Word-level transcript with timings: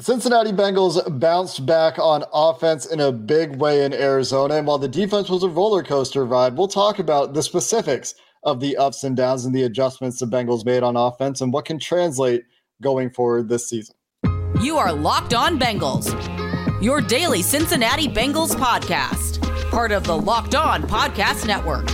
Cincinnati 0.00 0.50
Bengals 0.50 1.20
bounced 1.20 1.66
back 1.66 1.98
on 1.98 2.24
offense 2.32 2.86
in 2.86 3.00
a 3.00 3.12
big 3.12 3.56
way 3.56 3.84
in 3.84 3.92
Arizona. 3.92 4.54
And 4.54 4.66
while 4.66 4.78
the 4.78 4.88
defense 4.88 5.28
was 5.28 5.42
a 5.42 5.48
roller 5.48 5.82
coaster 5.82 6.24
ride, 6.24 6.56
we'll 6.56 6.68
talk 6.68 6.98
about 6.98 7.34
the 7.34 7.42
specifics 7.42 8.14
of 8.42 8.60
the 8.60 8.76
ups 8.78 9.04
and 9.04 9.14
downs 9.14 9.44
and 9.44 9.54
the 9.54 9.64
adjustments 9.64 10.18
the 10.18 10.26
Bengals 10.26 10.64
made 10.64 10.82
on 10.82 10.96
offense 10.96 11.42
and 11.42 11.52
what 11.52 11.66
can 11.66 11.78
translate 11.78 12.44
going 12.80 13.10
forward 13.10 13.48
this 13.48 13.68
season. 13.68 13.94
You 14.62 14.78
are 14.78 14.92
Locked 14.92 15.34
On 15.34 15.58
Bengals, 15.58 16.10
your 16.82 17.02
daily 17.02 17.42
Cincinnati 17.42 18.08
Bengals 18.08 18.54
podcast, 18.54 19.42
part 19.70 19.92
of 19.92 20.04
the 20.04 20.16
Locked 20.16 20.54
On 20.54 20.82
Podcast 20.82 21.46
Network. 21.46 21.90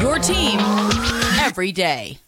Your 0.00 0.18
team 0.18 0.60
every 1.40 1.72
day. 1.72 2.18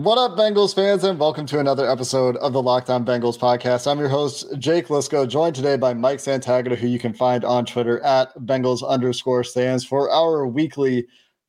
What 0.00 0.16
up, 0.16 0.34
Bengals 0.34 0.74
fans, 0.74 1.04
and 1.04 1.18
welcome 1.18 1.44
to 1.44 1.58
another 1.58 1.86
episode 1.86 2.36
of 2.36 2.54
the 2.54 2.62
Locked 2.62 2.88
On 2.88 3.04
Bengals 3.04 3.38
podcast. 3.38 3.86
I'm 3.86 3.98
your 3.98 4.08
host, 4.08 4.46
Jake 4.58 4.86
Liscow, 4.86 5.28
joined 5.28 5.54
today 5.54 5.76
by 5.76 5.92
Mike 5.92 6.20
Santagata, 6.20 6.74
who 6.74 6.86
you 6.86 6.98
can 6.98 7.12
find 7.12 7.44
on 7.44 7.66
Twitter 7.66 8.00
at 8.00 8.34
Bengals 8.46 8.82
underscore 8.82 9.44
sans 9.44 9.84
for 9.84 10.10
our 10.10 10.46
weekly 10.46 11.06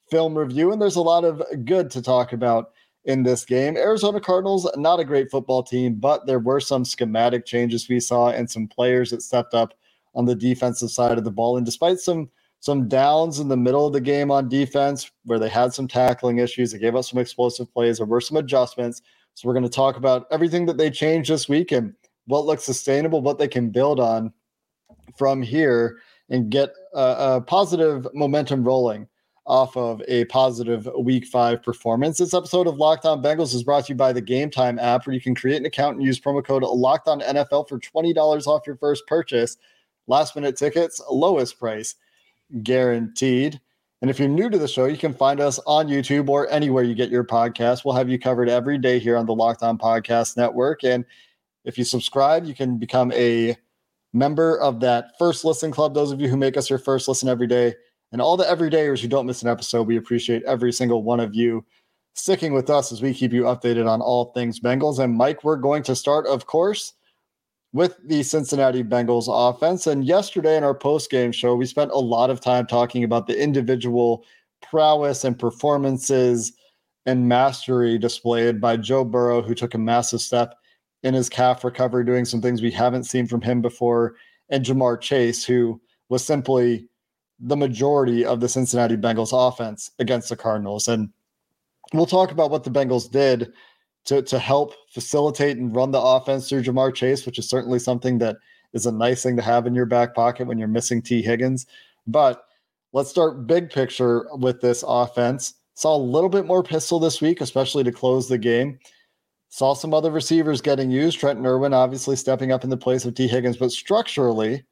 film 0.09 0.37
review. 0.37 0.73
And 0.73 0.81
there's 0.81 0.97
a 0.97 1.01
lot 1.01 1.23
of 1.23 1.41
good 1.63 1.89
to 1.91 2.01
talk 2.01 2.33
about 2.33 2.71
in 3.05 3.23
this 3.23 3.45
game. 3.45 3.77
Arizona 3.77 4.19
Cardinals, 4.19 4.69
not 4.75 4.99
a 4.99 5.05
great 5.05 5.31
football 5.31 5.63
team, 5.63 5.93
but 5.93 6.25
there 6.27 6.39
were 6.39 6.59
some 6.59 6.83
schematic 6.83 7.45
changes 7.45 7.87
we 7.87 8.01
saw 8.01 8.31
and 8.31 8.51
some 8.51 8.67
players 8.67 9.11
that 9.11 9.21
stepped 9.21 9.53
up 9.53 9.75
on 10.13 10.25
the 10.25 10.35
defensive 10.35 10.91
side 10.91 11.17
of 11.17 11.23
the 11.23 11.31
ball. 11.31 11.55
And 11.55 11.65
despite 11.65 11.99
some 11.99 12.29
some 12.61 12.87
downs 12.87 13.39
in 13.39 13.47
the 13.47 13.57
middle 13.57 13.87
of 13.87 13.93
the 13.93 13.99
game 13.99 14.29
on 14.29 14.47
defense 14.47 15.11
where 15.25 15.39
they 15.39 15.49
had 15.49 15.73
some 15.73 15.87
tackling 15.87 16.37
issues. 16.37 16.71
They 16.71 16.77
gave 16.77 16.95
up 16.95 17.03
some 17.03 17.19
explosive 17.19 17.73
plays. 17.73 17.97
There 17.97 18.05
were 18.05 18.21
some 18.21 18.37
adjustments. 18.37 19.01
So 19.33 19.47
we're 19.47 19.55
going 19.55 19.63
to 19.63 19.69
talk 19.69 19.97
about 19.97 20.27
everything 20.31 20.67
that 20.67 20.77
they 20.77 20.91
changed 20.91 21.31
this 21.31 21.49
week 21.49 21.71
and 21.71 21.95
what 22.27 22.45
looks 22.45 22.63
sustainable, 22.63 23.21
what 23.21 23.39
they 23.39 23.47
can 23.47 23.71
build 23.71 23.99
on 23.99 24.31
from 25.17 25.41
here 25.41 25.97
and 26.29 26.51
get 26.51 26.69
a, 26.93 27.15
a 27.37 27.41
positive 27.41 28.07
momentum 28.13 28.63
rolling 28.63 29.07
off 29.47 29.75
of 29.75 30.03
a 30.07 30.25
positive 30.25 30.87
week 30.99 31.25
five 31.25 31.63
performance. 31.63 32.19
This 32.19 32.35
episode 32.35 32.67
of 32.67 32.77
Locked 32.77 33.05
On 33.05 33.23
Bengals 33.23 33.55
is 33.55 33.63
brought 33.63 33.87
to 33.87 33.93
you 33.93 33.97
by 33.97 34.13
the 34.13 34.21
Game 34.21 34.51
Time 34.51 34.77
app, 34.77 35.07
where 35.07 35.15
you 35.15 35.21
can 35.21 35.33
create 35.33 35.57
an 35.57 35.65
account 35.65 35.97
and 35.97 36.05
use 36.05 36.19
promo 36.19 36.45
code 36.45 36.61
Locked 36.61 37.07
On 37.07 37.21
NFL 37.21 37.67
for 37.67 37.79
$20 37.79 38.45
off 38.45 38.67
your 38.67 38.77
first 38.77 39.07
purchase. 39.07 39.57
Last 40.05 40.35
minute 40.35 40.57
tickets, 40.57 41.01
lowest 41.09 41.57
price 41.57 41.95
guaranteed. 42.63 43.59
And 44.01 44.09
if 44.09 44.17
you're 44.17 44.27
new 44.27 44.49
to 44.49 44.57
the 44.57 44.67
show, 44.67 44.85
you 44.85 44.97
can 44.97 45.13
find 45.13 45.39
us 45.39 45.59
on 45.67 45.87
YouTube 45.87 46.27
or 46.29 46.49
anywhere 46.49 46.83
you 46.83 46.95
get 46.95 47.09
your 47.09 47.23
podcast. 47.23 47.85
We'll 47.85 47.95
have 47.95 48.09
you 48.09 48.17
covered 48.17 48.49
every 48.49 48.77
day 48.77 48.97
here 48.97 49.15
on 49.15 49.25
the 49.25 49.35
Locked 49.35 49.61
On 49.61 49.77
Podcast 49.77 50.37
Network. 50.37 50.83
And 50.83 51.05
if 51.65 51.77
you 51.77 51.83
subscribe, 51.83 52.45
you 52.45 52.55
can 52.55 52.77
become 52.77 53.11
a 53.11 53.55
member 54.13 54.59
of 54.59 54.79
that 54.79 55.17
first 55.19 55.45
listen 55.45 55.71
club. 55.71 55.93
Those 55.93 56.11
of 56.11 56.19
you 56.19 56.27
who 56.27 56.37
make 56.37 56.57
us 56.57 56.69
your 56.69 56.79
first 56.79 57.07
listen 57.07 57.29
every 57.29 57.47
day, 57.47 57.75
and 58.11 58.21
all 58.21 58.35
the 58.35 58.43
everydayers 58.43 58.99
who 58.99 59.07
don't 59.07 59.25
miss 59.25 59.41
an 59.41 59.49
episode, 59.49 59.87
we 59.87 59.97
appreciate 59.97 60.43
every 60.43 60.73
single 60.73 61.03
one 61.03 61.19
of 61.19 61.33
you 61.33 61.63
sticking 62.13 62.53
with 62.53 62.69
us 62.69 62.91
as 62.91 63.01
we 63.01 63.13
keep 63.13 63.31
you 63.31 63.43
updated 63.43 63.87
on 63.87 64.01
all 64.01 64.33
things 64.33 64.59
Bengals. 64.59 64.99
And 64.99 65.15
Mike, 65.15 65.43
we're 65.43 65.55
going 65.55 65.83
to 65.83 65.95
start, 65.95 66.27
of 66.27 66.45
course, 66.45 66.93
with 67.73 67.97
the 68.05 68.23
Cincinnati 68.23 68.83
Bengals 68.83 69.27
offense. 69.29 69.87
And 69.87 70.05
yesterday 70.05 70.57
in 70.57 70.63
our 70.63 70.75
post 70.75 71.09
game 71.09 71.31
show, 71.31 71.55
we 71.55 71.65
spent 71.65 71.91
a 71.91 71.99
lot 71.99 72.29
of 72.29 72.41
time 72.41 72.67
talking 72.67 73.03
about 73.03 73.27
the 73.27 73.41
individual 73.41 74.25
prowess 74.61 75.23
and 75.23 75.37
performances 75.39 76.53
and 77.05 77.27
mastery 77.27 77.97
displayed 77.97 78.61
by 78.61 78.77
Joe 78.77 79.03
Burrow, 79.03 79.41
who 79.41 79.55
took 79.55 79.73
a 79.73 79.79
massive 79.79 80.21
step 80.21 80.55
in 81.03 81.13
his 81.13 81.29
calf 81.29 81.63
recovery, 81.63 82.05
doing 82.05 82.25
some 82.25 82.41
things 82.41 82.61
we 82.61 82.71
haven't 82.71 83.05
seen 83.05 83.25
from 83.25 83.41
him 83.41 83.61
before, 83.61 84.15
and 84.49 84.63
Ja'Marr 84.63 85.01
Chase, 85.01 85.43
who 85.43 85.81
was 86.09 86.23
simply 86.23 86.87
the 87.39 87.57
majority 87.57 88.23
of 88.23 88.39
the 88.39 88.49
Cincinnati 88.49 88.97
Bengals 88.97 89.31
offense 89.33 89.89
against 89.97 90.29
the 90.29 90.35
Cardinals. 90.35 90.87
And 90.87 91.09
we'll 91.93 92.05
talk 92.05 92.31
about 92.31 92.51
what 92.51 92.63
the 92.63 92.69
Bengals 92.69 93.09
did 93.09 93.51
to 94.05 94.21
to 94.21 94.39
help 94.39 94.73
facilitate 94.89 95.57
and 95.57 95.75
run 95.75 95.91
the 95.91 96.01
offense 96.01 96.49
through 96.49 96.63
Ja'Marr 96.63 96.93
Chase, 96.93 97.25
which 97.25 97.39
is 97.39 97.49
certainly 97.49 97.79
something 97.79 98.17
that 98.19 98.37
is 98.73 98.85
a 98.85 98.91
nice 98.91 99.23
thing 99.23 99.35
to 99.35 99.41
have 99.41 99.67
in 99.67 99.75
your 99.75 99.85
back 99.85 100.15
pocket 100.15 100.47
when 100.47 100.57
you're 100.57 100.67
missing 100.67 101.01
Tee 101.01 101.21
Higgins. 101.21 101.65
But 102.07 102.45
let's 102.93 103.09
start 103.09 103.47
big 103.47 103.69
picture 103.69 104.27
with 104.33 104.61
this 104.61 104.83
offense. 104.87 105.55
Saw 105.75 105.95
a 105.95 105.97
little 105.97 106.29
bit 106.29 106.45
more 106.45 106.63
pistol 106.63 106.99
this 106.99 107.21
week, 107.21 107.41
especially 107.41 107.83
to 107.83 107.91
close 107.91 108.27
the 108.27 108.37
game. 108.37 108.79
Saw 109.49 109.73
some 109.73 109.93
other 109.93 110.11
receivers 110.11 110.61
getting 110.61 110.89
used. 110.89 111.19
Trent 111.19 111.45
Irwin 111.45 111.73
obviously 111.73 112.15
stepping 112.15 112.51
up 112.51 112.63
in 112.63 112.69
the 112.69 112.77
place 112.77 113.03
of 113.05 113.15
Tee 113.15 113.27
Higgins, 113.27 113.57
but 113.57 113.71
structurally, 113.71 114.63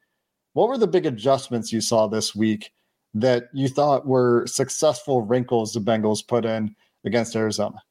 what 0.53 0.69
were 0.69 0.77
the 0.77 0.87
big 0.87 1.05
adjustments 1.05 1.71
you 1.71 1.81
saw 1.81 2.07
this 2.07 2.35
week 2.35 2.71
that 3.13 3.49
you 3.53 3.67
thought 3.67 4.07
were 4.07 4.45
successful 4.47 5.21
wrinkles 5.21 5.73
the 5.73 5.81
Bengals 5.81 6.25
put 6.25 6.45
in 6.45 6.75
against 7.05 7.35
Arizona? 7.35 7.81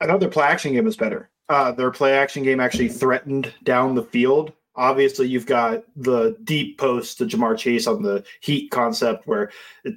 I 0.00 0.06
thought 0.06 0.20
their 0.20 0.28
play 0.28 0.46
action 0.46 0.72
game 0.72 0.84
was 0.84 0.96
better. 0.96 1.30
Uh, 1.48 1.72
their 1.72 1.90
play 1.90 2.16
action 2.16 2.42
game 2.42 2.60
actually 2.60 2.88
threatened 2.88 3.52
down 3.64 3.94
the 3.94 4.04
field. 4.04 4.52
Obviously, 4.76 5.26
you've 5.26 5.46
got 5.46 5.82
the 5.96 6.36
deep 6.44 6.78
post 6.78 7.18
to 7.18 7.26
Ja'Marr 7.26 7.58
Chase 7.58 7.86
on 7.86 8.02
the 8.02 8.24
heat 8.40 8.70
concept, 8.70 9.26
where 9.26 9.50
it, 9.84 9.94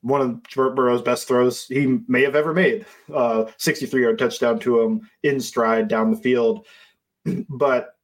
one 0.00 0.20
of 0.20 0.74
Burrow's 0.74 1.02
best 1.02 1.28
throws 1.28 1.66
he 1.66 1.98
may 2.08 2.22
have 2.22 2.34
ever 2.34 2.52
made, 2.52 2.84
uh, 3.14 3.46
63 3.58 4.02
yard 4.02 4.18
touchdown 4.18 4.58
to 4.60 4.80
him 4.80 5.08
in 5.22 5.40
stride 5.40 5.88
down 5.88 6.10
the 6.10 6.16
field. 6.16 6.66
but 7.48 7.96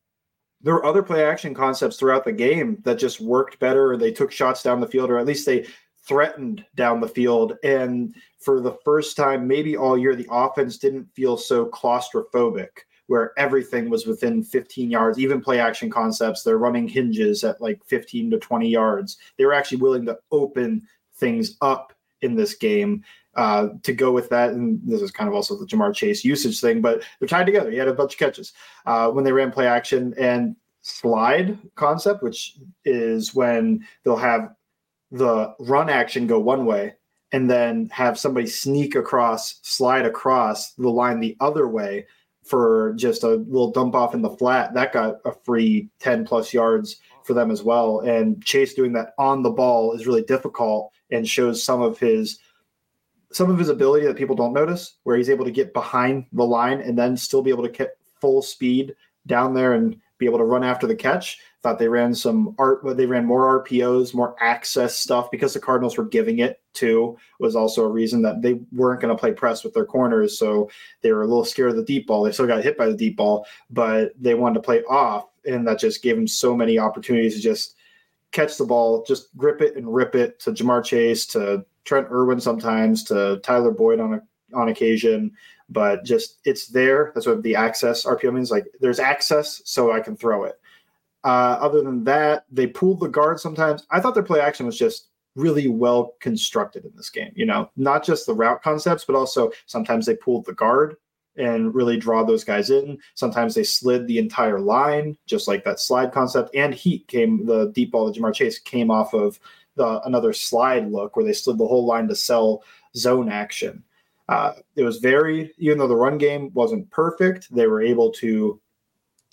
there 0.63 0.75
were 0.75 0.85
other 0.85 1.03
play 1.03 1.25
action 1.25 1.55
concepts 1.55 1.97
throughout 1.97 2.25
the 2.25 2.33
game 2.33 2.79
that 2.85 2.99
just 2.99 3.21
worked 3.21 3.59
better. 3.59 3.97
They 3.97 4.13
took 4.13 4.31
shots 4.31 4.63
down 4.63 4.81
the 4.81 4.87
field, 4.87 5.11
or 5.11 5.19
at 5.19 5.27
least 5.27 5.47
they 5.47 5.67
threatened 6.11 6.65
down 6.75 7.01
the 7.01 7.07
field. 7.07 7.57
And 7.63 8.17
for 8.41 8.61
the 8.61 8.77
first 8.85 9.17
time, 9.17 9.47
maybe 9.47 9.77
all 9.77 9.97
year, 9.97 10.17
the 10.17 10.27
offense 10.29 10.77
didn't 10.77 11.09
feel 11.15 11.37
so 11.37 11.67
claustrophobic 11.67 12.67
where 13.07 13.33
everything 13.39 13.89
was 13.89 14.09
within 14.09 14.43
15 14.43 14.91
yards, 14.91 15.21
even 15.21 15.41
play 15.41 15.61
action 15.61 15.89
concepts. 15.89 16.43
They're 16.43 16.59
running 16.59 16.89
hinges 16.89 17.45
at 17.45 17.61
like 17.61 17.81
15 17.85 18.33
to 18.33 18.39
20 18.39 18.69
yards. 18.69 19.19
They 19.39 19.45
were 19.45 19.53
actually 19.53 19.79
willing 19.79 20.05
to 20.07 20.19
open 20.33 20.83
things 21.15 21.57
up 21.61 21.93
in 22.23 22.35
this 22.35 22.55
game 22.55 23.05
uh, 23.37 23.69
to 23.85 23.93
go 23.93 24.11
with 24.11 24.29
that. 24.31 24.51
And 24.51 24.81
this 24.85 25.03
is 25.03 25.13
kind 25.13 25.29
of 25.29 25.35
also 25.35 25.57
the 25.57 25.65
Ja'Marr 25.65 25.95
Chase 25.95 26.25
usage 26.25 26.61
thing, 26.61 26.81
but 26.81 27.05
they're 27.21 27.29
tied 27.29 27.47
together. 27.47 27.71
He 27.71 27.77
had 27.77 27.87
a 27.87 27.95
bunch 27.95 28.15
of 28.15 28.19
catches 28.19 28.53
uh, 28.85 29.11
when 29.11 29.23
they 29.23 29.33
ran 29.33 29.53
play 29.53 29.69
action 29.69 30.13
and 30.19 30.57
slide 30.83 31.57
concept, 31.77 32.25
which 32.25 32.59
is 32.85 33.33
when 33.33 33.87
they'll 34.03 34.17
have 34.17 34.55
the 35.11 35.55
run 35.61 35.89
action 35.89 36.27
go 36.27 36.39
one 36.39 36.65
way 36.65 36.95
and 37.33 37.51
then 37.51 37.89
have 37.93 38.19
somebody 38.19 38.47
sneak 38.47 38.95
across, 38.95 39.61
slide 39.63 40.05
across 40.05 40.73
the 40.73 40.89
line 40.89 41.21
the 41.21 41.37
other 41.41 41.69
way 41.69 42.07
for 42.45 42.95
just 42.97 43.23
a 43.23 43.29
little 43.29 43.71
dump 43.71 43.95
off 43.95 44.15
in 44.15 44.23
the 44.23 44.31
flat. 44.31 44.75
That 44.75 44.93
got 44.93 45.19
a 45.25 45.33
free 45.33 45.89
10 46.01 46.25
plus 46.25 46.53
yards 46.53 46.97
for 47.23 47.35
them 47.35 47.51
as 47.51 47.63
well. 47.63 48.01
And 48.01 48.43
Chase 48.45 48.75
doing 48.75 48.93
that 48.95 49.15
on 49.19 49.43
the 49.43 49.51
ball 49.51 49.93
is 49.93 50.07
really 50.07 50.23
difficult 50.23 50.93
and 51.11 51.29
shows 51.29 51.63
some 51.63 51.81
of 51.81 51.99
his 51.99 52.39
some 53.33 53.49
of 53.49 53.59
his 53.59 53.69
ability 53.69 54.05
that 54.07 54.17
people 54.17 54.35
don't 54.35 54.53
notice, 54.53 54.97
where 55.05 55.17
he's 55.17 55.31
able 55.31 55.45
to 55.45 55.53
get 55.53 55.73
behind 55.73 56.27
the 56.33 56.45
line 56.45 56.81
and 56.81 56.99
then 56.99 57.17
still 57.17 57.43
be 57.43 57.51
able 57.51 57.63
to 57.63 57.71
get 57.71 57.97
full 58.21 58.43
speed 58.43 58.93
down 59.29 59.55
there 59.55 59.75
and 59.75 59.97
be 60.21 60.27
able 60.27 60.39
to 60.39 60.45
run 60.45 60.63
after 60.63 60.87
the 60.87 60.95
catch. 60.95 61.39
Thought 61.63 61.79
they 61.79 61.89
ran 61.89 62.15
some 62.15 62.55
art, 62.59 62.81
they 62.97 63.07
ran 63.07 63.27
more 63.27 63.65
RPOs, 63.65 64.15
more 64.15 64.37
access 64.41 64.97
stuff 64.97 65.31
because 65.31 65.53
the 65.53 65.61
Cardinals 65.61 65.99
were 65.99 66.05
giving 66.05 66.39
it 66.39 66.61
to 66.75 67.19
Was 67.41 67.57
also 67.57 67.85
a 67.85 67.89
reason 67.89 68.23
that 68.23 68.43
they 68.43 68.61
weren't 68.71 69.01
going 69.01 69.15
to 69.15 69.21
play 69.21 69.33
press 69.33 69.65
with 69.65 69.75
their 69.75 69.85
corners, 69.85 70.39
so 70.39 70.71
they 71.03 71.11
were 71.13 71.23
a 71.23 71.27
little 71.27 71.45
scared 71.45 71.71
of 71.71 71.77
the 71.77 71.85
deep 71.85 72.07
ball. 72.07 72.23
They 72.23 72.33
still 72.33 72.47
got 72.47 72.63
hit 72.63 72.79
by 72.79 72.87
the 72.87 72.97
deep 72.97 73.17
ball, 73.17 73.47
but 73.71 74.13
they 74.21 74.35
wanted 74.35 74.55
to 74.55 74.61
play 74.61 74.83
off, 74.85 75.27
and 75.45 75.67
that 75.67 75.81
just 75.81 76.03
gave 76.03 76.15
them 76.15 76.29
so 76.29 76.55
many 76.55 76.79
opportunities 76.79 77.35
to 77.35 77.41
just 77.41 77.75
catch 78.31 78.57
the 78.57 78.65
ball, 78.65 79.05
just 79.05 79.37
grip 79.37 79.61
it 79.61 79.77
and 79.77 79.93
rip 79.93 80.15
it 80.15 80.39
to 80.41 80.53
Ja'Marr 80.53 80.85
Chase, 80.85 81.27
to 81.27 81.65
Trent 81.85 82.07
Irwin 82.11 82.41
sometimes, 82.41 83.03
to 83.05 83.41
Tyler 83.43 83.73
Boyd 83.73 84.01
on 84.01 84.15
a, 84.15 84.23
on 84.55 84.69
occasion. 84.69 85.33
But 85.71 86.05
just 86.05 86.39
it's 86.45 86.67
there. 86.67 87.13
That's 87.15 87.27
what 87.27 87.43
the 87.43 87.55
access 87.55 88.05
RPO 88.05 88.33
means. 88.35 88.51
Like 88.51 88.67
there's 88.81 88.99
access, 88.99 89.63
so 89.65 89.93
I 89.93 90.01
can 90.01 90.17
throw 90.17 90.45
it. 90.45 90.61
Uh, 91.23 91.59
other 91.61 91.83
than 91.83 92.05
that, 92.05 92.45
they 92.51 92.67
pulled 92.67 93.01
the 93.01 93.09
guard 93.09 93.39
sometimes. 93.39 93.87
I 93.91 94.01
thought 94.01 94.15
their 94.15 94.23
play 94.23 94.41
action 94.41 94.67
was 94.67 94.79
just 94.79 95.09
really 95.37 95.69
well 95.69 96.15
constructed 96.21 96.85
in 96.85 96.93
this 96.97 97.11
game. 97.11 97.33
You 97.35 97.47
know, 97.47 97.71
not 97.77 98.05
just 98.05 98.27
the 98.27 98.35
route 98.35 98.63
concepts, 98.63 99.05
but 99.05 99.15
also 99.15 99.51
sometimes 99.67 100.07
they 100.07 100.17
pulled 100.17 100.47
the 100.47 100.55
guard 100.55 100.97
and 101.37 101.75
really 101.75 101.97
draw 101.97 102.25
those 102.25 102.45
guys 102.45 102.71
in. 102.71 102.99
Sometimes 103.15 103.55
they 103.55 103.65
slid 103.65 104.07
the 104.07 104.19
entire 104.19 104.61
line, 104.61 105.17
just 105.27 105.47
like 105.47 105.65
that 105.65 105.81
slide 105.81 106.13
concept. 106.13 106.55
And 106.55 106.75
heat 106.75 107.07
came 107.07 107.47
the 107.47 107.71
deep 107.75 107.93
ball, 107.93 108.11
the 108.11 108.19
Ja'Marr 108.19 108.35
Chase 108.35 108.59
came 108.59 108.91
off 108.91 109.15
of 109.15 109.39
the 109.77 110.01
another 110.03 110.33
slide 110.33 110.91
look 110.91 111.17
where 111.17 111.25
they 111.25 111.33
slid 111.33 111.59
the 111.59 111.67
whole 111.67 111.87
line 111.87 112.09
to 112.09 112.17
sell 112.17 112.63
zone 112.97 113.29
action. 113.29 113.83
Uh, 114.31 114.53
it 114.77 114.85
was 114.85 114.99
very, 114.99 115.53
even 115.59 115.77
though 115.77 115.89
the 115.89 115.97
run 115.97 116.17
game 116.17 116.51
wasn't 116.55 116.89
perfect, 116.91 117.53
they 117.53 117.67
were 117.67 117.83
able 117.83 118.13
to 118.13 118.61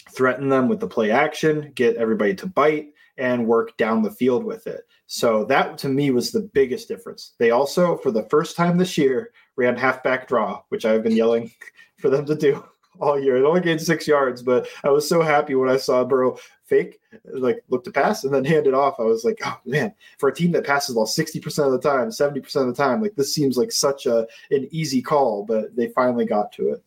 threaten 0.09 0.49
them 0.49 0.67
with 0.67 0.79
the 0.79 0.87
play 0.87 1.11
action, 1.11 1.71
get 1.75 1.95
everybody 1.97 2.33
to 2.33 2.47
bite, 2.47 2.87
and 3.17 3.45
work 3.45 3.77
down 3.77 4.01
the 4.01 4.09
field 4.09 4.43
with 4.43 4.65
it. 4.65 4.81
So 5.05 5.45
that 5.45 5.77
to 5.79 5.89
me 5.89 6.09
was 6.09 6.31
the 6.31 6.49
biggest 6.53 6.87
difference. 6.87 7.35
They 7.37 7.51
also, 7.51 7.97
for 7.97 8.09
the 8.09 8.27
first 8.29 8.55
time 8.55 8.77
this 8.77 8.97
year, 8.97 9.31
ran 9.55 9.77
halfback 9.77 10.27
draw, 10.27 10.61
which 10.69 10.83
I've 10.83 11.03
been 11.03 11.15
yelling 11.15 11.51
for 11.99 12.09
them 12.09 12.25
to 12.25 12.35
do 12.35 12.65
all 12.99 13.19
year. 13.19 13.37
It 13.37 13.45
only 13.45 13.61
gained 13.61 13.81
six 13.81 14.07
yards, 14.07 14.41
but 14.41 14.67
I 14.83 14.89
was 14.89 15.07
so 15.07 15.21
happy 15.21 15.53
when 15.53 15.69
I 15.69 15.77
saw 15.77 16.03
Burrow 16.03 16.39
fake, 16.67 16.99
like 17.25 17.63
look 17.69 17.83
to 17.85 17.91
pass 17.91 18.23
and 18.23 18.33
then 18.33 18.45
hand 18.53 18.67
it 18.67 18.73
off. 18.73 18.99
I 18.99 19.03
was 19.03 19.23
like, 19.23 19.39
oh 19.45 19.59
man, 19.65 19.93
for 20.19 20.29
a 20.29 20.35
team 20.35 20.51
that 20.51 20.65
passes 20.65 20.89
the 20.89 20.95
ball 20.95 21.05
60% 21.05 21.65
of 21.65 21.71
the 21.71 21.79
time, 21.79 22.09
70% 22.09 22.55
of 22.55 22.67
the 22.67 22.73
time, 22.73 23.01
like 23.01 23.15
this 23.15 23.33
seems 23.33 23.57
like 23.57 23.71
such 23.71 24.05
a 24.05 24.27
an 24.51 24.67
easy 24.71 25.01
call, 25.01 25.43
but 25.43 25.75
they 25.75 25.87
finally 25.89 26.25
got 26.25 26.51
to 26.53 26.69
it. 26.69 26.83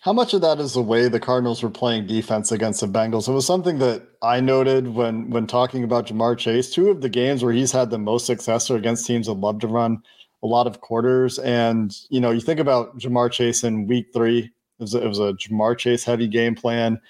How 0.00 0.12
much 0.12 0.34
of 0.34 0.42
that 0.42 0.58
is 0.58 0.74
the 0.74 0.82
way 0.82 1.08
the 1.08 1.18
Cardinals 1.18 1.62
were 1.62 1.70
playing 1.70 2.06
defense 2.06 2.52
against 2.52 2.82
the 2.82 2.86
Bengals? 2.86 3.26
It 3.26 3.32
was 3.32 3.46
something 3.46 3.78
that 3.78 4.02
I 4.20 4.38
noted 4.38 4.88
when 4.88 5.30
when 5.30 5.46
talking 5.46 5.82
about 5.82 6.08
Ja'Marr 6.08 6.36
Chase. 6.36 6.70
Two 6.70 6.90
of 6.90 7.00
the 7.00 7.08
games 7.08 7.42
where 7.42 7.54
he's 7.54 7.72
had 7.72 7.88
the 7.88 7.98
most 7.98 8.26
success 8.26 8.70
are 8.70 8.76
against 8.76 9.06
teams 9.06 9.28
that 9.28 9.32
love 9.32 9.60
to 9.60 9.66
run 9.66 10.02
a 10.42 10.46
lot 10.46 10.66
of 10.66 10.82
quarters. 10.82 11.38
And 11.38 11.96
you 12.10 12.20
know, 12.20 12.32
you 12.32 12.42
think 12.42 12.60
about 12.60 12.98
Ja'Marr 12.98 13.32
Chase 13.32 13.64
in 13.64 13.86
Week 13.86 14.08
Three. 14.12 14.40
It 14.40 14.82
was 14.82 14.94
a, 14.94 15.02
it 15.02 15.08
was 15.08 15.20
a 15.20 15.32
Ja'Marr 15.32 15.78
Chase 15.78 16.04
heavy 16.04 16.28
game 16.28 16.54
plan 16.54 17.00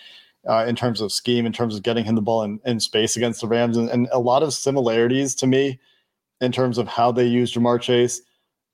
uh, 0.48 0.64
in 0.68 0.76
terms 0.76 1.00
of 1.00 1.12
scheme, 1.12 1.46
in 1.46 1.52
terms 1.52 1.76
of 1.76 1.82
getting 1.82 2.04
him 2.04 2.14
the 2.14 2.22
ball 2.22 2.42
in, 2.42 2.60
in 2.64 2.80
space 2.80 3.16
against 3.16 3.40
the 3.40 3.48
Rams, 3.48 3.76
and, 3.76 3.88
and 3.90 4.08
a 4.12 4.18
lot 4.18 4.42
of 4.42 4.52
similarities 4.52 5.34
to 5.36 5.46
me 5.46 5.78
in 6.40 6.52
terms 6.52 6.78
of 6.78 6.88
how 6.88 7.12
they 7.12 7.26
used 7.26 7.54
Ja'Marr 7.54 7.80
Chase 7.80 8.20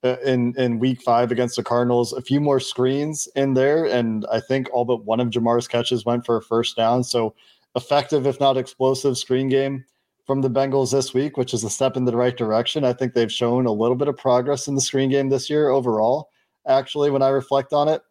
uh, 0.03 0.17
in 0.25 0.55
in 0.57 0.79
week 0.79 1.03
five 1.03 1.31
against 1.31 1.57
the 1.57 1.63
Cardinals. 1.63 2.13
A 2.13 2.23
few 2.23 2.41
more 2.41 2.61
screens 2.61 3.29
in 3.37 3.55
there, 3.55 3.85
and 3.85 4.27
I 4.33 4.41
think 4.41 4.69
all 4.73 4.85
but 4.85 5.05
one 5.05 5.21
of 5.21 5.29
Ja'Marr's 5.29 5.69
catches 5.69 6.05
went 6.05 6.27
for 6.27 6.37
a 6.37 6.43
first 6.43 6.77
down. 6.77 7.05
So 7.05 7.35
effective, 7.77 8.27
if 8.27 8.41
not 8.41 8.57
explosive, 8.57 9.17
screen 9.17 9.49
game 9.49 9.85
from 10.27 10.43
the 10.43 10.51
Bengals 10.51 10.93
this 10.93 11.13
week, 11.13 11.37
which 11.37 11.53
is 11.55 11.65
a 11.65 11.71
step 11.71 11.97
in 11.97 12.05
the 12.05 12.17
right 12.17 12.37
direction. 12.37 12.85
I 12.85 12.93
think 12.93 13.15
they've 13.15 13.33
shown 13.33 13.67
a 13.67 13.73
little 13.73 13.97
bit 13.97 14.09
of 14.09 14.17
progress 14.17 14.69
in 14.69 14.75
the 14.75 14.81
screen 14.81 15.11
game 15.11 15.29
this 15.29 15.51
year 15.51 15.71
overall. 15.71 16.31
Actually, 16.67 17.11
when 17.11 17.23
I 17.23 17.29
reflect 17.29 17.73
on 17.73 17.89
it, 17.89 18.03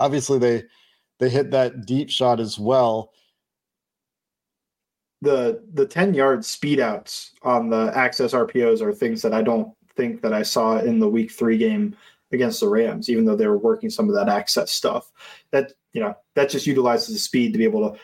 obviously 0.00 0.38
they 0.38 0.62
they 1.18 1.28
hit 1.28 1.50
that 1.50 1.86
deep 1.86 2.10
shot 2.10 2.40
as 2.40 2.58
well. 2.58 3.12
The 5.20 5.64
the 5.72 5.86
10 5.86 6.14
yard 6.14 6.44
speed 6.44 6.78
outs 6.78 7.32
on 7.42 7.70
the 7.70 7.90
access 7.94 8.32
RPOs 8.32 8.80
are 8.80 8.92
things 8.92 9.20
that 9.22 9.34
I 9.34 9.42
don't 9.42 9.74
think 9.96 10.22
that 10.22 10.32
I 10.32 10.42
saw 10.42 10.78
in 10.78 11.00
the 11.00 11.08
week 11.08 11.32
three 11.32 11.58
game 11.58 11.96
against 12.30 12.60
the 12.60 12.68
Rams, 12.68 13.08
even 13.08 13.24
though 13.24 13.34
they 13.34 13.48
were 13.48 13.58
working 13.58 13.90
some 13.90 14.08
of 14.08 14.14
that 14.14 14.28
access 14.28 14.70
stuff. 14.70 15.10
That 15.50 15.72
you 15.92 16.00
know 16.00 16.14
that 16.34 16.50
just 16.50 16.66
utilizes 16.66 17.14
the 17.14 17.18
speed 17.18 17.52
to 17.52 17.58
be 17.58 17.64
able 17.64 17.90
to 17.90 18.00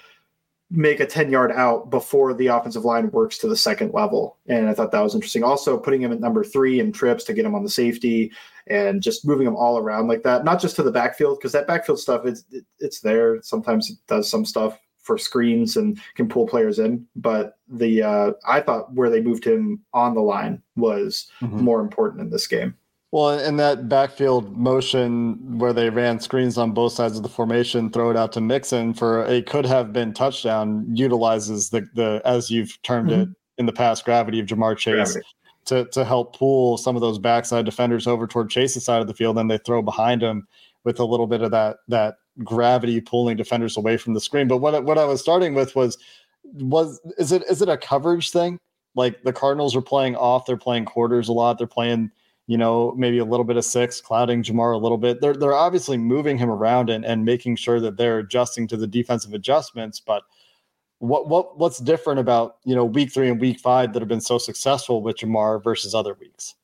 make 0.71 1.01
a 1.01 1.07
10 1.07 1.31
yard 1.31 1.53
out 1.53 1.91
before 1.91 2.35
the 2.35 2.49
offensive 2.49 2.85
line 2.85 3.11
works 3.11 3.39
to 3.39 3.49
the 3.49 3.57
second 3.57 3.93
level. 3.93 4.39
And 4.49 4.69
I 4.69 4.75
thought 4.75 4.93
that 4.93 5.03
was 5.03 5.15
interesting. 5.15 5.45
Also, 5.45 5.79
putting 5.79 6.03
him 6.03 6.13
at 6.13 6.21
number 6.21 6.43
three 6.43 6.81
in 6.81 6.91
trips 6.91 7.25
to 7.25 7.35
get 7.35 7.45
him 7.45 7.55
on 7.55 7.63
the 7.63 7.71
safety 7.71 8.33
and 8.67 9.03
just 9.03 9.27
moving 9.27 9.47
him 9.47 9.57
all 9.57 9.79
around 9.79 10.09
like 10.09 10.23
that, 10.23 10.45
not 10.45 10.61
just 10.61 10.77
to 10.77 10.83
the 10.83 10.91
backfield, 10.91 11.39
because 11.39 11.53
that 11.53 11.67
backfield 11.67 11.99
stuff, 11.99 12.25
it's, 12.25 12.45
it's 12.81 13.01
there. 13.01 13.41
Sometimes 13.43 13.91
it 13.91 13.99
does 14.09 14.29
some 14.29 14.45
stuff 14.45 14.79
for 15.05 15.19
screens 15.19 15.77
and 15.77 16.01
can 16.15 16.29
pull 16.29 16.47
players 16.47 16.79
in. 16.79 17.07
But 17.15 17.59
the 17.69 18.03
uh, 18.03 18.33
I 18.47 18.61
thought 18.61 18.93
where 18.95 19.11
they 19.11 19.21
moved 19.21 19.45
him 19.45 19.83
on 19.93 20.15
the 20.15 20.23
line 20.23 20.63
was 20.77 21.31
mm-hmm. 21.41 21.63
more 21.63 21.81
important 21.81 22.23
in 22.23 22.31
this 22.31 22.47
game. 22.47 22.75
Well, 23.15 23.39
in 23.39 23.59
that 23.59 23.89
backfield 23.89 24.57
motion 24.57 25.57
where 25.57 25.73
they 25.73 25.89
ran 25.89 26.19
screens 26.19 26.59
on 26.59 26.73
both 26.73 26.95
sides 26.95 27.17
of 27.17 27.23
the 27.23 27.29
formation, 27.29 27.89
throw 27.89 28.11
it 28.11 28.17
out 28.17 28.33
to 28.33 28.41
Mixon 28.41 28.93
for 28.93 29.25
a 29.27 29.41
could 29.41 29.65
have 29.67 29.93
been 29.93 30.13
touchdown, 30.13 30.85
utilizes 30.93 31.71
the 31.71 31.87
the 31.95 32.21
as 32.25 32.51
you've 32.51 32.77
termed 32.83 33.11
mm-hmm. 33.11 33.21
it 33.21 33.29
in 33.57 33.67
the 33.67 33.73
past 33.73 34.05
gravity 34.05 34.41
of 34.41 34.47
Ja'Marr 34.47 34.77
Chase. 34.77 35.13
Gravity. 35.13 35.27
To, 35.67 35.85
to 35.93 36.05
help 36.05 36.37
pull 36.37 36.77
some 36.77 36.97
of 36.97 37.03
those 37.03 37.21
backside 37.21 37.65
defenders 37.65 38.09
over 38.09 38.27
toward 38.27 38.51
Chase's 38.51 38.85
side 38.85 39.01
of 39.01 39.07
the 39.07 39.15
field, 39.15 39.37
then 39.37 39.47
they 39.47 39.59
throw 39.59 39.81
behind 39.81 40.21
him 40.21 40.49
with 40.83 40.99
a 40.99 41.05
little 41.05 41.29
bit 41.29 41.41
of 41.41 41.53
that 41.53 41.77
that 41.87 42.17
gravity 42.43 43.01
pulling 43.01 43.37
defenders 43.37 43.77
away 43.77 43.97
from 43.97 44.15
the 44.15 44.21
screen. 44.21 44.49
But 44.49 44.57
what 44.57 44.83
what 44.83 44.99
I 44.99 45.05
was 45.05 45.21
starting 45.21 45.55
with 45.55 45.77
was 45.77 45.97
was 46.55 47.01
is 47.17 47.31
it 47.31 47.45
is 47.49 47.63
it 47.63 47.69
a 47.69 47.77
coverage 47.77 48.33
thing? 48.33 48.59
Like 48.97 49.23
the 49.23 49.33
Cardinals 49.33 49.77
are 49.77 49.83
playing 49.83 50.17
off, 50.17 50.47
they're 50.47 50.57
playing 50.57 50.87
quarters 50.87 51.29
a 51.29 51.33
lot, 51.33 51.59
they're 51.59 51.69
playing 51.69 52.11
you 52.47 52.59
know 52.59 52.93
maybe 52.97 53.19
a 53.19 53.25
little 53.25 53.45
bit 53.45 53.57
of 53.57 53.65
six, 53.65 54.01
clouding 54.01 54.43
Ja'Marr 54.43 54.75
a 54.75 54.79
little 54.79 54.99
bit. 54.99 55.21
They're 55.21 55.35
they're 55.35 55.55
obviously 55.55 55.97
moving 55.97 56.39
him 56.39 56.51
around 56.51 56.91
and 56.91 57.05
and 57.05 57.25
making 57.25 57.57
sure 57.57 57.81
that 57.81 57.97
they're 57.97 58.19
adjusting 58.19 58.67
to 58.69 58.77
the 58.77 58.87
defensive 58.87 59.35
adjustments, 59.35 60.01
but. 60.01 60.23
What 61.01 61.29
what 61.29 61.59
what's 61.59 61.81
different 61.81 62.21
about 62.21 62.59
you 62.65 62.75
know 62.75 62.85
week 62.85 63.13
three 63.13 63.29
and 63.29 63.39
week 63.39 63.61
five 63.61 63.93
that 63.93 64.01
have 64.01 64.09
been 64.09 64.23
so 64.23 64.39
successful 64.39 65.03
with 65.03 65.17
Ja'Marr 65.17 65.63
versus 65.63 65.95
other 65.95 66.15
weeks? 66.15 66.55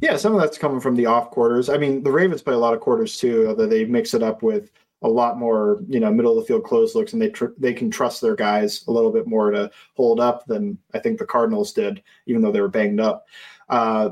Yeah, 0.00 0.16
some 0.16 0.34
of 0.34 0.40
that's 0.40 0.58
coming 0.58 0.80
from 0.80 0.96
the 0.96 1.06
off 1.06 1.30
quarters. 1.30 1.68
I 1.68 1.76
mean, 1.76 2.02
the 2.02 2.10
Ravens 2.10 2.42
play 2.42 2.54
a 2.54 2.58
lot 2.58 2.74
of 2.74 2.80
quarters 2.80 3.18
too, 3.18 3.46
although 3.48 3.66
they 3.66 3.84
mix 3.84 4.14
it 4.14 4.22
up 4.22 4.42
with 4.42 4.70
a 5.02 5.08
lot 5.08 5.38
more, 5.38 5.80
you 5.88 6.00
know, 6.00 6.12
middle 6.12 6.36
of 6.36 6.42
the 6.42 6.46
field 6.46 6.64
close 6.64 6.94
looks, 6.94 7.12
and 7.12 7.20
they 7.20 7.28
tr- 7.28 7.56
they 7.58 7.72
can 7.72 7.90
trust 7.90 8.20
their 8.20 8.36
guys 8.36 8.84
a 8.86 8.92
little 8.92 9.10
bit 9.10 9.26
more 9.26 9.50
to 9.50 9.70
hold 9.94 10.20
up 10.20 10.46
than 10.46 10.78
I 10.94 10.98
think 10.98 11.18
the 11.18 11.26
Cardinals 11.26 11.72
did, 11.72 12.02
even 12.26 12.42
though 12.42 12.52
they 12.52 12.60
were 12.60 12.68
banged 12.68 13.00
up. 13.00 13.26
Uh, 13.68 14.10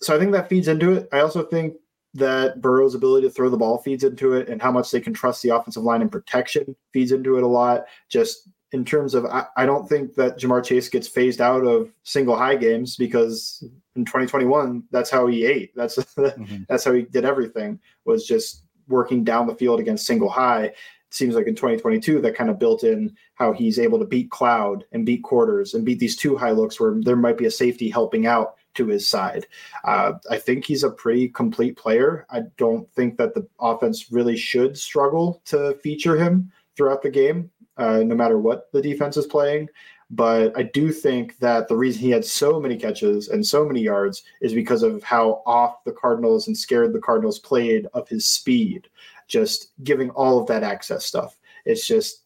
so 0.00 0.14
I 0.14 0.18
think 0.18 0.32
that 0.32 0.48
feeds 0.48 0.68
into 0.68 0.92
it. 0.92 1.08
I 1.12 1.20
also 1.20 1.42
think 1.42 1.74
that 2.14 2.60
Burrow's 2.60 2.94
ability 2.94 3.26
to 3.26 3.32
throw 3.32 3.50
the 3.50 3.56
ball 3.56 3.78
feeds 3.78 4.04
into 4.04 4.34
it, 4.34 4.48
and 4.48 4.60
how 4.60 4.72
much 4.72 4.90
they 4.90 5.00
can 5.00 5.12
trust 5.12 5.42
the 5.42 5.50
offensive 5.50 5.82
line 5.82 6.02
and 6.02 6.12
protection 6.12 6.74
feeds 6.92 7.12
into 7.12 7.36
it 7.36 7.42
a 7.42 7.48
lot. 7.48 7.84
Just 8.08 8.48
in 8.72 8.84
terms 8.84 9.14
of, 9.14 9.24
I, 9.26 9.46
I 9.56 9.66
don't 9.66 9.88
think 9.88 10.14
that 10.14 10.38
Ja'Marr 10.38 10.64
Chase 10.64 10.88
gets 10.88 11.08
phased 11.08 11.40
out 11.40 11.64
of 11.64 11.90
single 12.02 12.36
high 12.36 12.56
games 12.56 12.96
because 12.96 13.62
in 13.94 14.04
2021 14.04 14.84
that's 14.90 15.10
how 15.10 15.26
he 15.26 15.44
ate. 15.46 15.74
That's 15.76 15.96
mm-hmm. 16.18 16.64
that's 16.68 16.84
how 16.84 16.92
he 16.92 17.02
did 17.02 17.24
everything 17.24 17.78
was 18.04 18.26
just 18.26 18.64
working 18.88 19.24
down 19.24 19.46
the 19.46 19.54
field 19.54 19.80
against 19.80 20.06
single 20.06 20.28
high. 20.28 20.64
It 20.64 20.74
seems 21.10 21.34
like 21.34 21.46
in 21.46 21.54
2022 21.54 22.20
that 22.20 22.34
kind 22.34 22.50
of 22.50 22.58
built 22.58 22.84
in 22.84 23.16
how 23.34 23.52
he's 23.52 23.78
able 23.78 23.98
to 23.98 24.04
beat 24.04 24.30
cloud 24.30 24.84
and 24.92 25.06
beat 25.06 25.22
quarters 25.22 25.74
and 25.74 25.84
beat 25.84 25.98
these 25.98 26.16
two 26.16 26.36
high 26.36 26.50
looks 26.50 26.80
where 26.80 26.94
there 27.00 27.16
might 27.16 27.38
be 27.38 27.46
a 27.46 27.50
safety 27.50 27.88
helping 27.88 28.26
out 28.26 28.55
to 28.76 28.86
his 28.86 29.08
side. 29.08 29.46
Uh, 29.84 30.12
I 30.30 30.38
think 30.38 30.64
he's 30.64 30.84
a 30.84 30.90
pretty 30.90 31.28
complete 31.28 31.76
player. 31.76 32.26
I 32.30 32.42
don't 32.56 32.90
think 32.92 33.16
that 33.18 33.34
the 33.34 33.46
offense 33.60 34.10
really 34.12 34.36
should 34.36 34.78
struggle 34.78 35.42
to 35.46 35.74
feature 35.82 36.16
him 36.16 36.50
throughout 36.76 37.02
the 37.02 37.10
game 37.10 37.50
uh, 37.76 37.98
no 37.98 38.14
matter 38.14 38.38
what 38.38 38.70
the 38.72 38.82
defense 38.82 39.16
is 39.16 39.26
playing. 39.26 39.68
But 40.10 40.56
I 40.56 40.62
do 40.62 40.92
think 40.92 41.36
that 41.38 41.66
the 41.66 41.76
reason 41.76 42.00
he 42.00 42.10
had 42.10 42.24
so 42.24 42.60
many 42.60 42.76
catches 42.76 43.28
and 43.28 43.44
so 43.44 43.64
many 43.64 43.80
yards 43.80 44.22
is 44.40 44.54
because 44.54 44.84
of 44.84 45.02
how 45.02 45.42
off 45.46 45.82
the 45.84 45.92
Cardinals 45.92 46.46
and 46.46 46.56
scared 46.56 46.92
the 46.92 47.00
Cardinals 47.00 47.40
played 47.40 47.86
of 47.92 48.08
his 48.08 48.24
speed, 48.24 48.88
just 49.26 49.72
giving 49.82 50.10
all 50.10 50.38
of 50.40 50.46
that 50.46 50.62
access 50.62 51.04
stuff. 51.04 51.36
It's 51.64 51.86
just 51.86 52.22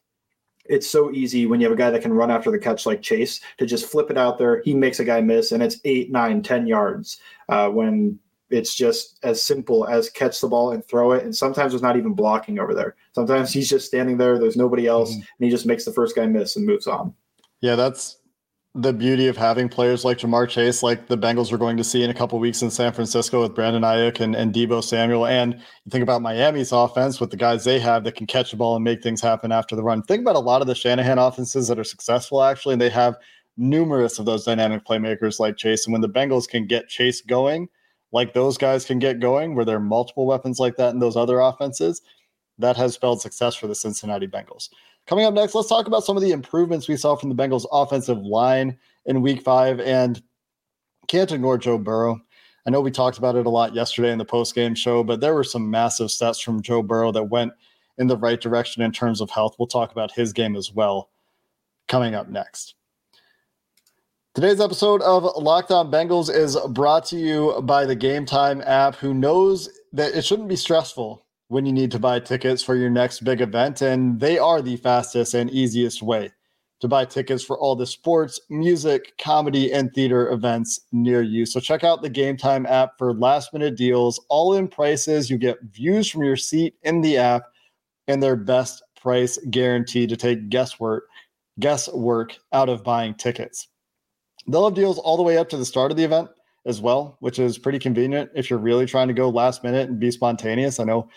it's 0.71 0.89
so 0.89 1.11
easy 1.13 1.47
when 1.47 1.61
you 1.61 1.67
have 1.67 1.75
a 1.75 1.79
guy 1.79 1.91
that 1.91 2.03
can 2.03 2.13
run 2.13 2.31
after 2.31 2.51
the 2.51 2.59
catch 2.59 2.87
like 2.87 3.03
Chase 3.03 3.41
to 3.59 3.67
just 3.67 3.87
flip 3.87 4.11
it 4.11 4.17
out 4.17 4.39
there. 4.39 4.63
He 4.63 4.75
makes 4.75 5.01
a 5.01 5.05
guy 5.05 5.21
miss, 5.21 5.53
and 5.53 5.63
it's 5.63 5.81
eight, 5.85 6.11
nine, 6.11 6.43
ten 6.43 6.67
yards. 6.67 7.21
Uh, 7.49 7.69
when 7.69 8.19
it's 8.51 8.75
just 8.75 9.19
as 9.23 9.41
simple 9.41 9.87
as 9.87 10.11
catch 10.11 10.41
the 10.41 10.49
ball 10.49 10.73
and 10.73 10.85
throw 10.85 11.13
it. 11.13 11.25
And 11.25 11.35
sometimes 11.35 11.73
there's 11.73 11.83
not 11.83 11.97
even 11.97 12.15
blocking 12.15 12.59
over 12.59 12.75
there. 12.75 12.97
Sometimes 13.15 13.53
he's 13.53 13.69
just 13.69 13.87
standing 13.87 14.19
there. 14.19 14.39
There's 14.39 14.57
nobody 14.57 14.87
else, 14.87 15.11
mm-hmm. 15.11 15.21
and 15.21 15.45
he 15.45 15.51
just 15.51 15.67
makes 15.67 15.85
the 15.85 15.93
first 15.93 16.17
guy 16.17 16.27
miss 16.27 16.57
and 16.57 16.67
moves 16.67 16.87
on. 16.87 17.15
Yeah, 17.61 17.77
that's 17.77 18.19
the 18.77 18.93
beauty 18.93 19.27
of 19.27 19.37
having 19.37 19.69
players 19.69 20.05
like 20.05 20.19
Ja'Marr 20.19 20.49
Chase, 20.49 20.81
like 20.83 21.09
the 21.09 21.19
Bengals 21.19 21.53
are 21.53 21.59
going 21.59 21.77
to 21.77 21.83
see 21.83 22.05
in 22.05 22.11
a 22.11 22.15
couple 22.15 22.39
weeks 22.39 22.63
in 22.63 22.71
San 22.71 22.93
Francisco 22.93 23.43
with 23.43 23.55
Brandon 23.55 23.83
Aiyuk 23.83 24.21
and, 24.21 24.37
and 24.37 24.55
Deebo 24.55 24.83
Samuel. 24.85 25.27
And 25.27 25.55
you 25.55 25.91
think 25.91 26.05
about 26.05 26.23
Miami's 26.23 26.71
offense 26.71 27.21
with 27.21 27.31
the 27.31 27.37
guys 27.37 27.65
they 27.65 27.81
have 27.81 28.05
that 28.05 28.15
can 28.15 28.29
catch 28.29 28.53
the 28.53 28.57
ball 28.57 28.77
and 28.77 28.85
make 28.85 29.03
things 29.03 29.21
happen 29.21 29.51
after 29.51 29.75
the 29.75 29.83
run. 29.83 30.03
Think 30.03 30.21
about 30.21 30.37
a 30.37 30.41
lot 30.41 30.61
of 30.61 30.69
the 30.69 30.77
Shanahan 30.77 31.19
offenses 31.19 31.67
that 31.67 31.81
are 31.81 31.85
successful, 31.85 32.45
actually, 32.45 32.75
and 32.75 32.81
they 32.81 32.91
have 32.91 33.17
numerous 33.57 34.21
of 34.21 34.25
those 34.25 34.45
dynamic 34.45 34.85
playmakers 34.85 35.41
like 35.41 35.57
Chase. 35.57 35.85
And 35.85 35.93
when 35.93 36.01
the 36.01 36.09
Bengals 36.09 36.49
can 36.49 36.67
get 36.67 36.89
Chase 36.89 37.23
going, 37.23 37.69
like 38.13 38.35
those 38.35 38.57
guys 38.57 38.85
can 38.85 39.01
get 39.01 39.19
going, 39.19 39.57
where 39.57 39.65
there 39.65 39.77
are 39.77 39.81
multiple 39.81 40.27
weapons 40.27 40.61
like 40.61 40.77
that 40.77 40.95
in 40.95 41.01
those 41.01 41.17
other 41.17 41.41
offenses, 41.41 42.03
that 42.59 42.77
has 42.77 42.95
spelled 42.95 43.21
success 43.21 43.57
for 43.57 43.67
the 43.67 43.75
Cincinnati 43.75 44.29
Bengals. 44.29 44.69
Coming 45.11 45.25
up 45.25 45.35
next, 45.35 45.57
let's 45.57 45.69
talk 45.69 45.89
about 45.89 46.05
some 46.05 46.17
of 46.17 46.23
the 46.23 46.31
improvements 46.31 46.87
we 46.87 46.97
saw 46.97 47.17
from 47.17 47.31
the 47.31 47.35
Bengals 47.35 47.67
offensive 47.73 48.19
line 48.19 48.79
in 49.07 49.23
week 49.23 49.43
five. 49.43 49.81
And 49.81 50.23
can't 51.09 51.33
ignore 51.33 51.59
Joe 51.59 51.79
Burrow. 51.79 52.21
I 52.65 52.71
know 52.71 52.81
we 52.81 52.93
talked 52.93 53.19
about 53.19 53.35
it 53.35 53.45
a 53.45 53.51
lot 53.51 53.75
yesterday 53.75 54.13
in 54.13 54.19
the 54.19 54.25
post 54.25 54.55
game 54.55 54.73
show, 54.77 55.03
but 55.03 55.21
there 55.21 55.35
were 55.35 55.43
some 55.43 55.69
massive 55.69 56.11
stats 56.11 56.41
from 56.41 56.63
Joe 56.63 56.81
Burrow 56.81 57.11
that 57.11 57.25
went 57.25 57.53
in 57.99 58.07
the 58.07 58.17
right 58.17 58.41
direction 58.41 58.85
in 58.85 58.93
terms 58.93 59.21
of 59.21 59.31
health. 59.31 59.57
We'll 59.59 59.67
talk 59.67 59.91
about 59.91 60.13
his 60.13 60.33
game 60.33 60.55
as 60.55 60.73
well 60.73 61.11
coming 61.89 62.15
up 62.15 62.29
next. 62.29 62.77
Today's 64.37 64.61
episode 64.61 65.03
of 65.03 65.25
Locked 65.43 65.73
On 65.73 65.91
Bengals 65.91 66.33
is 66.33 66.57
brought 66.69 67.05
to 67.07 67.17
you 67.17 67.61
by 67.63 67.85
the 67.85 67.97
Game 67.97 68.27
Time 68.27 68.63
app, 68.65 68.95
who 68.95 69.13
knows 69.13 69.69
that 69.93 70.15
it 70.15 70.25
shouldn't 70.25 70.49
be 70.49 70.55
stressful 70.55 71.27
when 71.51 71.67
you 71.67 71.73
need 71.73 71.91
to 71.91 71.99
buy 71.99 72.21
tickets 72.21 72.63
for 72.63 72.77
your 72.77 72.91
next 72.91 73.25
big 73.25 73.41
event, 73.41 73.83
and 73.83 74.21
they 74.21 74.39
are 74.39 74.63
the 74.63 74.77
fastest 74.77 75.35
and 75.35 75.51
easiest 75.51 76.01
way 76.01 76.31
to 76.79 76.87
buy 76.87 77.05
tickets 77.05 77.43
for 77.43 77.59
all 77.59 77.75
the 77.75 77.87
sports, 77.87 78.41
music, 78.49 79.19
comedy, 79.19 79.73
and 79.73 79.93
theater 79.93 80.31
events 80.31 80.81
near 80.93 81.23
you. 81.23 81.45
So 81.45 81.59
check 81.59 81.83
out 81.83 82.03
the 82.03 82.09
Game 82.09 82.37
Time 82.37 82.67
app 82.67 82.97
for 82.97 83.13
last 83.13 83.53
minute 83.53 83.77
deals, 83.77 84.25
all 84.29 84.55
in 84.55 84.69
prices. 84.69 85.29
You 85.29 85.39
get 85.39 85.61
views 85.63 86.09
from 86.09 86.23
your 86.23 86.37
seat 86.37 86.77
in 86.85 87.01
the 87.01 87.17
app 87.17 87.43
and 88.07 88.23
their 88.23 88.37
best 88.37 88.85
price 89.01 89.37
guarantee 89.51 90.07
to 90.07 90.17
take 90.17 90.51
guesswork 90.51 91.09
guesswork 91.59 92.39
out 92.53 92.69
of 92.69 92.85
buying 92.85 93.13
tickets. 93.15 93.67
They'll 94.47 94.67
have 94.67 94.75
deals 94.75 95.01
all 95.01 95.17
the 95.17 95.25
way 95.25 95.37
up 95.37 95.49
to 95.49 95.57
the 95.57 95.65
start 95.65 95.91
of 95.91 95.97
the 95.97 96.05
event 96.05 96.31
as 96.65 96.81
well, 96.81 97.17
which 97.19 97.41
is 97.41 97.59
pretty 97.59 97.81
convenient 97.81 98.31
if 98.37 98.49
you're 98.49 98.59
really 98.59 98.87
trying 98.87 99.09
to 99.09 99.15
go 99.15 99.29
last 99.29 99.65
minute 99.65 99.91
and 99.91 99.99
be 99.99 100.13
spontaneous. 100.13 100.79
I 100.79 100.85
know 100.85 101.09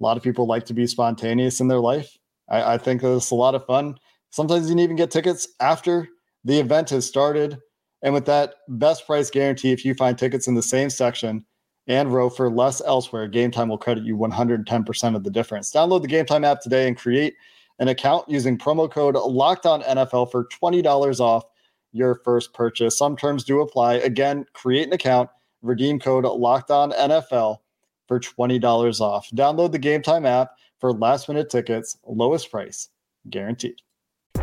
a 0.00 0.02
lot 0.02 0.16
of 0.16 0.22
people 0.22 0.46
like 0.46 0.66
to 0.66 0.74
be 0.74 0.86
spontaneous 0.86 1.60
in 1.60 1.68
their 1.68 1.80
life. 1.80 2.16
I, 2.48 2.74
I 2.74 2.78
think 2.78 3.02
it's 3.02 3.30
a 3.30 3.34
lot 3.34 3.54
of 3.54 3.64
fun 3.66 3.96
Sometimes 4.34 4.66
you 4.68 4.74
can 4.74 4.80
even 4.80 4.96
get 4.96 5.12
tickets 5.12 5.46
after 5.60 6.08
the 6.42 6.58
event 6.58 6.90
has 6.90 7.06
started. 7.06 7.56
And 8.02 8.12
with 8.12 8.24
that 8.24 8.54
best 8.66 9.06
price 9.06 9.30
guarantee, 9.30 9.70
if 9.70 9.84
you 9.84 9.94
find 9.94 10.18
tickets 10.18 10.48
in 10.48 10.56
the 10.56 10.62
same 10.62 10.90
section 10.90 11.46
and 11.86 12.12
row 12.12 12.28
for 12.28 12.50
less 12.50 12.82
elsewhere, 12.84 13.28
Game 13.28 13.52
Time 13.52 13.68
will 13.68 13.78
credit 13.78 14.02
you 14.02 14.16
110% 14.16 15.14
of 15.14 15.22
the 15.22 15.30
difference. 15.30 15.70
Download 15.70 16.02
the 16.02 16.08
Game 16.08 16.26
Time 16.26 16.42
app 16.42 16.60
today 16.60 16.88
and 16.88 16.96
create 16.96 17.34
an 17.78 17.86
account 17.86 18.28
using 18.28 18.58
promo 18.58 18.90
code 18.90 19.14
Locked 19.14 19.66
On 19.66 19.82
NFL 19.82 20.32
for 20.32 20.48
$20 20.48 21.20
off 21.20 21.44
your 21.92 22.16
first 22.24 22.52
purchase. 22.54 22.98
Some 22.98 23.16
terms 23.16 23.44
do 23.44 23.60
apply. 23.60 23.98
Again, 23.98 24.46
create 24.52 24.88
an 24.88 24.94
account, 24.94 25.30
redeem 25.62 26.00
code 26.00 26.24
Locked 26.24 26.72
On 26.72 26.90
NFL 26.90 27.58
for 28.06 28.20
$20 28.20 29.00
off. 29.00 29.28
Download 29.30 29.72
the 29.72 29.78
Game 29.78 30.02
Time 30.02 30.26
app 30.26 30.52
for 30.80 30.92
last 30.92 31.28
minute 31.28 31.50
tickets, 31.50 31.98
lowest 32.06 32.50
price 32.50 32.88
guaranteed. 33.30 33.76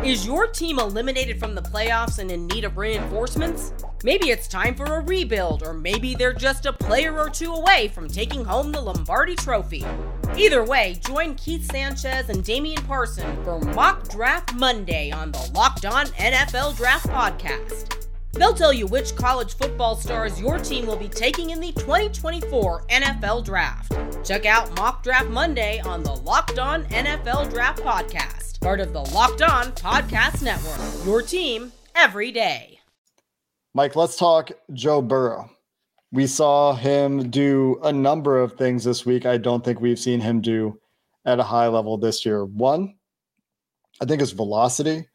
Is 0.04 0.26
your 0.26 0.48
team 0.48 0.80
eliminated 0.80 1.38
from 1.38 1.54
the 1.54 1.62
playoffs 1.62 2.18
and 2.18 2.28
in 2.28 2.48
need 2.48 2.64
of 2.64 2.76
reinforcements? 2.76 3.72
Maybe 4.02 4.30
it's 4.30 4.48
time 4.48 4.74
for 4.74 4.84
a 4.84 5.00
rebuild, 5.00 5.62
or 5.62 5.72
maybe 5.72 6.16
they're 6.16 6.32
just 6.32 6.66
a 6.66 6.72
player 6.72 7.16
or 7.16 7.30
two 7.30 7.52
away 7.52 7.86
from 7.94 8.08
taking 8.08 8.44
home 8.44 8.72
the 8.72 8.80
Lombardi 8.80 9.36
Trophy. 9.36 9.84
Either 10.36 10.64
way, 10.64 10.98
join 11.06 11.36
Keith 11.36 11.70
Sanchez 11.70 12.30
and 12.30 12.42
Damian 12.42 12.82
Parson 12.82 13.44
for 13.44 13.60
Mock 13.60 14.08
Draft 14.08 14.54
Monday 14.54 15.12
on 15.12 15.30
the 15.30 15.50
Locked 15.54 15.84
On 15.84 16.06
NFL 16.06 16.76
Draft 16.76 17.06
Podcast. 17.06 18.08
They'll 18.34 18.54
tell 18.54 18.72
you 18.72 18.86
which 18.86 19.14
college 19.14 19.54
football 19.54 19.94
stars 19.94 20.40
your 20.40 20.58
team 20.58 20.86
will 20.86 20.96
be 20.96 21.08
taking 21.08 21.50
in 21.50 21.60
the 21.60 21.72
2024 21.72 22.86
NFL 22.86 23.44
Draft. 23.44 23.92
Check 24.24 24.46
out 24.46 24.74
Mock 24.76 25.02
Draft 25.02 25.28
Monday 25.28 25.80
on 25.80 26.02
the 26.02 26.14
Locked 26.14 26.58
On 26.58 26.84
NFL 26.86 27.50
Draft 27.50 27.82
Podcast, 27.82 28.60
part 28.60 28.80
of 28.80 28.92
the 28.92 29.02
Locked 29.02 29.42
On 29.42 29.72
Podcast 29.72 30.42
Network. 30.42 31.06
Your 31.06 31.20
team 31.20 31.72
every 31.94 32.32
day. 32.32 32.80
Mike, 33.74 33.96
let's 33.96 34.16
talk 34.16 34.50
Joe 34.72 35.02
Burrow. 35.02 35.50
We 36.10 36.26
saw 36.26 36.74
him 36.74 37.30
do 37.30 37.80
a 37.82 37.92
number 37.92 38.40
of 38.40 38.54
things 38.54 38.84
this 38.84 39.06
week 39.06 39.24
I 39.24 39.38
don't 39.38 39.64
think 39.64 39.80
we've 39.80 39.98
seen 39.98 40.20
him 40.20 40.40
do 40.40 40.78
at 41.24 41.38
a 41.38 41.44
high 41.44 41.68
level 41.68 41.96
this 41.98 42.24
year. 42.26 42.44
One, 42.44 42.96
I 44.00 44.04
think 44.04 44.20
his 44.20 44.32
velocity 44.32 45.06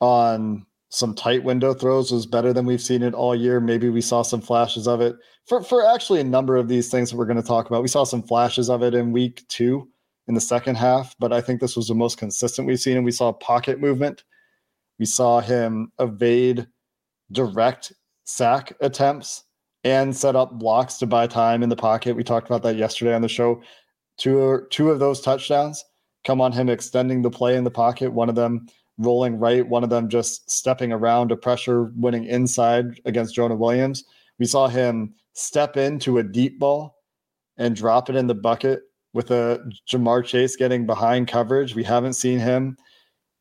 on 0.00 0.66
some 0.90 1.14
tight 1.14 1.44
window 1.44 1.74
throws 1.74 2.10
was 2.10 2.26
better 2.26 2.52
than 2.52 2.64
we've 2.64 2.80
seen 2.80 3.02
it 3.02 3.14
all 3.14 3.34
year. 3.34 3.60
Maybe 3.60 3.90
we 3.90 4.00
saw 4.00 4.22
some 4.22 4.40
flashes 4.40 4.88
of 4.88 5.00
it 5.00 5.16
for, 5.46 5.62
for 5.62 5.86
actually 5.86 6.20
a 6.20 6.24
number 6.24 6.56
of 6.56 6.68
these 6.68 6.90
things 6.90 7.10
that 7.10 7.16
we're 7.16 7.26
going 7.26 7.40
to 7.40 7.46
talk 7.46 7.66
about. 7.66 7.82
We 7.82 7.88
saw 7.88 8.04
some 8.04 8.22
flashes 8.22 8.70
of 8.70 8.82
it 8.82 8.94
in 8.94 9.12
week 9.12 9.46
two 9.48 9.88
in 10.28 10.34
the 10.34 10.40
second 10.40 10.76
half, 10.76 11.14
but 11.18 11.32
I 11.32 11.40
think 11.40 11.60
this 11.60 11.76
was 11.76 11.88
the 11.88 11.94
most 11.94 12.18
consistent 12.18 12.66
we've 12.66 12.80
seen. 12.80 12.96
And 12.96 13.04
we 13.04 13.10
saw 13.10 13.32
pocket 13.32 13.80
movement. 13.80 14.24
We 14.98 15.04
saw 15.04 15.40
him 15.40 15.92
evade 15.98 16.66
direct 17.32 17.92
sack 18.24 18.72
attempts 18.80 19.44
and 19.84 20.16
set 20.16 20.36
up 20.36 20.58
blocks 20.58 20.96
to 20.98 21.06
buy 21.06 21.26
time 21.26 21.62
in 21.62 21.68
the 21.68 21.76
pocket. 21.76 22.16
We 22.16 22.24
talked 22.24 22.46
about 22.46 22.62
that 22.62 22.76
yesterday 22.76 23.14
on 23.14 23.22
the 23.22 23.28
show. 23.28 23.62
Two, 24.16 24.66
two 24.70 24.90
of 24.90 24.98
those 24.98 25.20
touchdowns 25.20 25.84
come 26.24 26.40
on 26.40 26.52
him 26.52 26.68
extending 26.68 27.22
the 27.22 27.30
play 27.30 27.56
in 27.56 27.64
the 27.64 27.70
pocket. 27.70 28.12
One 28.12 28.28
of 28.28 28.34
them 28.34 28.66
rolling 28.98 29.38
right, 29.38 29.66
one 29.66 29.84
of 29.84 29.90
them 29.90 30.08
just 30.08 30.50
stepping 30.50 30.92
around 30.92 31.32
a 31.32 31.36
pressure 31.36 31.92
winning 31.96 32.24
inside 32.24 33.00
against 33.04 33.34
Jonah 33.34 33.56
Williams. 33.56 34.04
We 34.38 34.46
saw 34.46 34.68
him 34.68 35.14
step 35.34 35.76
into 35.76 36.18
a 36.18 36.22
deep 36.22 36.58
ball 36.58 36.96
and 37.56 37.74
drop 37.74 38.10
it 38.10 38.16
in 38.16 38.26
the 38.26 38.34
bucket 38.34 38.82
with 39.12 39.30
a 39.30 39.60
Ja'Marr 39.90 40.24
Chase 40.24 40.56
getting 40.56 40.86
behind 40.86 41.28
coverage. 41.28 41.74
We 41.74 41.84
haven't 41.84 42.12
seen 42.14 42.38
him 42.38 42.76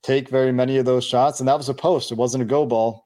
take 0.04 0.30
very 0.30 0.52
many 0.52 0.78
of 0.78 0.86
those 0.86 1.06
shots, 1.06 1.40
and 1.40 1.48
that 1.50 1.58
was 1.58 1.70
a 1.70 1.74
post. 1.74 2.12
It 2.12 2.18
wasn't 2.18 2.44
a 2.44 2.46
go 2.46 2.66
ball. 2.66 3.06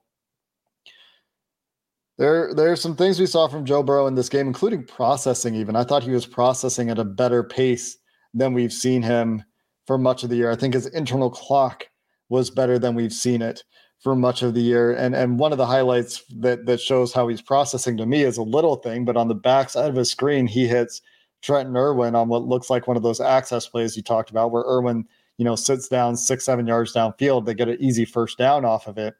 There, 2.18 2.54
there 2.54 2.72
are 2.72 2.78
some 2.78 2.96
things 2.96 3.20
we 3.20 3.26
saw 3.26 3.48
from 3.48 3.66
Joe 3.66 3.82
Burrow 3.82 4.08
in 4.08 4.16
this 4.16 4.30
game, 4.30 4.46
including 4.46 4.86
processing. 4.86 5.56
Even 5.56 5.76
I 5.76 5.84
thought 5.84 6.04
he 6.04 6.12
was 6.12 6.26
processing 6.26 6.90
at 6.90 7.00
a 7.00 7.06
better 7.06 7.44
pace 7.44 7.98
than 8.34 8.54
we've 8.54 8.74
seen 8.74 9.02
him 9.02 9.44
for 9.88 9.98
much 9.98 10.24
of 10.24 10.30
the 10.30 10.36
year. 10.36 10.52
I 10.52 10.56
think 10.56 10.74
his 10.74 10.86
internal 10.88 11.30
clock 11.30 11.86
was 12.32 12.50
better 12.50 12.80
than 12.80 12.96
we've 12.96 13.14
seen 13.14 13.42
it 13.42 13.64
for 14.00 14.16
much 14.16 14.42
of 14.42 14.54
the 14.54 14.62
year. 14.62 14.94
And 14.94 15.14
and 15.14 15.38
one 15.38 15.52
of 15.52 15.58
the 15.58 15.66
highlights 15.68 16.24
that 16.38 16.66
that 16.66 16.80
shows 16.80 17.14
how 17.14 17.28
he's 17.28 17.42
processing 17.42 17.98
to 17.98 18.06
me 18.06 18.24
is 18.24 18.38
a 18.38 18.44
little 18.44 18.78
thing, 18.78 19.06
but 19.06 19.18
on 19.18 19.28
the 19.28 19.36
backside 19.36 19.90
of 19.90 19.96
his 19.96 20.10
screen, 20.10 20.48
he 20.48 20.66
hits 20.66 21.02
Trenton 21.42 21.76
Irwin 21.76 22.16
on 22.16 22.30
what 22.30 22.44
looks 22.44 22.70
like 22.70 22.88
one 22.88 22.98
of 22.98 23.04
those 23.04 23.20
access 23.20 23.68
plays 23.68 23.98
you 23.98 24.02
talked 24.02 24.32
about, 24.32 24.52
where 24.52 24.64
Irwin, 24.64 25.06
you 25.38 25.46
know, 25.46 25.56
sits 25.56 25.88
down 25.90 26.16
six, 26.16 26.46
seven 26.46 26.66
yards 26.66 26.94
downfield. 26.94 27.46
They 27.46 27.54
get 27.54 27.68
an 27.68 27.78
easy 27.80 28.06
first 28.06 28.38
down 28.38 28.64
off 28.64 28.88
of 28.88 28.98
it. 28.98 29.14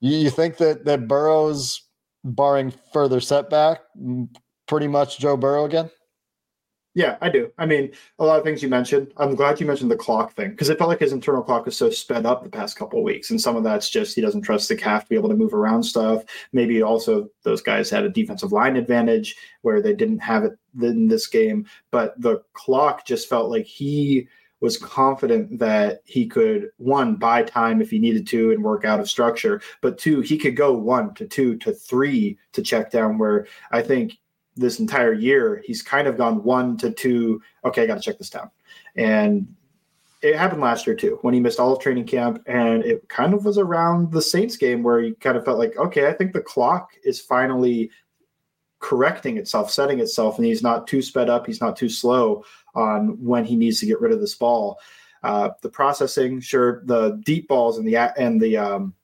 You, 0.00 0.16
you 0.16 0.30
think 0.30 0.56
that 0.56 0.86
that 0.86 1.06
Burrow's 1.06 1.82
barring 2.24 2.72
further 2.92 3.20
setback, 3.20 3.82
pretty 4.66 4.88
much 4.88 5.18
Joe 5.18 5.36
Burrow 5.36 5.66
again? 5.66 5.90
Yeah, 6.96 7.18
I 7.20 7.28
do. 7.28 7.52
I 7.58 7.66
mean, 7.66 7.92
a 8.18 8.24
lot 8.24 8.38
of 8.38 8.44
things 8.44 8.62
you 8.62 8.70
mentioned. 8.70 9.12
I'm 9.18 9.34
glad 9.34 9.60
you 9.60 9.66
mentioned 9.66 9.90
the 9.90 9.96
clock 9.96 10.32
thing 10.32 10.52
because 10.52 10.70
it 10.70 10.78
felt 10.78 10.88
like 10.88 11.00
his 11.00 11.12
internal 11.12 11.42
clock 11.42 11.66
was 11.66 11.76
so 11.76 11.90
sped 11.90 12.24
up 12.24 12.42
the 12.42 12.48
past 12.48 12.78
couple 12.78 13.04
weeks, 13.04 13.30
and 13.30 13.38
some 13.38 13.54
of 13.54 13.62
that's 13.64 13.90
just 13.90 14.14
he 14.14 14.22
doesn't 14.22 14.40
trust 14.40 14.70
the 14.70 14.76
calf 14.76 15.02
to 15.02 15.10
be 15.10 15.14
able 15.14 15.28
to 15.28 15.36
move 15.36 15.52
around 15.52 15.82
stuff. 15.82 16.24
Maybe 16.54 16.80
also 16.80 17.28
those 17.42 17.60
guys 17.60 17.90
had 17.90 18.04
a 18.04 18.08
defensive 18.08 18.50
line 18.50 18.76
advantage 18.76 19.36
where 19.60 19.82
they 19.82 19.92
didn't 19.92 20.20
have 20.20 20.44
it 20.44 20.58
in 20.80 21.06
this 21.06 21.26
game, 21.26 21.66
but 21.90 22.18
the 22.18 22.42
clock 22.54 23.04
just 23.04 23.28
felt 23.28 23.50
like 23.50 23.66
he 23.66 24.26
was 24.60 24.78
confident 24.78 25.58
that 25.58 26.00
he 26.06 26.26
could 26.26 26.70
one 26.78 27.16
buy 27.16 27.42
time 27.42 27.82
if 27.82 27.90
he 27.90 27.98
needed 27.98 28.26
to 28.28 28.52
and 28.52 28.64
work 28.64 28.86
out 28.86 29.00
of 29.00 29.10
structure, 29.10 29.60
but 29.82 29.98
two 29.98 30.22
he 30.22 30.38
could 30.38 30.56
go 30.56 30.72
one 30.72 31.12
to 31.12 31.26
two 31.26 31.58
to 31.58 31.74
three 31.74 32.38
to 32.52 32.62
check 32.62 32.90
down. 32.90 33.18
Where 33.18 33.46
I 33.70 33.82
think 33.82 34.16
this 34.56 34.80
entire 34.80 35.12
year, 35.12 35.62
he's 35.64 35.82
kind 35.82 36.08
of 36.08 36.16
gone 36.16 36.42
one 36.42 36.76
to 36.78 36.90
two. 36.90 37.42
Okay, 37.64 37.82
I 37.82 37.86
got 37.86 37.96
to 37.96 38.00
check 38.00 38.18
this 38.18 38.30
down. 38.30 38.50
And 38.96 39.54
it 40.22 40.36
happened 40.36 40.62
last 40.62 40.86
year 40.86 40.96
too, 40.96 41.18
when 41.22 41.34
he 41.34 41.40
missed 41.40 41.60
all 41.60 41.72
of 41.72 41.80
training 41.80 42.06
camp. 42.06 42.42
And 42.46 42.82
it 42.84 43.08
kind 43.08 43.34
of 43.34 43.44
was 43.44 43.58
around 43.58 44.10
the 44.10 44.22
Saints 44.22 44.56
game 44.56 44.82
where 44.82 45.00
he 45.00 45.12
kind 45.14 45.36
of 45.36 45.44
felt 45.44 45.58
like, 45.58 45.76
okay, 45.76 46.08
I 46.08 46.12
think 46.12 46.32
the 46.32 46.40
clock 46.40 46.90
is 47.04 47.20
finally 47.20 47.90
correcting 48.78 49.36
itself, 49.36 49.70
setting 49.70 50.00
itself, 50.00 50.38
and 50.38 50.46
he's 50.46 50.62
not 50.62 50.86
too 50.86 51.02
sped 51.02 51.28
up. 51.28 51.46
He's 51.46 51.60
not 51.60 51.76
too 51.76 51.88
slow 51.88 52.44
on 52.74 53.22
when 53.22 53.44
he 53.44 53.56
needs 53.56 53.80
to 53.80 53.86
get 53.86 54.00
rid 54.00 54.12
of 54.12 54.20
this 54.20 54.34
ball. 54.34 54.78
Uh, 55.22 55.50
the 55.62 55.68
processing, 55.68 56.40
sure, 56.40 56.82
the 56.84 57.20
deep 57.24 57.48
balls 57.48 57.78
and 57.78 57.86
the 57.86 57.96
and 57.96 58.40
the 58.40 58.56
um, 58.56 58.94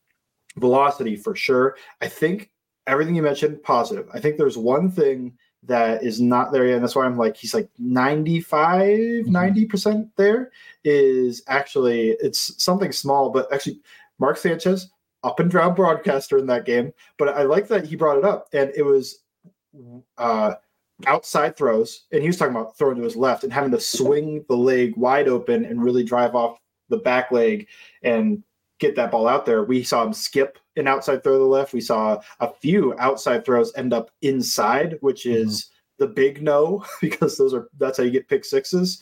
velocity 0.57 1.17
for 1.17 1.35
sure. 1.35 1.77
I 2.01 2.09
think 2.09 2.51
everything 2.87 3.15
you 3.15 3.23
mentioned 3.23 3.63
positive. 3.63 4.09
I 4.13 4.21
think 4.21 4.37
there's 4.37 4.59
one 4.59 4.91
thing 4.91 5.37
that 5.65 6.03
is 6.03 6.21
not 6.21 6.53
there 6.53 6.67
yet. 6.67 6.77
And 6.77 6.83
that's 6.83 6.97
why 6.97 7.05
I'm 7.05 7.17
like, 7.17 7.37
he's 7.37 7.55
like 7.55 7.69
95, 7.79 8.89
90% 9.27 9.29
mm-hmm. 9.29 10.03
there 10.17 10.51
is 10.85 11.43
actually, 11.47 12.17
it's 12.21 12.63
something 12.63 12.93
small, 12.93 13.31
but 13.31 13.53
actually 13.53 13.81
Mark 14.19 14.37
Sanchez 14.37 14.91
up 15.25 15.41
and 15.41 15.51
down 15.51 15.75
broadcaster 15.75 16.39
in 16.39 16.47
that 16.47 16.65
game, 16.65 16.93
but 17.19 17.29
I 17.29 17.43
like 17.43 17.69
that 17.69 17.87
he 17.87 17.97
brought 17.97 18.19
it 18.19 18.25
up, 18.25 18.49
and 18.53 18.73
it 18.75 18.83
was 18.83 19.21
uh, 20.19 20.55
outside 21.07 21.57
throws, 21.57 22.05
and 22.13 22.21
he 22.21 22.27
was 22.27 22.37
talking 22.37 22.55
about 22.55 22.77
throwing 22.77 22.97
to 22.97 23.03
his 23.03 23.17
left 23.17 23.45
and 23.45 23.53
having 23.53 23.71
to 23.71 23.81
swing 23.81 24.45
the 24.49 24.57
leg 24.57 24.97
wide 24.97 25.29
open 25.29 25.65
and 25.65 25.83
really 25.83 26.05
drive 26.05 26.35
off 26.35 26.59
the 26.89 26.97
back 26.97 27.31
leg 27.31 27.69
and 28.03 28.43
get 28.83 28.97
that 28.97 29.11
ball 29.11 29.29
out 29.29 29.47
there. 29.47 29.65
We 29.65 29.83
saw 29.83 30.05
him 30.05 30.13
skip 30.13 30.59
an 30.77 30.89
outside 30.89 31.23
throw 31.23 31.35
to 31.35 31.39
the 31.39 31.45
left. 31.45 31.73
We 31.73 31.81
saw 31.81 32.21
a 32.41 32.53
few 32.53 32.95
outside 32.99 33.45
throws 33.45 33.73
end 33.77 33.95
up 33.95 34.11
inside, 34.21 34.99
which 35.01 35.25
mm-hmm. 35.25 35.49
is 35.49 35.71
the 35.99 36.07
big 36.07 36.43
no 36.43 36.85
because 37.01 37.39
those 37.39 37.55
are 37.55 37.69
that's 37.79 37.99
how 37.99 38.05
you 38.05 38.11
get 38.11 38.29
pick 38.29 38.45
sixes. 38.45 39.01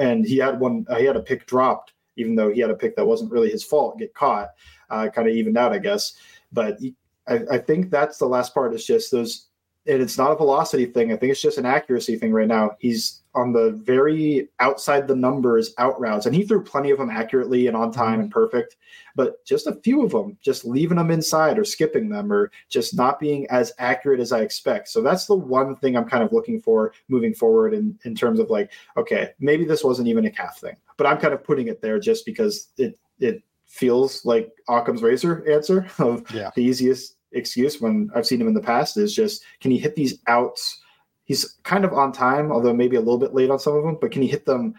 And 0.00 0.24
he 0.24 0.38
had 0.38 0.58
one. 0.58 0.86
Uh, 0.88 0.96
he 0.96 1.04
had 1.04 1.16
a 1.16 1.22
pick 1.22 1.46
dropped, 1.46 1.92
even 2.16 2.36
though 2.36 2.50
he 2.50 2.60
had 2.60 2.70
a 2.70 2.74
pick 2.74 2.96
that 2.96 3.06
wasn't 3.06 3.32
really 3.32 3.50
his 3.50 3.64
fault. 3.64 3.98
Get 3.98 4.14
caught, 4.14 4.50
uh, 4.88 5.08
kind 5.08 5.28
of 5.28 5.34
evened 5.34 5.58
out, 5.58 5.72
I 5.72 5.78
guess. 5.78 6.14
But 6.52 6.78
he, 6.78 6.94
I, 7.26 7.40
I 7.50 7.58
think 7.58 7.90
that's 7.90 8.18
the 8.18 8.26
last 8.26 8.54
part. 8.54 8.74
Is 8.74 8.86
just 8.86 9.10
those 9.10 9.45
and 9.88 10.02
it's 10.02 10.18
not 10.18 10.32
a 10.32 10.36
velocity 10.36 10.86
thing. 10.86 11.12
I 11.12 11.16
think 11.16 11.32
it's 11.32 11.40
just 11.40 11.58
an 11.58 11.66
accuracy 11.66 12.16
thing 12.16 12.32
right 12.32 12.48
now. 12.48 12.72
He's 12.78 13.22
on 13.34 13.52
the 13.52 13.70
very 13.84 14.48
outside 14.60 15.06
the 15.06 15.14
numbers 15.14 15.74
out 15.78 16.00
routes, 16.00 16.26
and 16.26 16.34
he 16.34 16.44
threw 16.44 16.62
plenty 16.62 16.90
of 16.90 16.98
them 16.98 17.10
accurately 17.10 17.66
and 17.66 17.76
on 17.76 17.92
time 17.92 18.20
and 18.20 18.30
mm-hmm. 18.30 18.38
perfect, 18.38 18.76
but 19.14 19.44
just 19.44 19.66
a 19.66 19.74
few 19.76 20.02
of 20.02 20.10
them, 20.10 20.36
just 20.40 20.64
leaving 20.64 20.96
them 20.96 21.10
inside 21.10 21.58
or 21.58 21.64
skipping 21.64 22.08
them 22.08 22.32
or 22.32 22.50
just 22.68 22.96
not 22.96 23.20
being 23.20 23.46
as 23.48 23.72
accurate 23.78 24.20
as 24.20 24.32
I 24.32 24.40
expect. 24.40 24.88
So 24.88 25.02
that's 25.02 25.26
the 25.26 25.36
one 25.36 25.76
thing 25.76 25.96
I'm 25.96 26.08
kind 26.08 26.24
of 26.24 26.32
looking 26.32 26.60
for 26.60 26.92
moving 27.08 27.34
forward 27.34 27.74
in, 27.74 27.98
in 28.04 28.14
terms 28.14 28.40
of 28.40 28.50
like, 28.50 28.72
okay, 28.96 29.30
maybe 29.38 29.64
this 29.64 29.84
wasn't 29.84 30.08
even 30.08 30.26
a 30.26 30.30
calf 30.30 30.58
thing, 30.58 30.76
but 30.96 31.06
I'm 31.06 31.18
kind 31.18 31.34
of 31.34 31.44
putting 31.44 31.68
it 31.68 31.80
there 31.82 31.98
just 31.98 32.26
because 32.26 32.68
it 32.78 32.98
it 33.18 33.42
feels 33.66 34.24
like 34.24 34.52
Occam's 34.68 35.02
razor 35.02 35.44
answer 35.50 35.86
of 35.98 36.24
yeah. 36.32 36.50
the 36.54 36.62
easiest 36.62 37.15
excuse 37.36 37.80
when 37.80 38.10
I've 38.14 38.26
seen 38.26 38.40
him 38.40 38.48
in 38.48 38.54
the 38.54 38.60
past 38.60 38.96
is 38.96 39.14
just 39.14 39.44
can 39.60 39.70
he 39.70 39.78
hit 39.78 39.94
these 39.94 40.18
outs? 40.26 40.80
He's 41.24 41.56
kind 41.64 41.84
of 41.84 41.92
on 41.92 42.12
time, 42.12 42.52
although 42.52 42.74
maybe 42.74 42.96
a 42.96 43.00
little 43.00 43.18
bit 43.18 43.34
late 43.34 43.50
on 43.50 43.58
some 43.58 43.74
of 43.74 43.84
them, 43.84 43.98
but 44.00 44.12
can 44.12 44.22
he 44.22 44.28
hit 44.28 44.46
them 44.46 44.74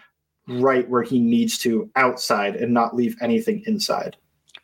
right 0.48 0.90
where 0.90 1.04
he 1.04 1.20
needs 1.20 1.58
to 1.60 1.90
outside 1.96 2.56
and 2.56 2.74
not 2.74 2.96
leave 2.96 3.18
anything 3.22 3.64
inside? 3.66 4.16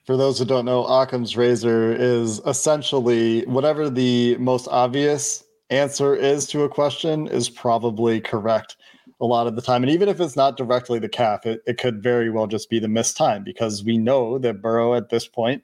For 0.05 0.17
those 0.17 0.39
who 0.39 0.45
don't 0.45 0.65
know, 0.65 0.85
Occam's 0.85 1.38
razor 1.38 1.93
is 1.93 2.41
essentially 2.45 3.45
whatever 3.45 3.89
the 3.89 4.35
most 4.38 4.67
obvious 4.69 5.43
answer 5.69 6.15
is 6.15 6.45
to 6.47 6.63
a 6.63 6.69
question 6.69 7.27
is 7.27 7.50
probably 7.50 8.19
correct 8.19 8.75
a 9.21 9.25
lot 9.25 9.47
of 9.47 9.55
the 9.55 9.62
time. 9.62 9.83
And 9.83 9.91
even 9.91 10.09
if 10.09 10.19
it's 10.19 10.35
not 10.35 10.57
directly 10.57 11.00
the 11.00 11.07
calf, 11.07 11.45
it, 11.45 11.62
it 11.65 11.77
could 11.77 12.03
very 12.03 12.29
well 12.29 12.47
just 12.47 12.69
be 12.69 12.79
the 12.79 12.89
missed 12.89 13.15
time 13.15 13.43
because 13.43 13.83
we 13.83 13.97
know 13.97 14.38
that 14.39 14.62
Burrow 14.62 14.93
at 14.93 15.09
this 15.09 15.27
point 15.27 15.63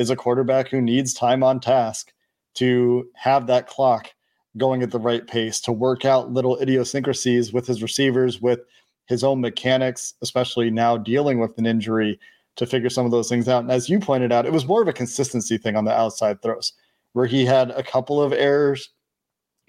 is 0.00 0.08
a 0.08 0.16
quarterback 0.16 0.68
who 0.68 0.80
needs 0.80 1.12
time 1.12 1.42
on 1.42 1.60
task 1.60 2.10
to 2.54 3.06
have 3.14 3.46
that 3.46 3.66
clock 3.66 4.08
going 4.56 4.82
at 4.82 4.90
the 4.90 4.98
right 4.98 5.26
pace, 5.26 5.60
to 5.60 5.72
work 5.72 6.06
out 6.06 6.32
little 6.32 6.58
idiosyncrasies 6.58 7.52
with 7.52 7.66
his 7.66 7.82
receivers, 7.82 8.40
with 8.40 8.60
his 9.08 9.22
own 9.22 9.42
mechanics, 9.42 10.14
especially 10.22 10.70
now 10.70 10.96
dealing 10.96 11.38
with 11.38 11.56
an 11.58 11.66
injury 11.66 12.18
to 12.56 12.66
figure 12.66 12.88
some 12.88 13.04
of 13.04 13.12
those 13.12 13.28
things 13.28 13.46
out. 13.46 13.62
And 13.62 13.70
as 13.70 13.90
you 13.90 14.00
pointed 14.00 14.32
out, 14.32 14.46
it 14.46 14.52
was 14.54 14.66
more 14.66 14.80
of 14.80 14.88
a 14.88 14.92
consistency 14.92 15.58
thing 15.58 15.76
on 15.76 15.84
the 15.84 15.92
outside 15.92 16.40
throws, 16.40 16.72
where 17.12 17.26
he 17.26 17.44
had 17.44 17.70
a 17.72 17.82
couple 17.82 18.22
of 18.22 18.32
errors, 18.32 18.88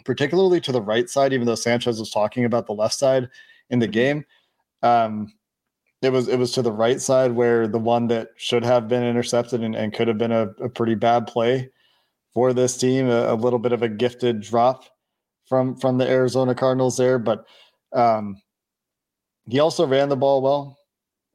particularly 0.06 0.62
to 0.62 0.72
the 0.72 0.82
right 0.82 1.10
side, 1.10 1.34
even 1.34 1.46
though 1.46 1.56
Sanchez 1.56 2.00
was 2.00 2.10
talking 2.10 2.46
about 2.46 2.68
the 2.68 2.74
left 2.74 2.96
side 2.96 3.28
in 3.70 3.80
the 3.80 3.88
game. 3.88 4.24
Um, 4.82 5.34
it 6.02 6.12
was 6.12 6.28
it 6.28 6.38
was 6.38 6.52
to 6.54 6.62
the 6.62 6.72
right 6.72 7.00
side 7.00 7.34
where 7.34 7.68
the 7.68 7.80
one 7.80 8.08
that 8.08 8.30
should 8.36 8.64
have 8.64 8.88
been 8.88 9.04
intercepted 9.04 9.62
and, 9.62 9.76
and 9.76 9.94
could 9.94 10.08
have 10.08 10.18
been 10.18 10.32
a, 10.32 10.48
a 10.60 10.70
pretty 10.70 10.96
bad 10.96 11.28
play 11.28 11.70
for 12.34 12.54
this 12.54 12.78
team, 12.78 13.08
a, 13.08 13.34
a, 13.34 13.36
little 13.36 13.60
bit 13.60 13.74
of 13.74 13.84
a 13.84 13.90
gifted 13.90 14.42
drop 14.42 14.86
from 15.48 15.76
from 15.76 15.98
the 15.98 16.08
Arizona 16.08 16.56
Cardinals 16.56 16.98
there, 16.98 17.20
but 17.20 17.46
um, 17.94 18.42
he 19.48 19.60
also 19.60 19.86
ran 19.86 20.10
the 20.10 20.16
ball 20.16 20.42
well 20.42 20.78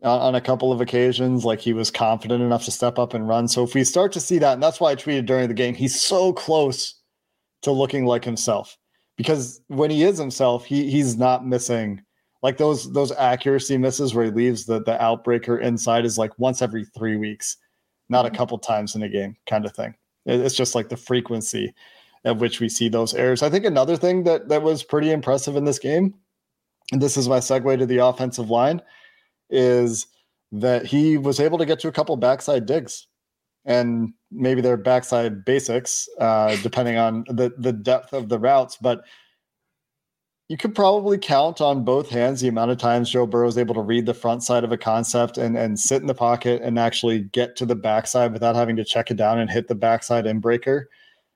on, 0.03 0.21
on, 0.21 0.35
a 0.35 0.41
couple 0.41 0.73
of 0.73 0.81
occasions. 0.81 1.45
Like 1.45 1.61
he 1.61 1.73
was 1.73 1.91
confident 1.91 2.43
enough 2.43 2.65
to 2.65 2.71
step 2.71 2.99
up 2.99 3.15
and 3.15 3.29
run. 3.29 3.47
So 3.47 3.63
if 3.63 3.75
we 3.75 3.85
start 3.85 4.13
to 4.13 4.21
see 4.21 4.39
that, 4.39 4.55
and 4.55 4.63
that's 4.63 4.81
why 4.81 4.91
I 4.91 4.97
tweeted 4.97 5.27
during 5.27 5.49
the 5.49 5.55
game, 5.55 5.75
he's 5.75 6.01
so 6.01 6.33
close 6.33 6.95
to 7.63 7.73
looking 7.73 8.07
like 8.07 8.25
himself 8.25 8.77
because 9.17 9.61
when 9.69 9.91
he 9.91 10.03
is 10.03 10.19
himself, 10.19 10.65
he 10.65 10.91
he's 10.91 11.17
not 11.17 11.47
missing 11.47 12.01
like 12.47 12.59
those 12.59 12.93
those 12.93 13.11
accuracy 13.11 13.77
misses 13.77 14.15
where 14.15 14.27
he 14.27 14.31
leaves 14.31 14.67
the 14.67 14.81
the 14.81 14.97
outbreaker 14.99 15.61
inside 15.61 16.05
is 16.05 16.17
like 16.17 16.39
once 16.39 16.63
every 16.63 16.85
three 16.85 17.17
weeks, 17.17 17.57
not 18.09 18.25
a 18.25 18.29
mm-hmm. 18.29 18.37
couple 18.37 18.57
times 18.57 18.95
in 18.95 19.03
a 19.03 19.09
game, 19.09 19.37
kind 19.49 19.67
of 19.67 19.73
thing. 19.73 19.97
It's 20.27 20.55
just 20.55 20.77
like 20.77 20.89
the 20.89 20.97
frequency 20.97 21.75
at 22.25 22.37
which 22.37 22.61
we 22.61 22.69
see 22.69 22.89
those 22.89 23.15
errors. 23.15 23.43
I 23.43 23.51
think 23.51 23.65
another 23.65 23.97
thing 23.97 24.23
that 24.25 24.49
that 24.49 24.63
was 24.63 24.85
pretty 24.85 25.11
impressive 25.11 25.57
in 25.57 25.65
this 25.65 25.81
game, 25.81 26.15
and 26.93 27.03
this 27.03 27.17
is 27.17 27.29
my 27.29 27.41
segue 27.41 27.81
to 27.81 27.85
the 27.85 27.99
offensive 27.99 28.49
line, 28.49 28.81
is 29.51 30.07
that 30.53 30.87
he 30.87 31.19
was 31.19 31.41
able 31.41 31.59
to 31.59 31.67
get 31.67 31.81
to 31.81 31.89
a 31.89 31.93
couple 31.93 32.17
backside 32.17 32.65
digs. 32.65 33.09
And 33.65 34.15
maybe 34.31 34.61
they're 34.61 34.77
backside 34.77 35.45
basics, 35.45 36.09
uh, 36.21 36.57
depending 36.63 36.97
on 36.97 37.25
the 37.27 37.53
the 37.59 37.73
depth 37.73 38.13
of 38.13 38.29
the 38.29 38.39
routes. 38.39 38.77
But 38.81 39.03
you 40.49 40.57
could 40.57 40.75
probably 40.75 41.19
count 41.19 41.61
on 41.61 41.85
both 41.85 42.09
hands 42.09 42.41
the 42.41 42.49
amount 42.49 42.71
of 42.71 42.79
times 42.79 43.11
Joe 43.11 43.27
Burrow 43.27 43.49
is 43.49 43.59
able 43.59 43.75
to 43.75 43.81
read 43.81 44.07
the 44.07 44.15
front 44.15 44.45
side 44.45 44.63
of 44.63 44.71
a 44.71 44.79
concept 44.79 45.39
and, 45.39 45.57
and 45.57 45.79
sit 45.79 46.01
in 46.01 46.07
the 46.07 46.15
pocket 46.15 46.63
and 46.63 46.79
actually 46.79 47.21
get 47.21 47.57
to 47.57 47.67
the 47.67 47.75
backside 47.75 48.33
without 48.33 48.55
having 48.55 48.77
to 48.77 48.85
check 48.85 49.11
it 49.11 49.17
down 49.17 49.41
and 49.41 49.51
hit 49.51 49.67
the 49.67 49.75
backside 49.75 50.25
in 50.25 50.39
breaker. 50.39 50.89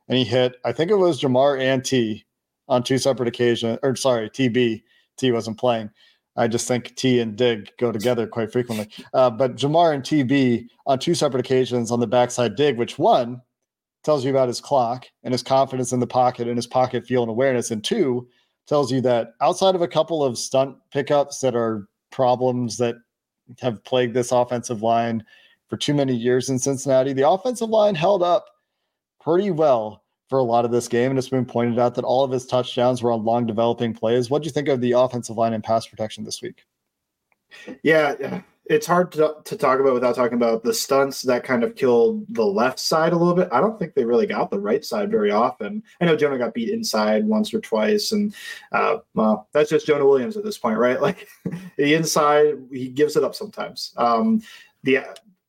And 0.09 0.17
he 0.17 0.25
hit, 0.25 0.57
I 0.65 0.73
think 0.73 0.93
it 0.93 0.97
was 0.97 1.21
Ja'Marr 1.21 1.61
and 1.61 1.85
T 1.85 2.25
on 2.69 2.85
two 2.85 2.99
separate 2.99 3.29
occasions, 3.29 3.79
or 3.83 3.97
sorry, 3.97 4.31
TB. 4.31 4.83
T 5.17 5.33
wasn't 5.33 5.59
playing. 5.59 5.91
I 6.37 6.47
just 6.47 6.69
think 6.69 6.95
T 6.95 7.19
and 7.19 7.37
dig 7.37 7.69
go 7.79 7.91
together 7.91 8.29
quite 8.29 8.53
frequently. 8.53 8.89
Uh, 9.13 9.29
but 9.29 9.57
Ja'Marr 9.57 9.93
and 9.93 10.05
TB 10.05 10.69
on 10.87 11.01
two 11.01 11.15
separate 11.15 11.41
occasions 11.41 11.91
on 11.91 11.99
the 11.99 12.07
backside 12.07 12.55
dig, 12.55 12.79
which 12.79 12.97
one 12.97 13.43
tells 14.05 14.25
you 14.25 14.31
about 14.31 14.49
his 14.49 14.61
clock 14.61 15.07
and 15.25 15.35
his 15.35 15.43
confidence 15.43 15.93
in 15.93 15.99
the 15.99 16.07
pocket 16.07 16.47
and 16.47 16.57
his 16.57 16.67
pocket 16.67 17.05
feel 17.05 17.23
and 17.23 17.31
awareness, 17.31 17.73
and 17.73 17.83
two 17.83 18.29
tells 18.71 18.93
you 18.93 19.01
that 19.01 19.35
outside 19.41 19.75
of 19.75 19.83
a 19.83 19.89
couple 19.89 20.23
of 20.23 20.39
stunt 20.39 20.77
pickups 20.93 21.41
that 21.41 21.57
are 21.57 21.89
problems 22.13 22.77
that 22.77 22.95
have 23.61 23.83
plagued 23.83 24.15
this 24.15 24.31
offensive 24.31 24.81
line 24.81 25.25
for 25.69 25.77
too 25.77 25.93
many 25.93 26.15
years 26.15 26.51
in 26.51 26.59
Cincinnati, 26.59 27.13
the 27.13 27.29
offensive 27.29 27.69
line 27.69 27.97
held 27.97 28.23
up 28.23 28.47
pretty 29.21 29.51
well 29.51 30.05
for 30.29 30.39
a 30.39 30.45
lot 30.45 30.65
of 30.65 30.71
this 30.71 30.87
game. 30.87 31.11
And 31.11 31.19
it's 31.19 31.29
been 31.29 31.45
pointed 31.45 31.81
out 31.81 31.97
that 31.97 32.05
all 32.05 32.23
of 32.23 32.31
his 32.31 32.47
touchdowns 32.47 33.03
were 33.03 33.11
on 33.11 33.25
long 33.25 33.45
developing 33.45 33.93
plays. 33.93 34.31
What 34.31 34.43
do 34.43 34.47
you 34.47 34.53
think 34.53 34.69
of 34.69 34.81
the 34.81 34.93
offensive 34.93 35.37
line 35.37 35.53
and 35.53 35.65
pass 35.65 35.89
protection 35.89 36.23
this 36.23 36.41
week? 36.41 36.65
Yeah, 37.83 38.41
it's 38.71 38.87
hard 38.87 39.11
to, 39.11 39.35
to 39.45 39.57
talk 39.57 39.81
about 39.81 39.95
without 39.95 40.15
talking 40.15 40.37
about 40.37 40.63
the 40.63 40.73
stunts 40.73 41.23
that 41.23 41.43
kind 41.43 41.65
of 41.65 41.75
killed 41.75 42.25
the 42.29 42.47
left 42.47 42.79
side 42.79 43.13
a 43.13 43.17
little 43.17 43.35
bit. 43.35 43.49
I 43.51 43.61
don't 43.61 43.77
think 43.77 43.95
they 43.95 44.05
really 44.05 44.29
got 44.29 44.49
the 44.49 44.61
right 44.61 44.85
side 44.85 45.11
very 45.11 45.33
often. 45.33 45.83
I 46.01 46.05
know 46.05 46.15
Jonah 46.15 46.39
got 46.39 46.55
beat 46.55 46.69
inside 46.69 47.25
once 47.25 47.53
or 47.53 47.61
twice, 47.61 48.13
and 48.13 48.33
uh, 48.71 48.99
well, 49.15 49.49
that's 49.53 49.71
just 49.71 49.89
Jonah 49.89 50.07
Williams 50.07 50.37
at 50.37 50.45
this 50.45 50.57
point, 50.57 50.79
right? 50.79 51.01
Like 51.11 51.27
the 51.77 51.95
inside, 51.95 52.59
he 52.71 52.89
gives 52.89 53.17
it 53.17 53.25
up 53.25 53.35
sometimes. 53.35 53.93
Um, 53.97 54.43
the 54.85 55.01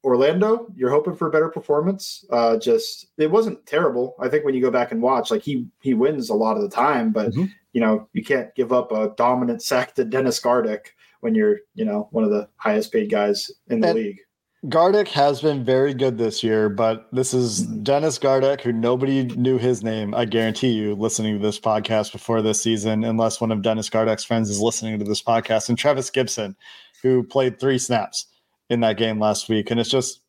Orlando, 0.03 0.65
you're 0.75 0.89
hoping 0.89 1.15
for 1.15 1.27
a 1.27 1.31
better 1.31 1.49
performance. 1.49 2.25
Uh, 2.31 2.57
just 2.57 3.07
it 3.17 3.29
wasn't 3.29 3.63
terrible. 3.67 4.15
I 4.19 4.29
think 4.29 4.45
when 4.45 4.55
you 4.55 4.61
go 4.61 4.71
back 4.71 4.91
and 4.91 5.01
watch, 5.01 5.29
like 5.29 5.43
he 5.43 5.67
he 5.81 5.93
wins 5.93 6.29
a 6.29 6.33
lot 6.33 6.55
of 6.55 6.63
the 6.63 6.69
time, 6.69 7.11
but 7.11 7.31
mm-hmm. 7.31 7.45
you 7.73 7.81
know 7.81 8.07
you 8.13 8.23
can't 8.23 8.55
give 8.55 8.73
up 8.73 8.91
a 8.91 9.13
dominant 9.17 9.61
sack 9.61 9.93
to 9.95 10.05
Dennis 10.05 10.39
Gardeck 10.39 10.85
when 11.21 11.33
you're, 11.33 11.59
you 11.73 11.85
know, 11.85 12.09
one 12.11 12.23
of 12.23 12.29
the 12.29 12.47
highest 12.57 12.91
paid 12.91 13.09
guys 13.09 13.49
in 13.69 13.79
the 13.79 13.87
and 13.87 13.97
league. 13.97 14.19
Gardeck 14.67 15.07
has 15.07 15.41
been 15.41 15.65
very 15.65 15.91
good 15.91 16.19
this 16.19 16.43
year, 16.43 16.69
but 16.69 17.07
this 17.11 17.33
is 17.33 17.63
mm-hmm. 17.63 17.81
Dennis 17.81 18.19
Gardeck, 18.19 18.61
who 18.61 18.71
nobody 18.71 19.23
knew 19.23 19.57
his 19.57 19.83
name. 19.83 20.13
I 20.13 20.25
guarantee 20.25 20.69
you, 20.69 20.93
listening 20.93 21.39
to 21.39 21.43
this 21.43 21.59
podcast 21.59 22.11
before 22.11 22.43
this 22.43 22.61
season, 22.61 23.03
unless 23.03 23.41
one 23.41 23.51
of 23.51 23.63
Dennis 23.63 23.89
Gardeck's 23.89 24.23
friends 24.23 24.51
is 24.51 24.61
listening 24.61 24.99
to 24.99 25.05
this 25.05 25.23
podcast, 25.23 25.69
and 25.69 25.77
Trevis 25.77 26.11
Gibson, 26.11 26.55
who 27.01 27.23
played 27.23 27.59
three 27.59 27.79
snaps 27.79 28.27
in 28.69 28.81
that 28.81 28.97
game 28.97 29.19
last 29.19 29.49
week. 29.49 29.71
And 29.71 29.79
it's 29.79 29.89
just 29.89 30.21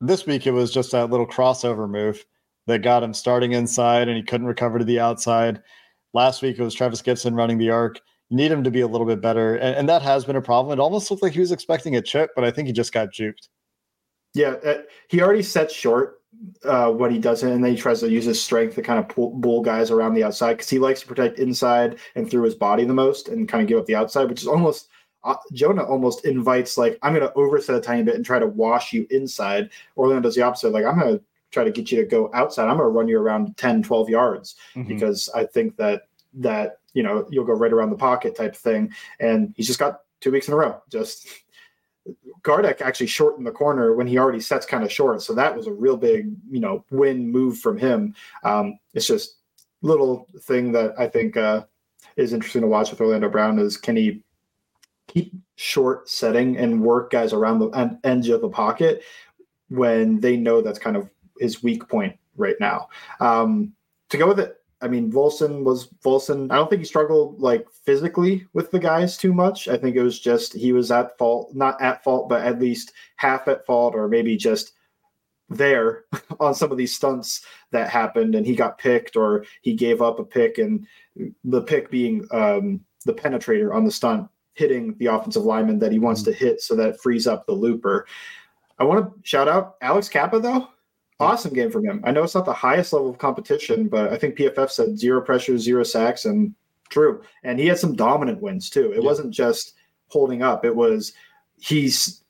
this 0.00 0.26
week, 0.26 0.46
it 0.46 0.52
was 0.52 0.72
just 0.72 0.92
that 0.92 1.10
little 1.10 1.26
crossover 1.26 1.88
move 1.88 2.24
that 2.66 2.82
got 2.82 3.02
him 3.02 3.12
starting 3.14 3.52
inside 3.52 4.08
and 4.08 4.16
he 4.16 4.22
couldn't 4.22 4.46
recover 4.46 4.78
to 4.78 4.84
the 4.84 5.00
outside. 5.00 5.62
Last 6.14 6.40
week, 6.42 6.58
it 6.58 6.62
was 6.62 6.74
Trevis 6.74 7.02
Gibson 7.02 7.34
running 7.34 7.58
the 7.58 7.70
arc. 7.70 8.00
You 8.30 8.36
need 8.36 8.50
him 8.50 8.64
to 8.64 8.70
be 8.70 8.80
a 8.80 8.86
little 8.86 9.06
bit 9.06 9.20
better. 9.20 9.54
And, 9.56 9.76
and, 9.76 9.88
that 9.88 10.02
has 10.02 10.24
been 10.24 10.36
a 10.36 10.42
problem. 10.42 10.76
It 10.76 10.82
almost 10.82 11.10
looked 11.10 11.22
like 11.22 11.32
he 11.32 11.40
was 11.40 11.52
expecting 11.52 11.94
a 11.94 12.02
chip, 12.02 12.30
but 12.34 12.44
I 12.44 12.50
think 12.50 12.66
he 12.66 12.72
just 12.72 12.92
got 12.92 13.12
juked. 13.12 13.48
Yeah, 14.34 14.54
uh, 14.64 14.82
he 15.08 15.22
already 15.22 15.42
sets 15.42 15.72
short 15.72 16.20
uh, 16.64 16.90
what 16.90 17.10
he 17.10 17.18
doesn't, 17.18 17.50
and 17.50 17.64
then 17.64 17.70
he 17.70 17.78
tries 17.78 18.00
to 18.00 18.10
use 18.10 18.24
his 18.24 18.42
strength 18.42 18.74
to 18.74 18.82
kind 18.82 18.98
of 18.98 19.08
pull, 19.08 19.30
bull 19.30 19.62
guys 19.62 19.90
around 19.90 20.14
the 20.14 20.24
outside 20.24 20.54
because 20.54 20.68
he 20.68 20.78
likes 20.78 21.00
to 21.00 21.06
protect 21.06 21.38
inside 21.38 21.98
and 22.14 22.30
through 22.30 22.42
his 22.42 22.54
body 22.54 22.84
the 22.84 22.92
most 22.92 23.28
and 23.28 23.48
kind 23.48 23.62
of 23.62 23.68
give 23.68 23.78
up 23.78 23.86
the 23.86 23.94
outside, 23.94 24.28
which 24.28 24.42
is 24.42 24.48
almost 24.48 24.88
uh, 25.24 25.36
Jonah 25.52 25.84
almost 25.84 26.24
invites 26.24 26.78
like 26.78 26.98
I'm 27.02 27.14
going 27.14 27.26
to 27.26 27.34
overset 27.34 27.76
a 27.76 27.80
tiny 27.80 28.02
bit 28.02 28.14
and 28.14 28.24
try 28.24 28.38
to 28.38 28.46
wash 28.46 28.92
you 28.92 29.06
inside. 29.10 29.70
Orlando 29.96 30.22
does 30.22 30.34
the 30.34 30.42
opposite. 30.42 30.72
Like 30.72 30.84
I'm 30.84 30.98
going 30.98 31.18
to 31.18 31.24
try 31.50 31.64
to 31.64 31.70
get 31.70 31.90
you 31.90 31.98
to 31.98 32.06
go 32.06 32.30
outside. 32.32 32.68
I'm 32.68 32.76
going 32.76 32.86
to 32.86 32.96
run 32.96 33.08
you 33.08 33.18
around 33.18 33.56
10, 33.56 33.82
12 33.82 34.08
yards 34.08 34.56
mm-hmm. 34.74 34.88
because 34.88 35.28
I 35.34 35.44
think 35.44 35.76
that 35.76 36.08
that 36.34 36.78
you 36.96 37.02
know 37.02 37.26
you'll 37.30 37.44
go 37.44 37.52
right 37.52 37.72
around 37.72 37.90
the 37.90 37.96
pocket 37.96 38.34
type 38.34 38.56
thing. 38.56 38.90
And 39.20 39.52
he's 39.54 39.66
just 39.66 39.78
got 39.78 40.00
two 40.20 40.32
weeks 40.32 40.48
in 40.48 40.54
a 40.54 40.56
row. 40.56 40.80
Just 40.90 41.28
Gardeck 42.42 42.80
actually 42.80 43.08
shortened 43.08 43.46
the 43.46 43.52
corner 43.52 43.94
when 43.94 44.06
he 44.06 44.18
already 44.18 44.40
sets 44.40 44.64
kind 44.64 44.82
of 44.82 44.90
short. 44.90 45.20
So 45.20 45.34
that 45.34 45.54
was 45.54 45.66
a 45.66 45.72
real 45.72 45.98
big, 45.98 46.34
you 46.50 46.60
know, 46.60 46.84
win 46.90 47.30
move 47.30 47.58
from 47.58 47.76
him. 47.76 48.14
Um, 48.44 48.78
it's 48.94 49.06
just 49.06 49.36
little 49.82 50.26
thing 50.40 50.72
that 50.72 50.94
I 50.98 51.06
think 51.06 51.36
uh, 51.36 51.64
is 52.16 52.32
interesting 52.32 52.62
to 52.62 52.68
watch 52.68 52.90
with 52.90 53.00
Orlando 53.00 53.28
Brown 53.28 53.58
is 53.58 53.76
can 53.76 53.96
he 53.96 54.22
keep 55.06 55.34
short 55.56 56.08
setting 56.08 56.56
and 56.56 56.82
work 56.82 57.10
guys 57.10 57.34
around 57.34 57.58
the 57.58 57.98
edge 58.04 58.30
of 58.30 58.40
the 58.40 58.48
pocket 58.48 59.02
when 59.68 60.18
they 60.20 60.36
know 60.36 60.62
that's 60.62 60.78
kind 60.78 60.96
of 60.96 61.10
his 61.38 61.62
weak 61.62 61.86
point 61.88 62.16
right 62.36 62.56
now. 62.58 62.88
Um, 63.20 63.74
to 64.08 64.16
go 64.16 64.28
with 64.28 64.40
it, 64.40 64.62
I 64.82 64.88
mean, 64.88 65.10
Volson 65.10 65.64
was 65.64 65.88
Volson. 66.04 66.50
I 66.50 66.56
don't 66.56 66.68
think 66.68 66.80
he 66.80 66.86
struggled 66.86 67.40
like 67.40 67.66
physically 67.84 68.46
with 68.52 68.70
the 68.70 68.78
guys 68.78 69.16
too 69.16 69.32
much. 69.32 69.68
I 69.68 69.76
think 69.76 69.96
it 69.96 70.02
was 70.02 70.20
just 70.20 70.52
he 70.52 70.72
was 70.72 70.90
at 70.90 71.16
fault, 71.16 71.54
not 71.54 71.80
at 71.80 72.04
fault, 72.04 72.28
but 72.28 72.44
at 72.44 72.60
least 72.60 72.92
half 73.16 73.48
at 73.48 73.64
fault, 73.64 73.94
or 73.94 74.06
maybe 74.08 74.36
just 74.36 74.72
there 75.48 76.04
on 76.40 76.54
some 76.54 76.70
of 76.70 76.78
these 76.78 76.94
stunts 76.94 77.44
that 77.70 77.88
happened 77.88 78.34
and 78.34 78.46
he 78.46 78.54
got 78.54 78.78
picked 78.78 79.16
or 79.16 79.44
he 79.62 79.74
gave 79.74 80.02
up 80.02 80.18
a 80.18 80.24
pick 80.24 80.58
and 80.58 80.86
the 81.44 81.62
pick 81.62 81.90
being 81.90 82.26
um, 82.32 82.80
the 83.04 83.14
penetrator 83.14 83.74
on 83.74 83.84
the 83.84 83.90
stunt 83.90 84.28
hitting 84.54 84.96
the 84.98 85.06
offensive 85.06 85.44
lineman 85.44 85.78
that 85.78 85.92
he 85.92 85.98
wants 85.98 86.22
mm-hmm. 86.22 86.32
to 86.32 86.36
hit 86.36 86.60
so 86.60 86.74
that 86.74 87.00
frees 87.00 87.26
up 87.26 87.46
the 87.46 87.52
looper. 87.52 88.06
I 88.78 88.84
want 88.84 89.06
to 89.06 89.28
shout 89.28 89.48
out 89.48 89.76
Alex 89.80 90.08
Cappa 90.08 90.40
though. 90.40 90.68
Awesome 91.18 91.54
game 91.54 91.70
from 91.70 91.84
him. 91.84 92.02
I 92.04 92.10
know 92.10 92.22
it's 92.22 92.34
not 92.34 92.44
the 92.44 92.52
highest 92.52 92.92
level 92.92 93.08
of 93.08 93.18
competition, 93.18 93.88
but 93.88 94.12
I 94.12 94.18
think 94.18 94.36
PFF 94.36 94.70
said 94.70 94.98
zero 94.98 95.22
pressure, 95.22 95.56
zero 95.56 95.82
sacks, 95.82 96.26
and 96.26 96.54
true. 96.90 97.22
And 97.42 97.58
he 97.58 97.66
had 97.66 97.78
some 97.78 97.96
dominant 97.96 98.42
wins 98.42 98.68
too. 98.68 98.92
It 98.92 99.00
yeah. 99.00 99.06
wasn't 99.06 99.32
just 99.32 99.74
holding 100.08 100.42
up. 100.42 100.64
It 100.64 100.76
was 100.76 101.14
he's 101.58 102.22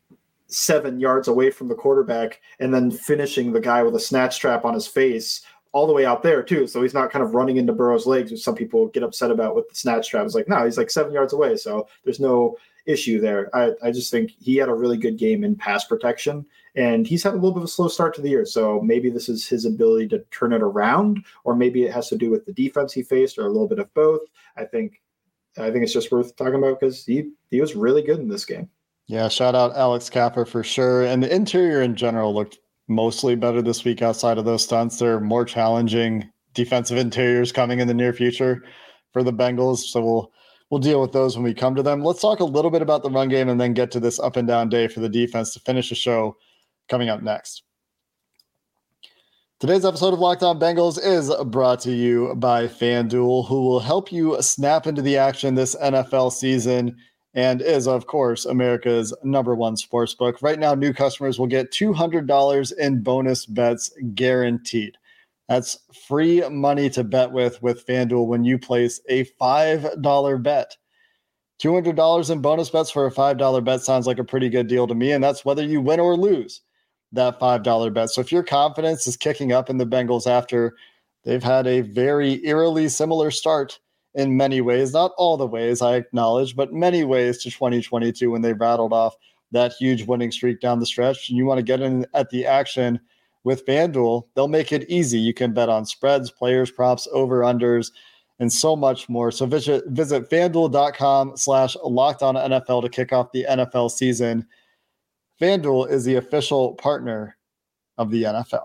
seven 0.46 1.00
yards 1.00 1.26
away 1.26 1.50
from 1.50 1.68
the 1.68 1.74
quarterback 1.74 2.40
and 2.60 2.72
then 2.72 2.90
finishing 2.90 3.52
the 3.52 3.60
guy 3.60 3.82
with 3.82 3.96
a 3.96 4.00
snatch 4.00 4.38
trap 4.38 4.64
on 4.64 4.74
his 4.74 4.86
face 4.86 5.44
all 5.72 5.86
the 5.86 5.92
way 5.92 6.06
out 6.06 6.22
there 6.22 6.42
too. 6.42 6.66
So 6.66 6.80
he's 6.82 6.94
not 6.94 7.10
kind 7.10 7.24
of 7.24 7.34
running 7.34 7.56
into 7.56 7.72
Burrow's 7.72 8.06
legs, 8.06 8.30
which 8.30 8.42
some 8.42 8.54
people 8.54 8.86
get 8.86 9.02
upset 9.02 9.30
about 9.30 9.54
with 9.54 9.68
the 9.68 9.74
snatch 9.74 10.08
trap. 10.08 10.24
It's 10.24 10.34
like, 10.34 10.48
no, 10.48 10.64
he's 10.64 10.78
like 10.78 10.90
seven 10.90 11.12
yards 11.12 11.32
away. 11.32 11.56
So 11.56 11.88
there's 12.04 12.20
no 12.20 12.56
issue 12.86 13.20
there. 13.20 13.54
I, 13.54 13.72
I 13.82 13.90
just 13.90 14.10
think 14.10 14.30
he 14.38 14.56
had 14.56 14.68
a 14.68 14.74
really 14.74 14.96
good 14.96 15.18
game 15.18 15.44
in 15.44 15.56
pass 15.56 15.84
protection 15.84 16.46
and 16.76 17.06
he's 17.06 17.22
had 17.22 17.32
a 17.32 17.36
little 17.36 17.52
bit 17.52 17.60
of 17.60 17.64
a 17.64 17.68
slow 17.68 17.88
start 17.88 18.14
to 18.14 18.22
the 18.22 18.28
year. 18.28 18.44
So 18.44 18.80
maybe 18.82 19.08
this 19.08 19.28
is 19.28 19.48
his 19.48 19.64
ability 19.64 20.08
to 20.08 20.24
turn 20.30 20.52
it 20.52 20.62
around, 20.62 21.24
or 21.44 21.56
maybe 21.56 21.84
it 21.84 21.92
has 21.92 22.08
to 22.10 22.18
do 22.18 22.30
with 22.30 22.44
the 22.44 22.52
defense 22.52 22.92
he 22.92 23.02
faced, 23.02 23.38
or 23.38 23.46
a 23.46 23.50
little 23.50 23.68
bit 23.68 23.78
of 23.78 23.92
both. 23.94 24.20
I 24.56 24.64
think 24.64 25.00
I 25.58 25.70
think 25.70 25.84
it's 25.84 25.92
just 25.92 26.12
worth 26.12 26.36
talking 26.36 26.56
about 26.56 26.78
because 26.78 27.04
he 27.04 27.30
he 27.50 27.60
was 27.60 27.74
really 27.74 28.02
good 28.02 28.20
in 28.20 28.28
this 28.28 28.44
game. 28.44 28.68
Yeah, 29.06 29.28
shout 29.28 29.54
out 29.54 29.76
Alex 29.76 30.10
Cappa 30.10 30.44
for 30.44 30.62
sure. 30.62 31.04
And 31.04 31.22
the 31.22 31.34
interior 31.34 31.80
in 31.80 31.96
general 31.96 32.34
looked 32.34 32.58
mostly 32.88 33.36
better 33.36 33.62
this 33.62 33.84
week 33.84 34.02
outside 34.02 34.36
of 34.36 34.44
those 34.44 34.64
stunts. 34.64 34.98
There 34.98 35.14
are 35.14 35.20
more 35.20 35.44
challenging 35.44 36.30
defensive 36.54 36.98
interiors 36.98 37.52
coming 37.52 37.80
in 37.80 37.88
the 37.88 37.94
near 37.94 38.12
future 38.12 38.64
for 39.12 39.22
the 39.22 39.32
Bengals. 39.32 39.78
So 39.78 40.04
we'll 40.04 40.32
we'll 40.70 40.80
deal 40.80 41.00
with 41.00 41.12
those 41.12 41.36
when 41.36 41.44
we 41.44 41.54
come 41.54 41.74
to 41.74 41.82
them. 41.82 42.02
Let's 42.04 42.20
talk 42.20 42.40
a 42.40 42.44
little 42.44 42.70
bit 42.70 42.82
about 42.82 43.02
the 43.02 43.10
run 43.10 43.28
game 43.28 43.48
and 43.48 43.58
then 43.58 43.72
get 43.72 43.90
to 43.92 44.00
this 44.00 44.18
up 44.18 44.36
and 44.36 44.46
down 44.46 44.68
day 44.68 44.88
for 44.88 45.00
the 45.00 45.08
defense 45.08 45.54
to 45.54 45.60
finish 45.60 45.88
the 45.88 45.94
show 45.94 46.36
coming 46.88 47.08
up 47.08 47.22
next. 47.22 47.62
Today's 49.58 49.86
episode 49.86 50.12
of 50.12 50.20
Locked 50.20 50.42
On 50.42 50.60
Bengals 50.60 51.02
is 51.02 51.32
brought 51.46 51.80
to 51.80 51.90
you 51.90 52.34
by 52.34 52.66
FanDuel, 52.66 53.48
who 53.48 53.62
will 53.62 53.80
help 53.80 54.12
you 54.12 54.36
snap 54.42 54.86
into 54.86 55.00
the 55.00 55.16
action 55.16 55.54
this 55.54 55.74
NFL 55.76 56.30
season 56.32 56.94
and 57.32 57.62
is, 57.62 57.88
of 57.88 58.06
course, 58.06 58.44
America's 58.44 59.14
number 59.24 59.54
one 59.54 59.78
sports 59.78 60.14
book. 60.14 60.42
Right 60.42 60.58
now, 60.58 60.74
new 60.74 60.92
customers 60.92 61.38
will 61.38 61.46
get 61.46 61.70
$200 61.70 62.72
in 62.76 63.02
bonus 63.02 63.46
bets 63.46 63.90
guaranteed. 64.14 64.98
That's 65.48 65.78
free 66.06 66.46
money 66.50 66.90
to 66.90 67.02
bet 67.02 67.32
with 67.32 67.62
with 67.62 67.86
FanDuel 67.86 68.26
when 68.26 68.44
you 68.44 68.58
place 68.58 69.00
a 69.08 69.24
$5 69.40 70.42
bet. 70.42 70.76
$200 71.62 72.30
in 72.30 72.40
bonus 72.42 72.68
bets 72.68 72.90
for 72.90 73.06
a 73.06 73.10
$5 73.10 73.64
bet 73.64 73.80
sounds 73.80 74.06
like 74.06 74.18
a 74.18 74.24
pretty 74.24 74.50
good 74.50 74.66
deal 74.66 74.86
to 74.86 74.94
me, 74.94 75.12
and 75.12 75.24
that's 75.24 75.46
whether 75.46 75.62
you 75.62 75.80
win 75.80 75.98
or 75.98 76.14
lose 76.14 76.60
that 77.16 77.40
$5 77.40 77.92
bet. 77.92 78.10
So 78.10 78.20
if 78.20 78.30
your 78.30 78.42
confidence 78.42 79.06
is 79.06 79.16
kicking 79.16 79.52
up 79.52 79.68
in 79.68 79.78
the 79.78 79.86
Bengals 79.86 80.26
after 80.26 80.76
they've 81.24 81.42
had 81.42 81.66
a 81.66 81.80
very 81.80 82.44
eerily 82.46 82.88
similar 82.88 83.30
start 83.30 83.78
in 84.14 84.36
many 84.36 84.60
ways, 84.60 84.92
not 84.92 85.12
all 85.18 85.36
the 85.36 85.46
ways 85.46 85.82
I 85.82 85.96
acknowledge, 85.96 86.56
but 86.56 86.72
many 86.72 87.04
ways 87.04 87.42
to 87.42 87.50
2022 87.50 88.30
when 88.30 88.42
they 88.42 88.52
rattled 88.52 88.92
off 88.92 89.16
that 89.52 89.72
huge 89.72 90.04
winning 90.04 90.30
streak 90.30 90.60
down 90.60 90.80
the 90.80 90.86
stretch. 90.86 91.28
And 91.28 91.36
you 91.36 91.44
want 91.46 91.58
to 91.58 91.62
get 91.62 91.80
in 91.80 92.06
at 92.14 92.30
the 92.30 92.46
action 92.46 93.00
with 93.44 93.64
FanDuel, 93.64 94.24
they'll 94.34 94.48
make 94.48 94.72
it 94.72 94.90
easy. 94.90 95.20
You 95.20 95.32
can 95.32 95.52
bet 95.52 95.68
on 95.68 95.86
spreads, 95.86 96.32
players, 96.32 96.70
props, 96.70 97.06
over 97.12 97.42
unders, 97.42 97.92
and 98.40 98.52
so 98.52 98.74
much 98.74 99.08
more. 99.08 99.30
So 99.30 99.46
visit 99.46 99.84
visit 99.86 100.28
fanduel.com 100.28 101.36
slash 101.36 101.76
locked 101.84 102.22
on 102.22 102.34
NFL 102.34 102.82
to 102.82 102.88
kick 102.88 103.12
off 103.12 103.32
the 103.32 103.46
NFL 103.48 103.90
season. 103.90 104.46
FanDuel 105.40 105.90
is 105.90 106.04
the 106.04 106.16
official 106.16 106.74
partner 106.74 107.36
of 107.98 108.10
the 108.10 108.24
NFL. 108.24 108.64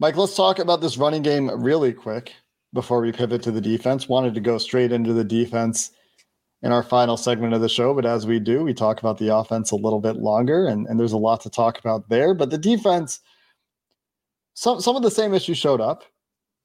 Mike, 0.00 0.16
let's 0.16 0.34
talk 0.34 0.58
about 0.58 0.80
this 0.80 0.98
running 0.98 1.22
game 1.22 1.48
really 1.62 1.92
quick 1.92 2.32
before 2.72 3.00
we 3.00 3.12
pivot 3.12 3.42
to 3.42 3.52
the 3.52 3.60
defense. 3.60 4.08
Wanted 4.08 4.34
to 4.34 4.40
go 4.40 4.58
straight 4.58 4.90
into 4.90 5.12
the 5.12 5.22
defense 5.22 5.92
in 6.62 6.72
our 6.72 6.82
final 6.82 7.16
segment 7.16 7.54
of 7.54 7.60
the 7.60 7.68
show, 7.68 7.94
but 7.94 8.04
as 8.04 8.26
we 8.26 8.40
do, 8.40 8.64
we 8.64 8.74
talk 8.74 8.98
about 8.98 9.18
the 9.18 9.34
offense 9.34 9.70
a 9.70 9.76
little 9.76 10.00
bit 10.00 10.16
longer, 10.16 10.66
and, 10.66 10.88
and 10.88 10.98
there's 10.98 11.12
a 11.12 11.18
lot 11.18 11.42
to 11.42 11.50
talk 11.50 11.78
about 11.78 12.08
there. 12.08 12.34
But 12.34 12.50
the 12.50 12.58
defense, 12.58 13.20
some 14.54 14.80
some 14.80 14.96
of 14.96 15.02
the 15.02 15.10
same 15.10 15.32
issues 15.32 15.58
showed 15.58 15.80
up. 15.80 16.02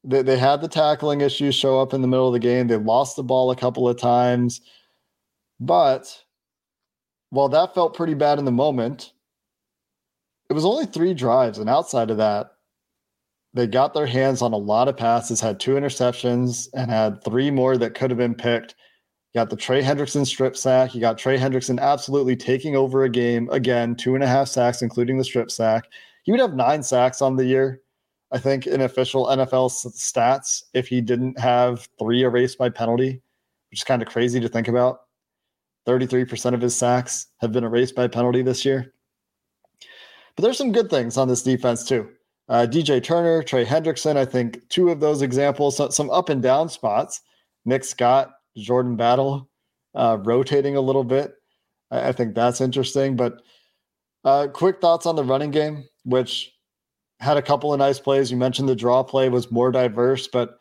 They, 0.03 0.23
they 0.23 0.37
had 0.37 0.61
the 0.61 0.67
tackling 0.67 1.21
issues 1.21 1.53
show 1.53 1.79
up 1.79 1.93
in 1.93 2.01
the 2.01 2.07
middle 2.07 2.27
of 2.27 2.33
the 2.33 2.39
game. 2.39 2.67
They 2.67 2.77
lost 2.77 3.15
the 3.15 3.23
ball 3.23 3.51
a 3.51 3.55
couple 3.55 3.87
of 3.87 3.97
times. 3.97 4.61
But 5.59 6.23
while 7.29 7.49
that 7.49 7.75
felt 7.75 7.95
pretty 7.95 8.15
bad 8.15 8.39
in 8.39 8.45
the 8.45 8.51
moment, 8.51 9.13
it 10.49 10.53
was 10.53 10.65
only 10.65 10.85
three 10.87 11.13
drives. 11.13 11.59
And 11.59 11.69
outside 11.69 12.09
of 12.09 12.17
that, 12.17 12.51
they 13.59 13.67
got 13.67 13.93
their 13.93 14.05
hands 14.05 14.41
on 14.41 14.53
a 14.53 14.57
lot 14.57 14.87
of 14.87 14.95
passes, 14.95 15.41
had 15.41 15.59
two 15.59 15.75
interceptions, 15.75 16.69
and 16.73 16.89
had 16.89 17.21
three 17.23 17.51
more 17.51 17.77
that 17.77 17.93
could 17.93 18.09
have 18.09 18.17
been 18.17 18.33
picked. 18.33 18.75
You 19.33 19.39
got 19.39 19.49
the 19.49 19.57
Trey 19.57 19.83
Hendrickson 19.83 20.25
strip 20.25 20.55
sack. 20.55 20.95
You 20.95 21.01
got 21.01 21.17
Trey 21.17 21.37
Hendrickson 21.37 21.79
absolutely 21.79 22.35
taking 22.37 22.77
over 22.77 23.03
a 23.03 23.09
game 23.09 23.49
again, 23.51 23.95
two 23.95 24.15
and 24.15 24.23
a 24.23 24.27
half 24.27 24.47
sacks, 24.47 24.81
including 24.81 25.17
the 25.17 25.25
strip 25.25 25.51
sack. 25.51 25.83
He 26.23 26.31
would 26.31 26.39
have 26.39 26.53
nine 26.53 26.81
sacks 26.81 27.21
on 27.21 27.35
the 27.35 27.45
year, 27.45 27.81
I 28.31 28.39
think, 28.39 28.65
in 28.65 28.81
official 28.81 29.25
NFL 29.25 29.69
stats 29.71 30.63
if 30.73 30.87
he 30.87 31.01
didn't 31.01 31.37
have 31.37 31.87
three 31.99 32.23
erased 32.23 32.57
by 32.57 32.69
penalty, 32.69 33.21
which 33.69 33.81
is 33.81 33.83
kind 33.83 34.01
of 34.01 34.07
crazy 34.07 34.39
to 34.39 34.47
think 34.47 34.69
about. 34.69 35.01
33% 35.85 36.53
of 36.53 36.61
his 36.61 36.75
sacks 36.75 37.27
have 37.41 37.51
been 37.51 37.65
erased 37.65 37.95
by 37.95 38.07
penalty 38.07 38.41
this 38.41 38.63
year. 38.63 38.93
But 40.35 40.43
there's 40.43 40.57
some 40.57 40.71
good 40.71 40.89
things 40.89 41.17
on 41.17 41.27
this 41.27 41.43
defense, 41.43 41.83
too. 41.83 42.09
Uh, 42.49 42.65
DJ 42.69 43.01
Turner, 43.01 43.43
Trey 43.43 43.63
Hendrickson, 43.63 44.17
I 44.17 44.25
think 44.25 44.67
two 44.69 44.89
of 44.89 44.99
those 44.99 45.21
examples, 45.21 45.77
so, 45.77 45.89
some 45.89 46.09
up 46.09 46.29
and 46.29 46.41
down 46.41 46.67
spots. 46.67 47.21
Nick 47.65 47.83
Scott, 47.83 48.31
Jordan 48.57 48.95
Battle, 48.95 49.47
uh, 49.93 50.17
rotating 50.23 50.75
a 50.75 50.81
little 50.81 51.03
bit. 51.03 51.35
I, 51.91 52.09
I, 52.09 52.11
think 52.11 52.33
that's 52.33 52.59
interesting. 52.59 53.15
But 53.15 53.41
uh, 54.23 54.47
quick 54.47 54.81
thoughts 54.81 55.05
on 55.05 55.15
the 55.15 55.23
running 55.23 55.51
game, 55.51 55.85
which 56.03 56.51
had 57.19 57.37
a 57.37 57.41
couple 57.41 57.71
of 57.71 57.79
nice 57.79 57.99
plays. 57.99 58.31
You 58.31 58.37
mentioned 58.37 58.67
the 58.67 58.75
draw 58.75 59.03
play 59.03 59.29
was 59.29 59.51
more 59.51 59.71
diverse, 59.71 60.27
but 60.27 60.57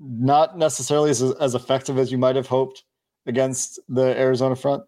not 0.00 0.58
necessarily 0.58 1.10
as, 1.10 1.22
as 1.22 1.54
effective 1.54 1.98
as 1.98 2.10
you 2.10 2.18
might 2.18 2.36
have 2.36 2.48
hoped. 2.48 2.82
against 3.26 3.78
the 3.88 4.18
Arizona 4.18 4.56
front? 4.56 4.82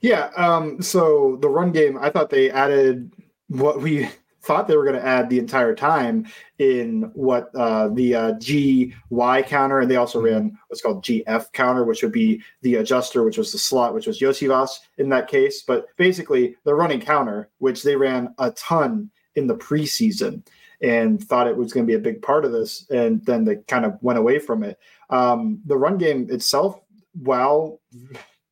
Yeah. 0.00 0.30
Um, 0.36 0.82
so 0.82 1.38
the 1.40 1.48
run 1.48 1.72
game, 1.72 1.98
I 1.98 2.10
thought 2.10 2.30
they 2.30 2.50
added 2.50 3.12
what 3.48 3.80
we 3.80 4.08
thought 4.46 4.68
they 4.68 4.76
were 4.76 4.84
going 4.84 4.96
to 4.96 5.06
add 5.06 5.28
the 5.28 5.38
entire 5.38 5.74
time 5.74 6.26
in 6.58 7.10
what 7.14 7.54
uh, 7.54 7.88
the 7.88 8.14
uh, 8.14 8.32
GY 8.38 9.42
counter, 9.42 9.80
and 9.80 9.90
they 9.90 9.96
also 9.96 10.20
ran 10.20 10.56
what's 10.68 10.80
called 10.80 11.04
GF 11.04 11.52
counter, 11.52 11.84
which 11.84 12.02
would 12.02 12.12
be 12.12 12.40
the 12.62 12.76
adjuster, 12.76 13.24
which 13.24 13.38
was 13.38 13.50
the 13.50 13.58
slot, 13.58 13.92
which 13.92 14.06
was 14.06 14.20
Iosivas 14.20 14.70
in 14.98 15.08
that 15.08 15.28
case. 15.28 15.62
But 15.62 15.86
basically, 15.96 16.56
they're 16.64 16.76
running 16.76 17.00
counter, 17.00 17.50
which 17.58 17.82
they 17.82 17.96
ran 17.96 18.34
a 18.38 18.52
ton 18.52 19.10
in 19.34 19.46
the 19.46 19.56
preseason 19.56 20.46
and 20.80 21.22
thought 21.22 21.48
it 21.48 21.56
was 21.56 21.72
going 21.72 21.86
to 21.86 21.90
be 21.90 21.96
a 21.96 21.98
big 21.98 22.22
part 22.22 22.44
of 22.44 22.52
this, 22.52 22.88
and 22.90 23.24
then 23.24 23.44
they 23.44 23.56
kind 23.66 23.84
of 23.84 23.98
went 24.02 24.18
away 24.18 24.38
from 24.38 24.62
it. 24.62 24.78
Um, 25.10 25.60
the 25.66 25.76
run 25.76 25.98
game 25.98 26.28
itself, 26.30 26.80
while 27.14 27.80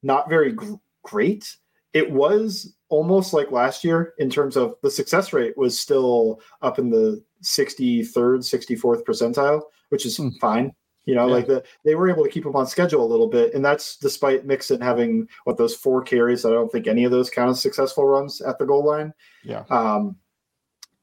not 0.02 0.28
very 0.28 0.52
gr- 0.52 0.74
great, 1.02 1.56
it 1.94 2.10
was 2.10 2.74
almost 2.88 3.32
like 3.32 3.50
last 3.52 3.84
year 3.84 4.14
in 4.18 4.28
terms 4.28 4.56
of 4.56 4.74
the 4.82 4.90
success 4.90 5.32
rate 5.32 5.56
was 5.56 5.78
still 5.78 6.40
up 6.60 6.78
in 6.78 6.90
the 6.90 7.24
63rd, 7.42 8.40
64th 8.40 9.04
percentile, 9.04 9.62
which 9.88 10.04
is 10.04 10.16
hmm. 10.16 10.30
fine. 10.40 10.72
You 11.06 11.14
know, 11.14 11.26
yeah. 11.26 11.34
like 11.34 11.46
the 11.46 11.62
they 11.84 11.94
were 11.94 12.08
able 12.08 12.24
to 12.24 12.30
keep 12.30 12.46
him 12.46 12.56
on 12.56 12.66
schedule 12.66 13.04
a 13.04 13.06
little 13.06 13.28
bit, 13.28 13.52
and 13.54 13.62
that's 13.62 13.98
despite 13.98 14.46
Mixon 14.46 14.80
having 14.80 15.28
what 15.44 15.58
those 15.58 15.74
four 15.74 16.02
carries. 16.02 16.46
I 16.46 16.50
don't 16.50 16.72
think 16.72 16.86
any 16.86 17.04
of 17.04 17.10
those 17.10 17.28
count 17.28 17.50
as 17.50 17.60
successful 17.60 18.06
runs 18.06 18.40
at 18.40 18.58
the 18.58 18.64
goal 18.64 18.86
line. 18.86 19.12
Yeah. 19.42 19.64
Um, 19.68 20.16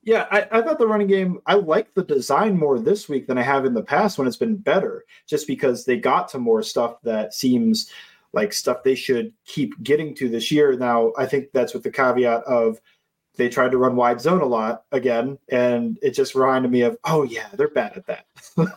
yeah, 0.04 0.26
I, 0.32 0.48
I 0.52 0.62
thought 0.64 0.80
the 0.80 0.88
running 0.88 1.08
game, 1.08 1.40
I 1.46 1.54
like 1.54 1.94
the 1.94 2.04
design 2.04 2.58
more 2.58 2.80
this 2.80 3.08
week 3.08 3.28
than 3.28 3.38
I 3.38 3.44
have 3.44 3.66
in 3.66 3.76
the 3.76 3.84
past 3.84 4.18
when 4.18 4.28
it's 4.28 4.38
been 4.38 4.58
better, 4.58 5.06
just 5.28 5.46
because 5.46 5.86
they 5.86 5.98
got 5.98 6.28
to 6.30 6.40
more 6.40 6.64
stuff 6.64 6.96
that 7.04 7.36
seems 7.36 7.92
like 8.34 8.54
stuff 8.54 8.84
they 8.84 8.96
should 8.96 9.34
keep 9.46 9.82
getting 9.84 10.16
to 10.16 10.30
this 10.30 10.52
year. 10.52 10.78
Now, 10.78 11.12
I 11.18 11.26
think 11.26 11.48
that's 11.54 11.74
with 11.74 11.84
the 11.84 11.92
caveat 11.92 12.44
of 12.44 12.80
they 13.36 13.50
tried 13.50 13.72
to 13.72 13.78
run 13.78 13.96
wide 13.96 14.20
zone 14.20 14.42
a 14.42 14.46
lot 14.46 14.84
again, 14.92 15.38
and 15.50 15.98
it 16.02 16.12
just 16.12 16.36
reminded 16.36 16.70
me 16.70 16.82
of, 16.82 16.98
oh 17.06 17.24
yeah, 17.24 17.48
they're 17.54 17.70
bad 17.70 17.98
at 17.98 18.06
that. 18.08 18.26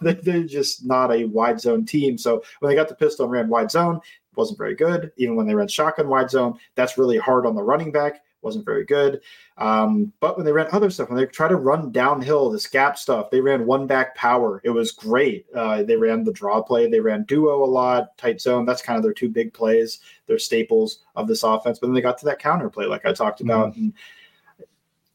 they're 0.24 0.44
just 0.44 0.86
not 0.86 1.12
a 1.12 1.24
wide 1.24 1.60
zone 1.60 1.84
team. 1.84 2.16
So 2.16 2.42
when 2.60 2.70
they 2.70 2.76
got 2.76 2.88
the 2.88 2.94
pistol 2.94 3.24
and 3.24 3.32
ran 3.32 3.48
wide 3.48 3.70
zone, 3.70 3.96
it 3.96 4.36
wasn't 4.36 4.58
very 4.58 4.74
good. 4.74 5.10
Even 5.16 5.36
when 5.36 5.46
they 5.46 5.54
ran 5.54 5.68
shotgun 5.68 6.08
wide 6.08 6.30
zone, 6.30 6.58
that's 6.76 6.98
really 6.98 7.18
hard 7.18 7.46
on 7.46 7.54
the 7.54 7.62
running 7.62 7.90
back 7.90 8.22
wasn't 8.44 8.64
very 8.64 8.84
good. 8.84 9.20
Um, 9.56 10.12
but 10.20 10.36
when 10.36 10.44
they 10.44 10.52
ran 10.52 10.68
other 10.72 10.90
stuff, 10.90 11.08
when 11.08 11.18
they 11.18 11.26
try 11.26 11.48
to 11.48 11.56
run 11.56 11.90
downhill, 11.90 12.50
this 12.50 12.66
gap 12.66 12.98
stuff, 12.98 13.30
they 13.30 13.40
ran 13.40 13.66
one 13.66 13.86
back 13.86 14.14
power. 14.14 14.60
It 14.64 14.70
was 14.70 14.92
great. 14.92 15.46
Uh, 15.54 15.82
they 15.82 15.96
ran 15.96 16.24
the 16.24 16.32
draw 16.32 16.62
play, 16.62 16.88
they 16.88 17.00
ran 17.00 17.24
duo 17.24 17.64
a 17.64 17.66
lot, 17.66 18.16
tight 18.18 18.40
zone. 18.40 18.64
That's 18.64 18.82
kind 18.82 18.96
of 18.96 19.02
their 19.02 19.12
two 19.12 19.28
big 19.28 19.52
plays, 19.54 20.00
their 20.26 20.38
staples 20.38 21.04
of 21.16 21.26
this 21.26 21.42
offense. 21.42 21.78
But 21.78 21.88
then 21.88 21.94
they 21.94 22.00
got 22.00 22.18
to 22.18 22.26
that 22.26 22.38
counter 22.38 22.68
play, 22.68 22.86
like 22.86 23.06
I 23.06 23.12
talked 23.12 23.40
mm-hmm. 23.40 23.50
about. 23.50 23.72
Mm-hmm. 23.72 23.80
And, 23.80 23.92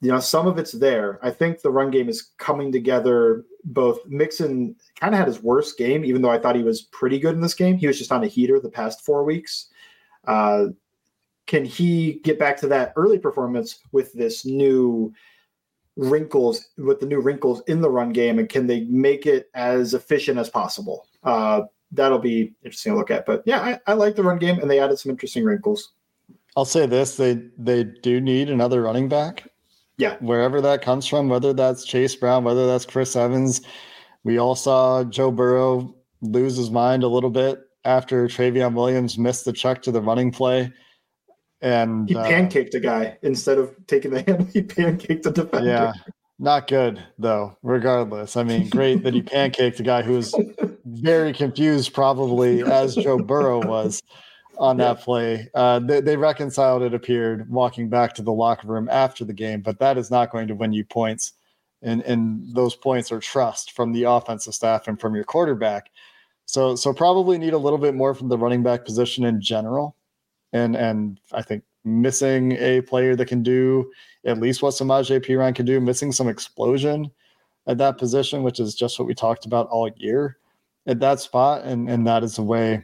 you 0.01 0.11
know, 0.11 0.19
some 0.19 0.47
of 0.47 0.57
it's 0.57 0.71
there. 0.71 1.19
I 1.21 1.29
think 1.29 1.61
the 1.61 1.71
run 1.71 1.91
game 1.91 2.07
is 2.07 2.31
coming 2.37 2.71
together. 2.71 3.43
Both 3.65 4.05
Mixon 4.07 4.77
kind 4.97 5.13
of 5.13 5.19
had 5.19 5.27
his 5.27 5.43
worst 5.43 5.77
game, 5.77 6.05
even 6.05 6.21
though 6.21 6.29
I 6.29 6.39
thought 6.39 6.55
he 6.55 6.63
was 6.63 6.83
pretty 6.83 7.19
good 7.19 7.35
in 7.35 7.41
this 7.41 7.53
game. 7.53 7.77
He 7.77 7.85
was 7.85 7.97
just 7.97 8.13
on 8.13 8.23
a 8.23 8.27
heater 8.27 8.61
the 8.61 8.69
past 8.69 9.03
four 9.05 9.25
weeks. 9.25 9.67
Uh, 10.25 10.67
can 11.49 11.65
he 11.65 12.21
get 12.23 12.37
back 12.37 12.55
to 12.57 12.67
that 12.67 12.93
early 12.95 13.17
performance 13.17 13.79
with 13.91 14.13
this 14.13 14.45
new 14.45 15.11
wrinkles 15.97 16.69
with 16.77 16.99
the 16.99 17.07
new 17.07 17.19
wrinkles 17.19 17.63
in 17.65 17.81
the 17.81 17.89
run 17.89 18.13
game? 18.13 18.37
And 18.37 18.47
can 18.47 18.67
they 18.67 18.81
make 18.81 19.25
it 19.25 19.49
as 19.55 19.95
efficient 19.95 20.37
as 20.37 20.47
possible? 20.47 21.07
Uh, 21.23 21.63
that'll 21.91 22.19
be 22.19 22.53
interesting 22.63 22.93
to 22.93 22.99
look 22.99 23.09
at. 23.09 23.25
But 23.25 23.41
yeah 23.47 23.61
I, 23.61 23.91
I, 23.91 23.93
like 23.95 24.15
the 24.15 24.21
run 24.21 24.37
game 24.37 24.59
and 24.59 24.69
they 24.69 24.79
added 24.79 24.99
some 24.99 25.09
interesting 25.09 25.43
wrinkles. 25.43 25.93
I'll 26.55 26.65
say 26.65 26.85
this 26.85 27.17
they 27.17 27.41
they 27.57 27.83
do 27.83 28.21
need 28.21 28.51
another 28.51 28.83
running 28.83 29.09
back. 29.09 29.47
Yeah. 29.97 30.17
Wherever 30.19 30.61
that 30.61 30.83
comes 30.83 31.07
from 31.07 31.29
whether 31.29 31.51
that's 31.51 31.83
chase 31.83 32.15
brown 32.15 32.43
whether 32.43 32.67
that's 32.67 32.85
chris 32.85 33.15
evans 33.15 33.61
we 34.23 34.37
all 34.37 34.55
saw 34.55 35.03
joe 35.03 35.31
burrow 35.31 35.95
lose 36.21 36.57
his 36.57 36.69
mind 36.69 37.01
a 37.01 37.07
little 37.07 37.31
bit 37.31 37.59
after 37.85 38.27
Trayveon 38.27 38.75
Williams 38.75 39.17
missed 39.17 39.45
the 39.45 39.53
check 39.53 39.81
to 39.81 39.91
the 39.91 40.01
running 40.01 40.31
play 40.31 40.71
and 41.61 42.07
he 42.07 42.15
uh, 42.15 42.25
pancaked 42.25 42.73
a 42.73 42.79
guy 42.79 43.17
instead 43.21 43.57
of 43.57 43.75
taking 43.87 44.11
the 44.11 44.21
hand. 44.21 44.49
He 44.53 44.61
pancaked 44.61 45.25
a 45.25 45.31
defender. 45.31 45.69
Yeah, 45.69 45.93
not 46.37 46.67
good 46.67 47.03
though. 47.17 47.57
Regardless, 47.63 48.37
I 48.37 48.43
mean, 48.43 48.69
great 48.69 49.03
that 49.03 49.13
he 49.13 49.21
pancaked 49.21 49.79
a 49.79 49.83
guy 49.83 50.01
who 50.01 50.13
was 50.13 50.35
very 50.85 51.33
confused, 51.33 51.93
probably 51.93 52.63
as 52.63 52.95
Joe 52.95 53.19
Burrow 53.19 53.65
was 53.65 54.01
on 54.57 54.77
that 54.77 55.01
play. 55.01 55.49
Uh, 55.53 55.79
they, 55.79 56.01
they 56.01 56.17
reconciled. 56.17 56.81
It 56.81 56.93
appeared 56.93 57.49
walking 57.49 57.89
back 57.89 58.13
to 58.15 58.21
the 58.21 58.33
locker 58.33 58.67
room 58.67 58.89
after 58.89 59.25
the 59.25 59.33
game, 59.33 59.61
but 59.61 59.79
that 59.79 59.97
is 59.97 60.11
not 60.11 60.31
going 60.31 60.47
to 60.47 60.55
win 60.55 60.73
you 60.73 60.85
points. 60.85 61.33
And 61.81 62.01
and 62.03 62.53
those 62.53 62.75
points 62.75 63.11
are 63.11 63.19
trust 63.19 63.71
from 63.71 63.93
the 63.93 64.03
offensive 64.03 64.53
staff 64.53 64.87
and 64.87 64.99
from 64.99 65.15
your 65.15 65.23
quarterback. 65.23 65.89
So 66.45 66.75
so 66.75 66.93
probably 66.93 67.37
need 67.37 67.53
a 67.53 67.57
little 67.57 67.77
bit 67.77 67.95
more 67.95 68.13
from 68.13 68.29
the 68.29 68.37
running 68.37 68.63
back 68.63 68.85
position 68.85 69.23
in 69.23 69.41
general 69.41 69.95
and 70.53 70.75
and 70.75 71.19
I 71.31 71.41
think 71.41 71.63
missing 71.85 72.53
a 72.53 72.81
player 72.81 73.15
that 73.15 73.27
can 73.27 73.43
do 73.43 73.91
at 74.25 74.39
least 74.39 74.61
what 74.61 74.73
Samaje 74.73 75.25
Perine 75.25 75.55
can 75.55 75.65
do, 75.65 75.79
missing 75.79 76.11
some 76.11 76.27
explosion 76.27 77.09
at 77.67 77.77
that 77.77 77.97
position, 77.97 78.43
which 78.43 78.59
is 78.59 78.75
just 78.75 78.99
what 78.99 79.07
we 79.07 79.13
talked 79.13 79.45
about 79.45 79.67
all 79.69 79.89
year 79.97 80.37
at 80.87 80.99
that 80.99 81.19
spot, 81.19 81.63
and 81.63 81.89
and 81.89 82.05
that 82.07 82.23
is 82.23 82.35
the 82.35 82.43
way. 82.43 82.83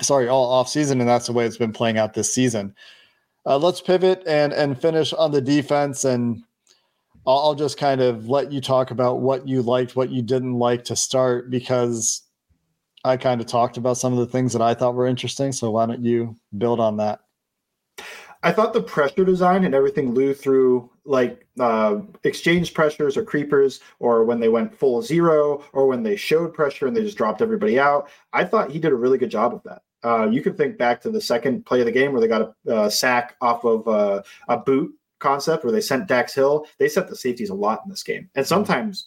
Sorry, 0.00 0.26
all 0.26 0.50
off 0.50 0.68
season, 0.68 1.00
and 1.00 1.08
that's 1.08 1.26
the 1.26 1.32
way 1.32 1.44
it's 1.44 1.58
been 1.58 1.72
playing 1.72 1.98
out 1.98 2.14
this 2.14 2.32
season. 2.32 2.74
Uh, 3.44 3.58
let's 3.58 3.80
pivot 3.80 4.22
and 4.26 4.52
and 4.52 4.80
finish 4.80 5.12
on 5.12 5.32
the 5.32 5.40
defense, 5.40 6.04
and 6.04 6.42
I'll 7.26 7.54
just 7.54 7.78
kind 7.78 8.00
of 8.00 8.28
let 8.28 8.50
you 8.50 8.60
talk 8.60 8.90
about 8.90 9.20
what 9.20 9.46
you 9.46 9.62
liked, 9.62 9.94
what 9.94 10.10
you 10.10 10.22
didn't 10.22 10.58
like 10.58 10.84
to 10.84 10.96
start, 10.96 11.50
because 11.50 12.22
I 13.04 13.16
kind 13.16 13.40
of 13.40 13.46
talked 13.46 13.76
about 13.76 13.96
some 13.96 14.12
of 14.12 14.18
the 14.18 14.26
things 14.26 14.52
that 14.52 14.62
I 14.62 14.74
thought 14.74 14.94
were 14.94 15.06
interesting. 15.06 15.52
So 15.52 15.70
why 15.70 15.86
don't 15.86 16.04
you 16.04 16.36
build 16.56 16.80
on 16.80 16.96
that? 16.98 17.20
I 18.44 18.52
thought 18.52 18.72
the 18.72 18.82
pressure 18.82 19.24
design 19.24 19.64
and 19.64 19.74
everything 19.74 20.14
Lou 20.14 20.34
threw 20.34 20.90
like 21.04 21.46
uh, 21.60 21.98
exchange 22.24 22.74
pressures 22.74 23.16
or 23.16 23.24
creepers, 23.24 23.80
or 23.98 24.24
when 24.24 24.40
they 24.40 24.48
went 24.48 24.76
full 24.76 25.02
zero, 25.02 25.64
or 25.72 25.86
when 25.86 26.02
they 26.02 26.16
showed 26.16 26.54
pressure 26.54 26.86
and 26.86 26.96
they 26.96 27.02
just 27.02 27.16
dropped 27.16 27.42
everybody 27.42 27.78
out. 27.78 28.08
I 28.32 28.44
thought 28.44 28.70
he 28.70 28.78
did 28.78 28.92
a 28.92 28.96
really 28.96 29.18
good 29.18 29.30
job 29.30 29.54
of 29.54 29.62
that. 29.64 29.82
Uh, 30.04 30.28
you 30.28 30.42
can 30.42 30.54
think 30.54 30.76
back 30.76 31.00
to 31.02 31.10
the 31.10 31.20
second 31.20 31.64
play 31.64 31.80
of 31.80 31.86
the 31.86 31.92
game 31.92 32.12
where 32.12 32.20
they 32.20 32.26
got 32.26 32.54
a, 32.66 32.84
a 32.84 32.90
sack 32.90 33.36
off 33.40 33.64
of 33.64 33.86
uh, 33.86 34.22
a 34.48 34.56
boot 34.56 34.92
concept 35.20 35.64
where 35.64 35.72
they 35.72 35.80
sent 35.80 36.08
Dax 36.08 36.34
Hill. 36.34 36.66
They 36.78 36.88
set 36.88 37.08
the 37.08 37.16
safeties 37.16 37.50
a 37.50 37.54
lot 37.54 37.82
in 37.84 37.90
this 37.90 38.02
game, 38.02 38.28
and 38.34 38.46
sometimes 38.46 39.06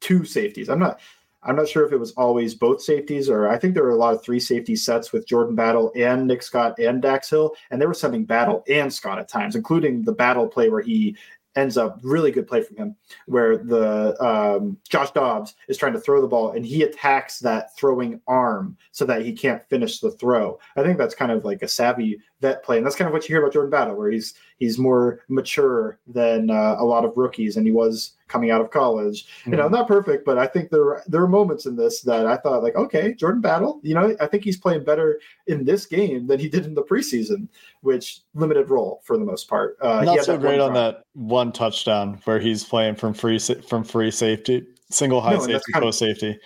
two 0.00 0.24
safeties. 0.24 0.68
I'm 0.68 0.78
not 0.78 1.00
I'm 1.42 1.56
not 1.56 1.68
sure 1.68 1.86
if 1.86 1.92
it 1.92 2.00
was 2.00 2.12
always 2.12 2.54
both 2.54 2.82
safeties, 2.82 3.30
or 3.30 3.48
I 3.48 3.58
think 3.58 3.74
there 3.74 3.82
were 3.82 3.90
a 3.90 3.96
lot 3.96 4.14
of 4.14 4.22
three 4.22 4.40
safety 4.40 4.76
sets 4.76 5.12
with 5.12 5.26
Jordan 5.26 5.54
Battle 5.54 5.90
and 5.96 6.26
Nick 6.26 6.42
Scott 6.42 6.78
and 6.78 7.00
Dax 7.00 7.30
Hill, 7.30 7.54
and 7.70 7.80
they 7.80 7.86
were 7.86 7.94
sending 7.94 8.24
Battle 8.24 8.62
and 8.68 8.92
Scott 8.92 9.18
at 9.18 9.28
times, 9.28 9.56
including 9.56 10.02
the 10.02 10.12
Battle 10.12 10.46
play 10.46 10.68
where 10.68 10.82
he 10.82 11.16
ends 11.56 11.76
up 11.76 11.98
really 12.02 12.30
good 12.30 12.46
play 12.46 12.62
from 12.62 12.76
him, 12.76 12.96
where 13.26 13.56
the 13.56 14.16
um, 14.24 14.76
Josh 14.88 15.10
Dobbs 15.10 15.54
is 15.68 15.76
trying 15.76 15.92
to 15.94 16.00
throw 16.00 16.20
the 16.20 16.28
ball 16.28 16.52
and 16.52 16.64
he 16.64 16.82
attacks 16.82 17.40
that 17.40 17.76
throwing 17.76 18.20
arm 18.26 18.76
so 18.92 19.04
that 19.04 19.22
he 19.22 19.32
can't 19.32 19.64
finish 19.68 19.98
the 19.98 20.12
throw. 20.12 20.58
I 20.76 20.82
think 20.82 20.98
that's 20.98 21.14
kind 21.14 21.32
of 21.32 21.44
like 21.44 21.62
a 21.62 21.68
savvy 21.68 22.20
vet 22.40 22.62
play, 22.62 22.76
and 22.76 22.86
that's 22.86 22.96
kind 22.96 23.08
of 23.08 23.12
what 23.12 23.28
you 23.28 23.34
hear 23.34 23.42
about 23.42 23.52
Jordan 23.52 23.70
Battle, 23.70 23.96
where 23.96 24.10
he's 24.10 24.34
he's 24.58 24.78
more 24.78 25.20
mature 25.28 25.98
than 26.06 26.50
uh, 26.50 26.76
a 26.78 26.84
lot 26.84 27.04
of 27.04 27.16
rookies, 27.16 27.56
and 27.56 27.66
he 27.66 27.72
was 27.72 28.12
coming 28.30 28.50
out 28.50 28.60
of 28.60 28.70
college. 28.70 29.26
Mm-hmm. 29.26 29.50
You 29.50 29.56
know, 29.58 29.64
mm-hmm. 29.64 29.74
not 29.74 29.88
perfect, 29.88 30.24
but 30.24 30.38
I 30.38 30.46
think 30.46 30.70
there 30.70 31.02
there 31.06 31.22
are 31.22 31.28
moments 31.28 31.66
in 31.66 31.76
this 31.76 32.00
that 32.02 32.26
I 32.26 32.36
thought 32.36 32.62
like, 32.62 32.76
okay, 32.76 33.14
Jordan 33.14 33.40
Battle, 33.40 33.80
you 33.82 33.94
know, 33.94 34.16
I 34.20 34.26
think 34.26 34.44
he's 34.44 34.56
playing 34.56 34.84
better 34.84 35.20
in 35.46 35.64
this 35.64 35.84
game 35.84 36.26
than 36.26 36.38
he 36.38 36.48
did 36.48 36.64
in 36.64 36.74
the 36.74 36.82
preseason, 36.82 37.48
which 37.82 38.20
limited 38.34 38.70
role 38.70 39.02
for 39.04 39.18
the 39.18 39.24
most 39.24 39.48
part. 39.48 39.76
Uh, 39.82 40.02
not 40.04 40.24
so 40.24 40.38
great 40.38 40.60
on 40.60 40.72
that 40.74 41.04
one 41.14 41.52
touchdown 41.52 42.20
where 42.24 42.38
he's 42.38 42.64
playing 42.64 42.94
from 42.94 43.12
free 43.12 43.38
from 43.38 43.84
free 43.84 44.10
safety, 44.10 44.66
single 44.90 45.20
high 45.20 45.34
no, 45.34 45.46
safety, 45.46 45.72
post 45.74 45.98
safety 45.98 46.38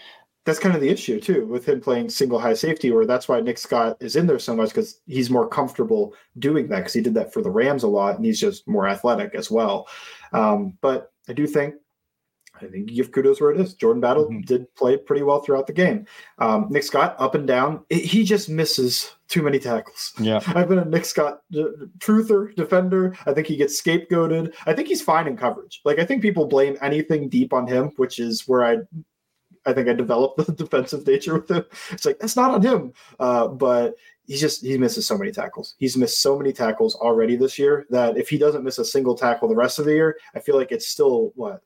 that's 0.44 0.58
kind 0.58 0.74
of 0.74 0.80
the 0.80 0.88
issue 0.88 1.20
too 1.20 1.46
with 1.46 1.66
him 1.66 1.80
playing 1.80 2.10
single 2.10 2.38
high 2.38 2.54
safety, 2.54 2.90
or 2.90 3.06
that's 3.06 3.28
why 3.28 3.40
Nick 3.40 3.58
Scott 3.58 3.96
is 4.00 4.16
in 4.16 4.26
there 4.26 4.38
so 4.38 4.54
much 4.54 4.68
because 4.68 5.00
he's 5.06 5.30
more 5.30 5.48
comfortable 5.48 6.14
doing 6.38 6.68
that 6.68 6.78
because 6.78 6.92
he 6.92 7.00
did 7.00 7.14
that 7.14 7.32
for 7.32 7.40
the 7.42 7.50
Rams 7.50 7.82
a 7.82 7.88
lot, 7.88 8.16
and 8.16 8.24
he's 8.24 8.40
just 8.40 8.68
more 8.68 8.86
athletic 8.86 9.34
as 9.34 9.50
well. 9.50 9.88
Um, 10.32 10.76
but 10.82 11.12
I 11.28 11.32
do 11.32 11.46
think 11.46 11.74
I 12.60 12.66
think 12.66 12.90
you 12.90 12.96
give 12.96 13.12
kudos 13.12 13.40
where 13.40 13.50
it 13.50 13.60
is. 13.60 13.74
Jordan 13.74 14.00
Battle 14.00 14.26
mm-hmm. 14.26 14.42
did 14.42 14.72
play 14.76 14.96
pretty 14.96 15.22
well 15.22 15.40
throughout 15.40 15.66
the 15.66 15.72
game. 15.72 16.06
Um, 16.38 16.68
Nick 16.70 16.84
Scott 16.84 17.16
up 17.18 17.34
and 17.34 17.46
down. 17.46 17.84
It, 17.90 18.04
he 18.04 18.22
just 18.22 18.48
misses 18.48 19.12
too 19.28 19.42
many 19.42 19.58
tackles. 19.58 20.12
Yeah, 20.18 20.40
I've 20.46 20.68
been 20.68 20.78
a 20.78 20.84
Nick 20.84 21.04
Scott 21.04 21.42
uh, 21.54 21.86
truther 21.98 22.54
defender. 22.54 23.16
I 23.26 23.32
think 23.32 23.46
he 23.46 23.56
gets 23.56 23.80
scapegoated. 23.80 24.54
I 24.66 24.72
think 24.72 24.88
he's 24.88 25.02
fine 25.02 25.26
in 25.26 25.36
coverage. 25.36 25.80
Like 25.84 25.98
I 25.98 26.04
think 26.04 26.22
people 26.22 26.46
blame 26.46 26.76
anything 26.80 27.28
deep 27.28 27.52
on 27.52 27.66
him, 27.66 27.92
which 27.96 28.18
is 28.18 28.46
where 28.46 28.64
I 28.64 28.78
I 29.66 29.72
think 29.72 29.88
I 29.88 29.92
developed 29.94 30.36
the 30.46 30.52
defensive 30.52 31.06
nature 31.06 31.34
with 31.34 31.50
him. 31.50 31.64
It's 31.90 32.04
like 32.04 32.18
that's 32.20 32.36
not 32.36 32.52
on 32.52 32.62
him, 32.62 32.92
uh, 33.18 33.48
but 33.48 33.94
he's 34.26 34.40
just 34.40 34.62
he 34.62 34.78
misses 34.78 35.06
so 35.06 35.18
many 35.18 35.30
tackles. 35.30 35.74
He's 35.78 35.96
missed 35.96 36.20
so 36.20 36.36
many 36.36 36.52
tackles 36.52 36.94
already 36.94 37.36
this 37.36 37.58
year 37.58 37.86
that 37.90 38.16
if 38.16 38.28
he 38.28 38.38
doesn't 38.38 38.64
miss 38.64 38.78
a 38.78 38.84
single 38.84 39.14
tackle 39.14 39.48
the 39.48 39.54
rest 39.54 39.78
of 39.78 39.84
the 39.84 39.92
year, 39.92 40.18
I 40.34 40.40
feel 40.40 40.56
like 40.56 40.72
it's 40.72 40.88
still 40.88 41.32
what 41.34 41.62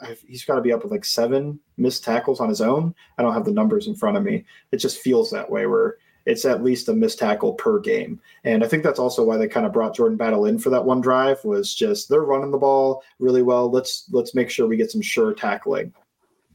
I, 0.00 0.16
he's 0.26 0.44
got 0.44 0.56
to 0.56 0.60
be 0.60 0.72
up 0.72 0.82
with 0.82 0.92
like 0.92 1.04
seven 1.04 1.58
missed 1.76 2.04
tackles 2.04 2.40
on 2.40 2.48
his 2.48 2.60
own. 2.60 2.94
I 3.18 3.22
don't 3.22 3.34
have 3.34 3.44
the 3.44 3.52
numbers 3.52 3.86
in 3.86 3.94
front 3.94 4.16
of 4.16 4.22
me. 4.22 4.44
It 4.70 4.78
just 4.78 4.98
feels 4.98 5.30
that 5.30 5.50
way 5.50 5.66
where 5.66 5.96
it's 6.24 6.44
at 6.44 6.62
least 6.62 6.88
a 6.88 6.94
missed 6.94 7.18
tackle 7.18 7.54
per 7.54 7.80
game. 7.80 8.20
And 8.44 8.62
I 8.62 8.68
think 8.68 8.84
that's 8.84 9.00
also 9.00 9.24
why 9.24 9.36
they 9.36 9.48
kind 9.48 9.66
of 9.66 9.72
brought 9.72 9.96
Jordan 9.96 10.16
Battle 10.16 10.46
in 10.46 10.58
for 10.58 10.70
that 10.70 10.84
one 10.84 11.00
drive 11.00 11.44
was 11.44 11.74
just 11.74 12.08
they're 12.08 12.22
running 12.22 12.52
the 12.52 12.58
ball 12.58 13.02
really 13.18 13.42
well. 13.42 13.70
Let's 13.70 14.06
let's 14.12 14.34
make 14.34 14.50
sure 14.50 14.66
we 14.68 14.76
get 14.76 14.90
some 14.90 15.02
sure 15.02 15.34
tackling. 15.34 15.92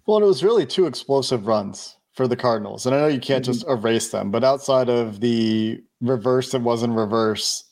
Well, 0.06 0.18
and 0.18 0.24
it 0.24 0.28
was 0.28 0.44
really 0.44 0.66
two 0.66 0.86
explosive 0.86 1.48
runs 1.48 1.97
for 2.18 2.28
the 2.28 2.36
Cardinals. 2.36 2.86
And 2.86 2.96
I 2.96 3.00
know 3.00 3.08
you 3.08 3.20
can't 3.20 3.44
mm-hmm. 3.44 3.54
just 3.54 3.68
erase 3.68 4.10
them, 4.10 4.32
but 4.32 4.44
outside 4.44 4.90
of 4.90 5.22
the 5.22 5.80
reverse 6.02 6.52
that 6.52 6.62
wasn't 6.62 6.96
reverse 6.96 7.64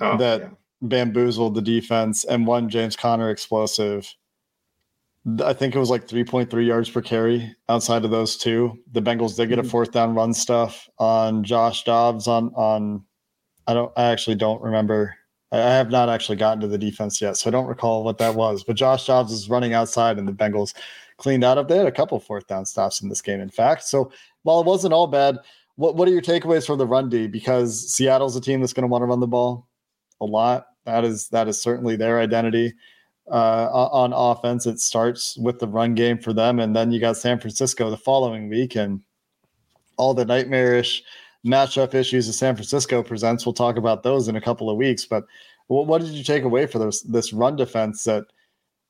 oh, 0.00 0.16
that 0.16 0.40
yeah. 0.40 0.48
bamboozled 0.80 1.56
the 1.56 1.60
defense 1.60 2.24
and 2.24 2.46
one 2.46 2.68
James 2.68 2.94
Conner 2.94 3.28
explosive, 3.28 4.14
I 5.44 5.52
think 5.52 5.74
it 5.74 5.80
was 5.80 5.90
like 5.90 6.06
3.3 6.06 6.64
yards 6.64 6.88
per 6.88 7.02
carry 7.02 7.54
outside 7.68 8.04
of 8.04 8.12
those 8.12 8.36
two. 8.36 8.78
The 8.92 9.02
Bengals 9.02 9.36
did 9.36 9.48
get 9.48 9.58
a 9.58 9.62
mm-hmm. 9.62 9.70
fourth 9.70 9.90
down 9.90 10.14
run 10.14 10.32
stuff 10.32 10.88
on 10.98 11.42
Josh 11.42 11.82
Dobbs 11.82 12.28
on 12.28 12.52
on 12.54 13.04
I 13.66 13.74
don't 13.74 13.92
I 13.96 14.04
actually 14.04 14.36
don't 14.36 14.62
remember. 14.62 15.16
I 15.50 15.56
have 15.56 15.90
not 15.90 16.08
actually 16.08 16.36
gotten 16.36 16.60
to 16.60 16.68
the 16.68 16.78
defense 16.78 17.20
yet, 17.20 17.36
so 17.36 17.48
I 17.48 17.50
don't 17.50 17.66
recall 17.66 18.04
what 18.04 18.18
that 18.18 18.34
was. 18.34 18.62
But 18.62 18.76
Josh 18.76 19.06
Dobbs 19.06 19.32
is 19.32 19.50
running 19.50 19.72
outside 19.74 20.18
and 20.18 20.28
the 20.28 20.32
Bengals 20.32 20.74
cleaned 21.18 21.44
out 21.44 21.58
of. 21.58 21.68
They 21.68 21.76
had 21.76 21.86
a 21.86 21.92
couple 21.92 22.18
fourth 22.18 22.46
down 22.46 22.64
stops 22.64 23.02
in 23.02 23.08
this 23.08 23.20
game, 23.20 23.40
in 23.40 23.50
fact. 23.50 23.84
So 23.84 24.10
while 24.42 24.60
it 24.60 24.66
wasn't 24.66 24.94
all 24.94 25.06
bad, 25.06 25.38
what 25.76 25.94
what 25.94 26.08
are 26.08 26.12
your 26.12 26.22
takeaways 26.22 26.66
for 26.66 26.76
the 26.76 26.86
run 26.86 27.08
D? 27.08 27.26
Because 27.26 27.92
Seattle's 27.92 28.36
a 28.36 28.40
team 28.40 28.60
that's 28.60 28.72
going 28.72 28.82
to 28.82 28.88
want 28.88 29.02
to 29.02 29.06
run 29.06 29.20
the 29.20 29.26
ball 29.26 29.68
a 30.20 30.24
lot. 30.24 30.66
That 30.86 31.04
is 31.04 31.28
that 31.28 31.48
is 31.48 31.60
certainly 31.60 31.96
their 31.96 32.18
identity. 32.18 32.72
Uh, 33.30 33.68
on 33.92 34.14
offense, 34.14 34.64
it 34.64 34.80
starts 34.80 35.36
with 35.36 35.58
the 35.58 35.68
run 35.68 35.94
game 35.94 36.16
for 36.16 36.32
them, 36.32 36.60
and 36.60 36.74
then 36.74 36.90
you 36.90 36.98
got 36.98 37.14
San 37.14 37.38
Francisco 37.38 37.90
the 37.90 37.96
following 37.96 38.48
week, 38.48 38.74
and 38.74 39.02
all 39.98 40.14
the 40.14 40.24
nightmarish 40.24 41.02
matchup 41.46 41.92
issues 41.94 42.26
that 42.26 42.32
San 42.32 42.54
Francisco 42.54 43.02
presents. 43.02 43.44
We'll 43.44 43.52
talk 43.52 43.76
about 43.76 44.02
those 44.02 44.28
in 44.28 44.36
a 44.36 44.40
couple 44.40 44.70
of 44.70 44.78
weeks. 44.78 45.04
But 45.04 45.24
what, 45.66 45.86
what 45.86 46.00
did 46.00 46.10
you 46.10 46.24
take 46.24 46.44
away 46.44 46.66
for 46.66 46.78
this 46.78 47.02
this 47.02 47.32
run 47.32 47.56
defense 47.56 48.04
that 48.04 48.24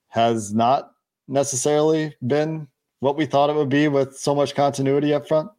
has 0.08 0.54
not 0.54 0.92
necessarily 1.28 2.16
been 2.26 2.66
what 3.00 3.16
we 3.16 3.26
thought 3.26 3.50
it 3.50 3.56
would 3.56 3.68
be 3.68 3.88
with 3.88 4.16
so 4.16 4.34
much 4.34 4.54
continuity 4.54 5.14
up 5.14 5.28
front? 5.28 5.50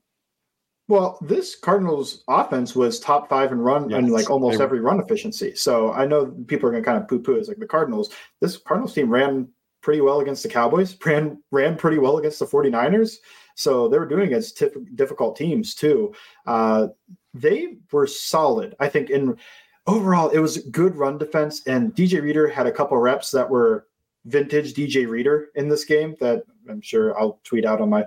Well, 0.90 1.20
this 1.22 1.56
Cardinals 1.56 2.24
offense 2.28 2.76
was 2.76 3.00
top 3.00 3.30
five 3.30 3.52
in 3.52 3.60
run 3.60 3.92
yes, 3.92 4.00
and 4.00 4.12
like 4.12 4.32
almost 4.32 4.60
every 4.60 4.80
run 4.80 5.00
efficiency. 5.00 5.54
So 5.54 5.94
I 5.94 6.08
know 6.08 6.26
people 6.48 6.68
are 6.68 6.72
going 6.72 6.84
to 6.84 6.88
kind 6.88 7.02
of 7.02 7.08
poo 7.08 7.20
poo. 7.20 7.36
It's 7.36 7.48
like 7.48 7.60
the 7.60 7.68
Cardinals. 7.68 8.10
This 8.42 8.58
Cardinals 8.58 8.96
team 8.96 9.08
ran 9.10 9.48
pretty 9.82 10.02
well 10.02 10.20
against 10.20 10.42
the 10.42 10.50
Cowboys, 10.50 10.98
ran 11.06 11.42
ran 11.52 11.78
pretty 11.78 12.00
well 12.00 12.18
against 12.18 12.40
the 12.40 12.48
49ers. 12.48 13.18
So 13.54 13.88
they 13.88 14.00
were 14.00 14.08
doing 14.08 14.28
against 14.28 14.58
tif- 14.58 14.96
difficult 14.96 15.36
teams 15.36 15.76
too. 15.76 16.14
Uh, 16.48 16.88
they 17.36 17.78
were 17.92 18.08
solid. 18.08 18.76
I 18.80 18.90
think 18.90 19.12
in 19.12 19.38
overall 19.86 20.30
it 20.30 20.40
was 20.40 20.58
good 20.58 20.96
run 20.96 21.20
defense, 21.20 21.62
and 21.68 21.94
DJ 21.94 22.20
Reader 22.20 22.48
had 22.48 22.66
a 22.66 22.72
couple 22.72 22.98
reps 22.98 23.30
that 23.30 23.48
were 23.48 23.86
vintage 24.26 24.74
DJ 24.74 25.08
Reader 25.08 25.50
in 25.56 25.70
this 25.70 25.86
game 25.86 26.16
that 26.20 26.44
I'm 26.70 26.82
sure 26.82 27.20
I'll 27.20 27.40
tweet 27.44 27.66
out 27.66 27.82
on 27.82 27.90
my 27.90 28.06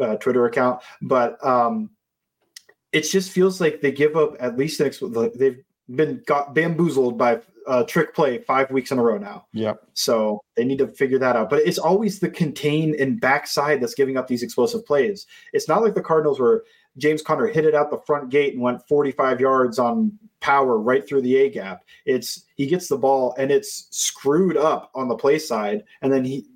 uh, 0.00 0.16
Twitter 0.16 0.46
account. 0.46 0.82
But 1.02 1.44
um, 1.44 1.90
it 2.92 3.02
just 3.02 3.30
feels 3.30 3.60
like 3.60 3.80
they 3.80 3.92
give 3.92 4.16
up 4.16 4.36
at 4.40 4.56
least 4.56 4.80
an 4.80 4.92
they've 5.36 5.62
been 5.94 6.22
got 6.26 6.54
bamboozled 6.54 7.18
by 7.18 7.40
a 7.66 7.84
trick 7.84 8.14
play 8.14 8.38
five 8.38 8.70
weeks 8.70 8.90
in 8.90 8.98
a 8.98 9.02
row 9.02 9.18
now. 9.18 9.46
Yeah. 9.52 9.74
So 9.94 10.40
they 10.56 10.64
need 10.64 10.78
to 10.78 10.88
figure 10.88 11.18
that 11.18 11.36
out. 11.36 11.50
But 11.50 11.60
it's 11.60 11.78
always 11.78 12.18
the 12.18 12.30
contain 12.30 12.96
and 12.98 13.20
backside 13.20 13.80
that's 13.80 13.94
giving 13.94 14.16
up 14.16 14.26
these 14.26 14.42
explosive 14.42 14.84
plays. 14.84 15.26
It's 15.52 15.68
not 15.68 15.82
like 15.82 15.94
the 15.94 16.02
Cardinals 16.02 16.40
were 16.40 16.64
James 16.98 17.22
Conner 17.22 17.46
hit 17.46 17.64
it 17.64 17.74
out 17.74 17.90
the 17.90 18.00
front 18.06 18.30
gate 18.30 18.54
and 18.54 18.62
went 18.62 18.86
45 18.88 19.40
yards 19.40 19.78
on 19.78 20.12
power 20.40 20.78
right 20.78 21.06
through 21.06 21.22
the 21.22 21.36
A 21.36 21.50
gap. 21.50 21.84
It's 22.06 22.44
he 22.56 22.66
gets 22.66 22.88
the 22.88 22.98
ball 22.98 23.34
and 23.38 23.50
it's 23.50 23.86
screwed 23.90 24.56
up 24.56 24.90
on 24.94 25.08
the 25.08 25.16
play 25.16 25.38
side, 25.38 25.84
and 26.02 26.12
then 26.12 26.24
he 26.24 26.46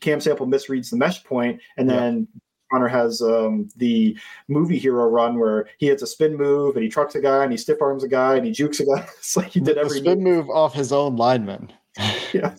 Cam 0.00 0.20
Sample 0.20 0.46
misreads 0.46 0.90
the 0.90 0.96
mesh 0.96 1.22
point, 1.24 1.60
and 1.76 1.88
then 1.88 2.28
yeah. 2.34 2.40
Conner 2.72 2.88
has 2.88 3.20
um, 3.20 3.68
the 3.76 4.16
movie 4.48 4.78
hero 4.78 5.06
run 5.06 5.38
where 5.38 5.68
he 5.78 5.86
hits 5.86 6.02
a 6.02 6.06
spin 6.06 6.36
move 6.36 6.74
and 6.74 6.82
he 6.82 6.88
trucks 6.88 7.14
a 7.14 7.20
guy 7.20 7.42
and 7.42 7.52
he 7.52 7.58
stiff 7.58 7.82
arms 7.82 8.02
a 8.02 8.08
guy 8.08 8.36
and 8.36 8.46
he 8.46 8.52
jukes 8.52 8.80
a 8.80 8.86
guy. 8.86 9.06
it's 9.18 9.36
like 9.36 9.48
he 9.48 9.60
did 9.60 9.76
every 9.76 9.98
spin 9.98 10.22
move. 10.22 10.46
move 10.46 10.50
off 10.50 10.72
his 10.72 10.92
own 10.92 11.16
lineman. 11.16 11.70
yeah 12.32 12.54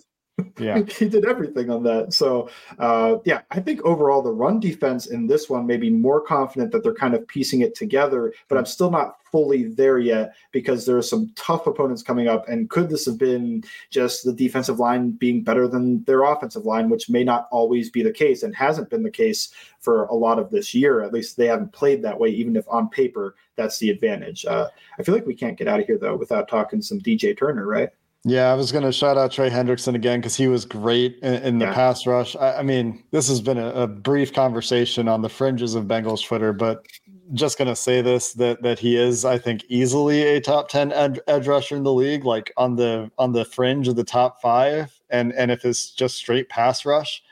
yeah. 0.58 0.78
He 0.78 1.08
did 1.08 1.24
everything 1.24 1.70
on 1.70 1.82
that. 1.84 2.12
So 2.12 2.48
uh, 2.78 3.18
yeah 3.24 3.42
i 3.50 3.60
think 3.60 3.82
overall 3.82 4.22
the 4.22 4.30
run 4.30 4.60
defense 4.60 5.06
in 5.06 5.26
this 5.26 5.48
one 5.48 5.66
may 5.66 5.76
be 5.76 5.90
more 5.90 6.20
confident 6.20 6.70
that 6.72 6.82
they're 6.82 6.94
kind 6.94 7.14
of 7.14 7.26
piecing 7.28 7.60
it 7.60 7.74
together 7.74 8.32
but 8.48 8.58
i'm 8.58 8.66
still 8.66 8.90
not 8.90 9.16
fully 9.30 9.64
there 9.64 9.98
yet 9.98 10.34
because 10.52 10.86
there 10.86 10.96
are 10.96 11.02
some 11.02 11.30
tough 11.34 11.66
opponents 11.66 12.02
coming 12.02 12.28
up 12.28 12.48
and 12.48 12.70
could 12.70 12.88
this 12.88 13.04
have 13.06 13.18
been 13.18 13.62
just 13.90 14.24
the 14.24 14.32
defensive 14.32 14.78
line 14.78 15.10
being 15.10 15.42
better 15.42 15.66
than 15.66 16.04
their 16.04 16.22
offensive 16.22 16.64
line 16.64 16.88
which 16.88 17.10
may 17.10 17.24
not 17.24 17.48
always 17.50 17.90
be 17.90 18.02
the 18.02 18.12
case 18.12 18.42
and 18.44 18.54
hasn't 18.54 18.88
been 18.90 19.02
the 19.02 19.10
case 19.10 19.52
for 19.80 20.04
a 20.04 20.14
lot 20.14 20.38
of 20.38 20.50
this 20.50 20.72
year. 20.72 21.02
At 21.02 21.12
least 21.12 21.36
they 21.36 21.46
haven't 21.46 21.72
played 21.72 22.00
that 22.02 22.18
way 22.18 22.28
even 22.30 22.56
if 22.56 22.64
on 22.68 22.88
paper 22.88 23.34
that's 23.56 23.78
the 23.78 23.90
advantage. 23.90 24.46
Uh, 24.46 24.68
i 24.98 25.02
feel 25.02 25.14
like 25.14 25.26
we 25.26 25.34
can't 25.34 25.58
get 25.58 25.68
out 25.68 25.80
of 25.80 25.86
here 25.86 25.98
though 25.98 26.16
without 26.16 26.48
talking 26.48 26.80
some 26.80 27.00
dj 27.00 27.36
turner 27.36 27.66
right 27.66 27.90
yeah, 28.26 28.50
I 28.50 28.54
was 28.54 28.72
going 28.72 28.84
to 28.84 28.92
shout 28.92 29.18
out 29.18 29.32
Trey 29.32 29.50
Hendrickson 29.50 29.94
again 29.94 30.20
because 30.20 30.34
he 30.34 30.48
was 30.48 30.64
great 30.64 31.18
in, 31.22 31.34
in 31.34 31.58
the 31.58 31.66
yeah. 31.66 31.74
pass 31.74 32.06
rush. 32.06 32.34
I, 32.36 32.58
I, 32.58 32.62
mean, 32.62 33.04
this 33.10 33.28
has 33.28 33.42
been 33.42 33.58
a, 33.58 33.68
a, 33.68 33.86
brief 33.86 34.32
conversation 34.32 35.08
on 35.08 35.20
the 35.20 35.28
fringes 35.28 35.74
of 35.74 35.84
Bengals 35.84 36.24
Twitter, 36.24 36.54
but 36.54 36.86
just 37.34 37.58
going 37.58 37.68
to 37.68 37.76
say 37.76 38.00
this 38.00 38.32
that 38.34 38.62
that 38.62 38.78
he 38.78 38.96
is, 38.96 39.26
I 39.26 39.36
think, 39.36 39.64
easily 39.68 40.22
a 40.22 40.40
top 40.40 40.70
ten 40.70 40.90
ed, 40.92 41.20
edge 41.26 41.46
rusher 41.46 41.76
in 41.76 41.82
the 41.82 41.92
league, 41.92 42.24
like 42.24 42.50
on 42.56 42.76
the 42.76 43.10
on 43.18 43.32
the 43.32 43.44
fringe 43.44 43.88
of 43.88 43.96
the 43.96 44.04
top 44.04 44.40
five. 44.40 44.98
And 45.10 45.34
and 45.34 45.50
if 45.50 45.66
it's 45.66 45.90
just 45.90 46.16
straight 46.16 46.48
pass 46.48 46.86
rush, 46.86 47.22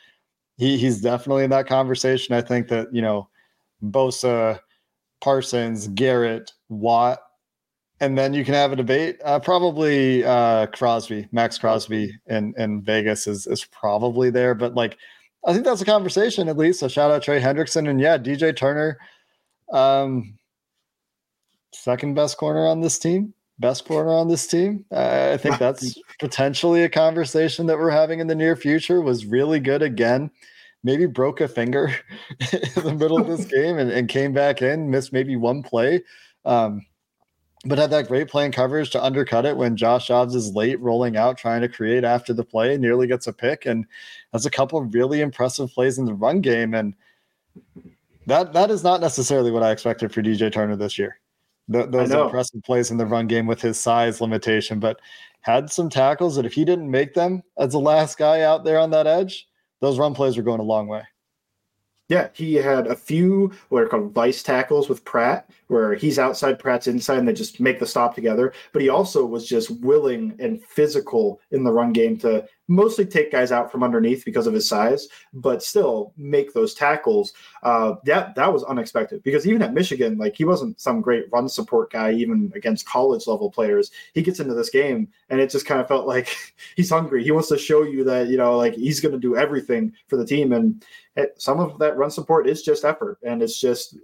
he 0.58 0.76
he's 0.76 1.00
definitely 1.00 1.44
in 1.44 1.50
that 1.50 1.66
conversation. 1.66 2.34
I 2.34 2.42
think 2.42 2.68
that 2.68 2.94
you 2.94 3.00
know, 3.00 3.28
Bosa, 3.82 4.60
Parsons, 5.22 5.88
Garrett, 5.88 6.52
Watt 6.68 7.20
and 8.02 8.18
then 8.18 8.34
you 8.34 8.44
can 8.44 8.54
have 8.54 8.72
a 8.72 8.76
debate. 8.76 9.20
Uh, 9.24 9.38
probably 9.38 10.24
uh, 10.24 10.66
Crosby, 10.66 11.28
Maxx 11.30 11.56
Crosby 11.56 12.12
in, 12.26 12.52
in 12.58 12.82
Vegas 12.82 13.28
is 13.28 13.46
is 13.46 13.64
probably 13.66 14.28
there, 14.28 14.56
but 14.56 14.74
like 14.74 14.98
I 15.46 15.52
think 15.52 15.64
that's 15.64 15.82
a 15.82 15.86
conversation 15.86 16.48
at 16.48 16.56
least. 16.56 16.80
So 16.80 16.88
shout 16.88 17.12
out 17.12 17.22
Trey 17.22 17.40
Hendrickson 17.40 17.88
and 17.88 18.00
yeah, 18.00 18.18
DJ 18.18 18.56
Turner, 18.56 18.98
um, 19.72 20.36
second 21.72 22.14
best 22.14 22.38
corner 22.38 22.66
on 22.66 22.80
this 22.80 22.98
team, 22.98 23.34
best 23.60 23.84
corner 23.84 24.10
on 24.10 24.26
this 24.26 24.48
team. 24.48 24.84
Uh, 24.90 25.30
I 25.34 25.36
think 25.36 25.58
that's 25.58 25.96
potentially 26.18 26.82
a 26.82 26.88
conversation 26.88 27.66
that 27.66 27.78
we're 27.78 27.90
having 27.90 28.18
in 28.18 28.26
the 28.26 28.34
near 28.34 28.56
future. 28.56 29.00
Was 29.00 29.26
really 29.26 29.60
good 29.60 29.80
again. 29.80 30.28
Maybe 30.82 31.06
broke 31.06 31.40
a 31.40 31.46
finger 31.46 31.94
in 32.52 32.82
the 32.82 32.96
middle 32.98 33.20
of 33.20 33.28
this 33.28 33.44
game 33.56 33.78
and, 33.78 33.92
and 33.92 34.08
came 34.08 34.32
back 34.32 34.60
in, 34.60 34.90
missed 34.90 35.12
maybe 35.12 35.36
one 35.36 35.62
play. 35.62 36.02
Um, 36.44 36.84
but 37.64 37.78
had 37.78 37.90
that 37.90 38.08
great 38.08 38.28
play 38.28 38.42
playing 38.42 38.52
coverage 38.52 38.90
to 38.90 39.02
undercut 39.02 39.46
it 39.46 39.56
when 39.56 39.76
Josh 39.76 40.08
Dobbs 40.08 40.34
is 40.34 40.54
late 40.54 40.80
rolling 40.80 41.16
out, 41.16 41.38
trying 41.38 41.60
to 41.60 41.68
create 41.68 42.02
after 42.02 42.32
the 42.32 42.44
play, 42.44 42.76
nearly 42.76 43.06
gets 43.06 43.26
a 43.26 43.32
pick, 43.32 43.66
and 43.66 43.86
has 44.32 44.46
a 44.46 44.50
couple 44.50 44.78
of 44.78 44.92
really 44.92 45.20
impressive 45.20 45.70
plays 45.72 45.98
in 45.98 46.04
the 46.04 46.14
run 46.14 46.40
game. 46.40 46.74
And 46.74 46.94
that 48.26 48.52
that 48.52 48.70
is 48.70 48.82
not 48.82 49.00
necessarily 49.00 49.50
what 49.50 49.62
I 49.62 49.70
expected 49.70 50.12
for 50.12 50.22
DJ 50.22 50.52
Turner 50.52 50.76
this 50.76 50.98
year. 50.98 51.18
The, 51.68 51.86
those 51.86 52.10
impressive 52.10 52.62
plays 52.64 52.90
in 52.90 52.96
the 52.96 53.06
run 53.06 53.28
game 53.28 53.46
with 53.46 53.60
his 53.60 53.78
size 53.78 54.20
limitation, 54.20 54.80
but 54.80 55.00
had 55.42 55.70
some 55.70 55.88
tackles 55.88 56.34
that 56.36 56.46
if 56.46 56.52
he 56.52 56.64
didn't 56.64 56.90
make 56.90 57.14
them 57.14 57.42
as 57.58 57.72
the 57.72 57.80
last 57.80 58.18
guy 58.18 58.42
out 58.42 58.64
there 58.64 58.78
on 58.78 58.90
that 58.90 59.06
edge, 59.06 59.46
those 59.80 59.98
run 59.98 60.14
plays 60.14 60.36
were 60.36 60.42
going 60.42 60.60
a 60.60 60.64
long 60.64 60.88
way. 60.88 61.02
Yeah, 62.08 62.28
he 62.34 62.54
had 62.54 62.88
a 62.88 62.96
few 62.96 63.52
what 63.68 63.82
are 63.82 63.88
called 63.88 64.12
vice 64.12 64.42
tackles 64.42 64.88
with 64.88 65.04
Pratt, 65.04 65.48
where 65.68 65.94
he's 65.94 66.18
outside, 66.18 66.58
Pratt's 66.58 66.86
inside, 66.86 67.18
and 67.18 67.26
they 67.26 67.32
just 67.32 67.60
make 67.60 67.78
the 67.78 67.86
stop 67.86 68.14
together. 68.14 68.52
But 68.72 68.82
he 68.82 68.88
also 68.88 69.24
was 69.24 69.48
just 69.48 69.70
willing 69.80 70.34
and 70.38 70.62
physical 70.62 71.40
in 71.52 71.64
the 71.64 71.72
run 71.72 71.92
game 71.92 72.18
to 72.18 72.46
mostly 72.68 73.04
take 73.04 73.30
guys 73.30 73.52
out 73.52 73.70
from 73.70 73.82
underneath 73.82 74.24
because 74.24 74.46
of 74.46 74.54
his 74.54 74.68
size, 74.68 75.08
but 75.32 75.62
still 75.62 76.12
make 76.16 76.52
those 76.52 76.74
tackles. 76.74 77.32
Uh, 77.62 77.94
that 78.04 78.34
that 78.34 78.52
was 78.52 78.64
unexpected 78.64 79.22
because 79.22 79.46
even 79.46 79.62
at 79.62 79.74
Michigan, 79.74 80.18
like 80.18 80.36
he 80.36 80.44
wasn't 80.44 80.80
some 80.80 81.00
great 81.00 81.26
run 81.32 81.48
support 81.48 81.90
guy, 81.92 82.12
even 82.12 82.52
against 82.54 82.86
college 82.86 83.26
level 83.26 83.50
players. 83.50 83.90
He 84.14 84.22
gets 84.22 84.40
into 84.40 84.54
this 84.54 84.70
game 84.70 85.08
and 85.30 85.40
it 85.40 85.50
just 85.50 85.66
kind 85.66 85.80
of 85.80 85.88
felt 85.88 86.06
like 86.06 86.36
he's 86.76 86.90
hungry. 86.90 87.22
He 87.24 87.30
wants 87.30 87.48
to 87.48 87.58
show 87.58 87.82
you 87.82 88.04
that 88.04 88.28
you 88.28 88.36
know, 88.36 88.56
like 88.56 88.74
he's 88.74 89.00
going 89.00 89.12
to 89.12 89.20
do 89.20 89.36
everything 89.36 89.92
for 90.08 90.16
the 90.16 90.26
team, 90.26 90.52
and 90.52 90.84
Eh, 91.16 91.26
some 91.36 91.60
of 91.60 91.78
that 91.78 91.96
run 91.96 92.10
support 92.10 92.46
is 92.46 92.62
just 92.62 92.84
effort, 92.84 93.18
and 93.22 93.42
it's 93.42 93.60
just 93.60 93.96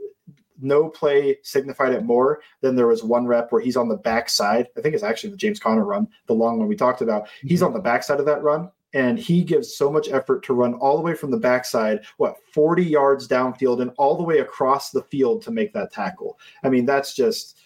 no 0.61 0.88
play 0.88 1.38
signified 1.42 1.92
it 1.92 2.04
more 2.04 2.40
than 2.61 2.74
there 2.74 2.86
was 2.86 3.04
one 3.04 3.26
rep 3.26 3.52
where 3.52 3.62
he's 3.62 3.76
on 3.76 3.88
the 3.88 3.96
backside. 3.96 4.68
I 4.76 4.80
think 4.80 4.94
it's 4.94 5.04
actually 5.04 5.30
the 5.30 5.36
James 5.36 5.61
Conner 5.61 5.84
run, 5.84 6.09
the 6.26 6.34
long 6.34 6.59
one 6.59 6.68
we 6.68 6.76
talked 6.76 7.00
about. 7.00 7.28
He's 7.42 7.62
mhm. 7.62 7.66
on 7.66 7.72
the 7.72 7.80
backside 7.80 8.20
of 8.20 8.26
that 8.26 8.42
run, 8.42 8.70
and 8.92 9.18
he 9.18 9.44
gives 9.44 9.76
so 9.76 9.90
much 9.90 10.09
effort 10.09 10.42
to 10.44 10.54
run 10.54 10.74
all 10.74 10.96
the 10.96 11.02
way 11.02 11.14
from 11.14 11.30
the 11.30 11.36
backside, 11.36 12.00
what 12.16 12.36
40 12.52 12.84
yards 12.84 13.28
downfield 13.28 13.80
and 13.82 13.92
all 13.98 14.16
the 14.16 14.22
way 14.22 14.38
across 14.38 14.90
the 14.90 15.02
field 15.02 15.42
to 15.42 15.50
make 15.50 15.72
that 15.74 15.92
tackle. 15.92 16.38
I 16.62 16.68
mean, 16.68 16.86
that's 16.86 17.14
just 17.14 17.59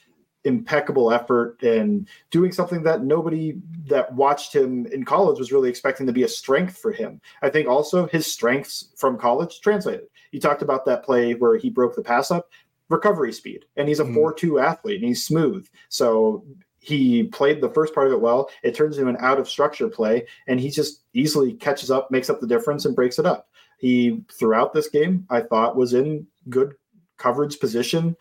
impeccable 0.45 1.13
effort 1.13 1.63
and 1.63 2.09
doing 2.31 2.53
something 2.53 2.83
that 2.83 3.05
nobody 3.05 3.55
that 3.87 4.13
watched 4.15 4.55
him 4.55 4.87
in 4.87 5.05
college 5.05 5.39
was 5.39 5.53
really 5.53 5.69
expecting 5.69 6.07
to 6.07 6.13
be 6.13 6.25
a 6.25 6.29
strength 6.29 6.77
for 6.79 6.93
him. 6.93 7.21
I 7.43 7.49
think 7.49 7.69
also 7.69 8.07
his 8.07 8.27
strengths 8.27 8.89
from 8.97 9.19
college 9.19 9.61
translated. 9.61 10.07
You 10.33 10.41
talked 10.41 10.63
about 10.63 10.85
that 10.87 11.05
play 11.05 11.35
where 11.35 11.57
he 11.57 11.71
broke 11.71 11.95
the 11.95 12.03
pass 12.03 12.31
up 12.31 12.49
recovery 12.89 13.33
speed. 13.33 13.65
And 13.77 13.89
he's 13.89 14.01
a 14.01 14.05
mm. 14.05 14.15
4 14.15 14.35
2 14.35 14.59
athlete 14.59 15.01
and 15.01 15.09
he's 15.09 15.25
smooth. 15.25 15.67
So 15.89 16.45
he 16.79 17.25
played 17.25 17.61
the 17.61 17.71
first 17.71 17.95
part 17.95 18.09
of 18.09 18.13
it 18.13 18.21
well. 18.21 18.51
It 18.63 18.75
turns 18.75 18.99
into 18.99 19.09
an 19.09 19.17
out 19.21 19.39
of 19.39 19.49
structure 19.49 19.89
play, 19.89 20.27
and 20.49 20.59
he 20.59 20.69
just 20.69 21.03
easily 21.15 21.55
catches 21.55 21.93
up, 21.93 22.11
makes 22.11 22.29
up 22.29 22.41
the 22.41 22.47
difference, 22.47 22.85
and 22.85 22.97
breaks 22.97 23.21
it 23.21 23.27
up. 23.27 23.49
He, 23.79 24.25
throughout 24.33 24.73
this 24.73 24.89
game, 24.89 25.25
I 25.31 25.43
thought 25.43 25.77
was 25.77 25.95
in 25.95 26.27
good 26.49 26.75
coverage 27.19 27.61
position, 27.61 28.17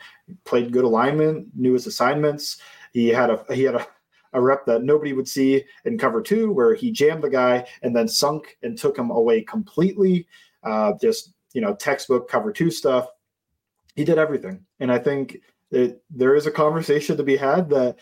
played 0.45 0.71
good 0.71 0.83
alignment, 0.83 1.47
knew 1.55 1.73
his 1.73 1.87
assignments. 1.87 2.57
He 2.93 3.07
had 3.07 3.29
a 3.29 3.43
he 3.53 3.63
had 3.63 3.75
a, 3.75 3.87
a 4.33 4.41
rep 4.41 4.65
that 4.65 4.83
nobody 4.83 5.13
would 5.13 5.27
see 5.27 5.63
in 5.85 5.97
cover 5.97 6.21
two, 6.21 6.51
where 6.51 6.75
he 6.75 6.91
jammed 6.91 7.23
the 7.23 7.29
guy 7.29 7.67
and 7.81 7.95
then 7.95 8.07
sunk 8.07 8.57
and 8.63 8.77
took 8.77 8.97
him 8.97 9.09
away 9.11 9.41
completely. 9.41 10.27
Uh, 10.63 10.93
just 11.01 11.33
you 11.53 11.61
know, 11.61 11.73
textbook 11.75 12.29
cover 12.29 12.51
two 12.51 12.71
stuff 12.71 13.07
he 13.95 14.03
did 14.03 14.17
everything. 14.17 14.65
And 14.79 14.91
I 14.91 14.99
think 14.99 15.41
that 15.71 16.01
there 16.09 16.35
is 16.35 16.45
a 16.45 16.51
conversation 16.51 17.17
to 17.17 17.23
be 17.23 17.37
had 17.37 17.69
that 17.69 17.97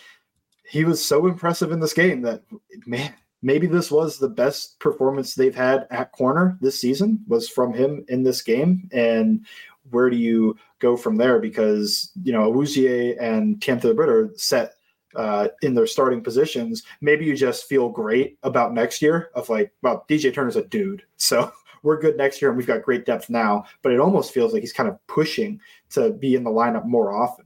he 0.64 0.86
was 0.86 1.04
so 1.04 1.28
impressive 1.28 1.72
in 1.72 1.80
this 1.80 1.94
game 1.94 2.22
that 2.22 2.44
man, 2.86 3.14
maybe 3.42 3.68
this 3.68 3.92
was 3.92 4.18
the 4.18 4.30
best 4.30 4.80
performance 4.80 5.34
they've 5.34 5.56
had 5.56 5.88
at 5.90 6.12
corner 6.12 6.58
this 6.62 6.80
season 6.80 7.20
was 7.28 7.50
from 7.50 7.74
him 7.74 8.06
in 8.08 8.24
this 8.24 8.42
game. 8.42 8.90
And 8.92 9.46
where 9.92 10.10
do 10.10 10.18
you 10.18 10.58
go 10.80 10.98
from 10.98 11.16
there? 11.16 11.40
Because 11.40 12.12
you 12.24 12.32
know 12.32 12.52
Awuzie 12.52 13.16
and 13.22 13.60
Cam 13.62 13.80
Thibodeau 13.80 14.08
are 14.08 14.30
set 14.36 14.74
uh, 15.16 15.48
in 15.62 15.74
their 15.74 15.88
starting 15.88 16.22
positions. 16.22 16.84
Maybe 17.02 17.26
you 17.26 17.36
just 17.36 17.68
feel 17.68 17.90
great 17.90 18.38
about 18.44 18.74
next 18.74 19.02
year 19.02 19.30
of 19.36 19.50
like, 19.50 19.72
well, 19.82 20.06
DJ 20.10 20.34
Turner's 20.34 20.56
a 20.56 20.64
dude, 20.64 21.04
so 21.18 21.52
we're 21.84 22.00
good 22.00 22.18
next 22.18 22.42
year 22.42 22.52
and 22.52 22.58
we've 22.58 22.68
got 22.68 22.84
great 22.84 23.06
depth 23.06 23.30
now. 23.30 23.66
But 23.82 23.94
it 23.94 24.00
almost 24.00 24.34
feels 24.34 24.54
like 24.54 24.62
he's 24.62 24.74
kind 24.74 24.90
of 24.90 24.98
pushing 25.08 25.60
to 25.92 26.12
be 26.12 26.36
in 26.36 26.44
the 26.44 26.50
lineup 26.50 26.86
more 26.86 27.14
often. 27.14 27.46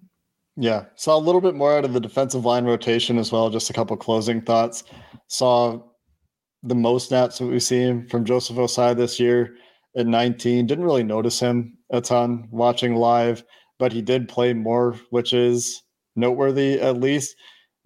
Yeah, 0.56 0.86
saw 0.96 1.18
a 1.18 1.20
little 1.20 1.42
bit 1.42 1.56
more 1.56 1.76
out 1.76 1.86
of 1.86 1.94
the 1.94 2.00
defensive 2.00 2.46
line 2.46 2.66
rotation 2.66 3.18
as 3.18 3.32
well. 3.32 3.50
Just 3.50 3.72
a 3.72 3.74
couple 3.74 3.98
closing 3.98 4.40
thoughts. 4.40 4.84
Saw 5.28 5.82
the 6.62 6.76
most 6.76 7.10
snaps 7.10 7.40
that 7.40 7.48
we've 7.48 7.64
seen 7.64 8.08
from 8.08 8.24
Joseph 8.24 8.58
Ossai 8.58 8.96
this 8.96 9.20
year 9.20 9.56
at 9.96 10.08
19. 10.08 10.66
Didn't 10.66 10.84
really 10.84 11.04
notice 11.04 11.40
him 11.40 11.78
a 11.92 12.02
ton 12.02 12.48
watching 12.52 12.96
live, 12.96 13.44
but 13.80 13.92
he 13.92 14.02
did 14.02 14.28
play 14.28 14.54
more, 14.54 14.94
which 15.10 15.34
is 15.34 15.84
noteworthy 16.16 16.80
at 16.80 17.00
least. 17.00 17.36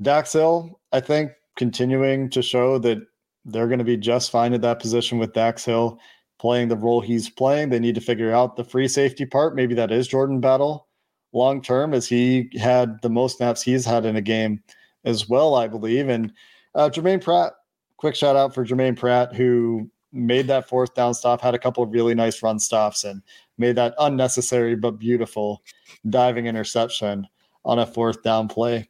Dax 0.01 0.33
Hill, 0.33 0.79
I 0.91 0.99
think, 0.99 1.31
continuing 1.55 2.29
to 2.29 2.41
show 2.41 2.77
that 2.79 2.99
they're 3.45 3.67
going 3.67 3.79
to 3.79 3.85
be 3.85 3.97
just 3.97 4.31
fine 4.31 4.53
at 4.53 4.61
that 4.61 4.79
position 4.79 5.17
with 5.17 5.33
Dax 5.33 5.65
Hill 5.65 5.99
playing 6.39 6.67
the 6.67 6.77
role 6.77 7.01
he's 7.01 7.29
playing. 7.29 7.69
They 7.69 7.79
need 7.79 7.95
to 7.95 8.01
figure 8.01 8.33
out 8.33 8.55
the 8.55 8.63
free 8.63 8.87
safety 8.87 9.25
part. 9.25 9.55
Maybe 9.55 9.73
that 9.75 9.91
is 9.91 10.07
Jordan 10.07 10.39
Battle 10.39 10.87
long 11.33 11.61
term, 11.61 11.93
as 11.93 12.07
he 12.07 12.49
had 12.59 13.01
the 13.01 13.09
most 13.09 13.37
snaps 13.37 13.61
he's 13.61 13.85
had 13.85 14.05
in 14.05 14.15
a 14.15 14.21
game 14.21 14.61
as 15.03 15.27
well, 15.27 15.55
I 15.55 15.67
believe. 15.67 16.09
And 16.09 16.31
uh, 16.75 16.89
Germaine 16.89 17.19
Pratt, 17.19 17.53
quick 17.97 18.15
shout 18.15 18.35
out 18.35 18.53
for 18.53 18.63
Germaine 18.63 18.95
Pratt, 18.95 19.33
who 19.35 19.89
made 20.17 20.47
that 20.47 20.67
fourth 20.67 20.93
down 20.93 21.13
stop, 21.13 21.41
had 21.41 21.55
a 21.55 21.59
couple 21.59 21.83
of 21.83 21.91
really 21.91 22.15
nice 22.15 22.41
run 22.41 22.59
stops, 22.59 23.03
and 23.03 23.21
made 23.57 23.75
that 23.75 23.95
unnecessary 23.99 24.75
but 24.75 24.99
beautiful 24.99 25.61
diving 26.09 26.47
interception 26.47 27.27
on 27.65 27.79
a 27.79 27.85
fourth 27.85 28.23
down 28.23 28.47
play 28.47 28.87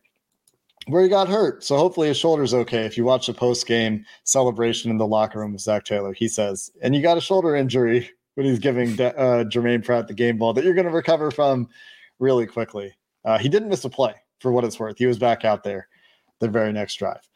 where 0.87 1.03
he 1.03 1.09
got 1.09 1.27
hurt. 1.27 1.63
So 1.63 1.77
hopefully 1.77 2.07
his 2.07 2.17
shoulder's 2.17 2.53
okay. 2.53 2.85
If 2.85 2.97
you 2.97 3.03
watch 3.03 3.27
the 3.27 3.33
post 3.33 3.67
game 3.67 4.05
celebration 4.23 4.89
in 4.89 4.97
the 4.97 5.07
locker 5.07 5.39
room 5.39 5.53
with 5.53 5.61
Zac 5.61 5.83
Taylor, 5.83 6.13
he 6.13 6.27
says, 6.27 6.71
and 6.81 6.95
you 6.95 7.01
got 7.01 7.17
a 7.17 7.21
shoulder 7.21 7.55
injury 7.55 8.09
when 8.35 8.45
he's 8.45 8.59
giving 8.59 8.99
uh, 9.01 9.43
Germaine 9.45 9.81
Pratt 9.81 10.07
the 10.07 10.13
game 10.13 10.37
ball 10.37 10.53
that 10.53 10.63
you're 10.63 10.73
going 10.73 10.87
to 10.87 10.91
recover 10.91 11.31
from 11.31 11.67
really 12.19 12.45
quickly. 12.45 12.93
Uh, 13.25 13.37
he 13.37 13.49
didn't 13.49 13.69
miss 13.69 13.83
a 13.83 13.89
play 13.89 14.13
for 14.39 14.51
what 14.51 14.63
it's 14.63 14.79
worth. 14.79 14.97
He 14.97 15.05
was 15.05 15.19
back 15.19 15.43
out 15.43 15.63
there 15.63 15.87
the 16.39 16.47
very 16.47 16.71
next 16.71 16.95
drive. 16.95 17.27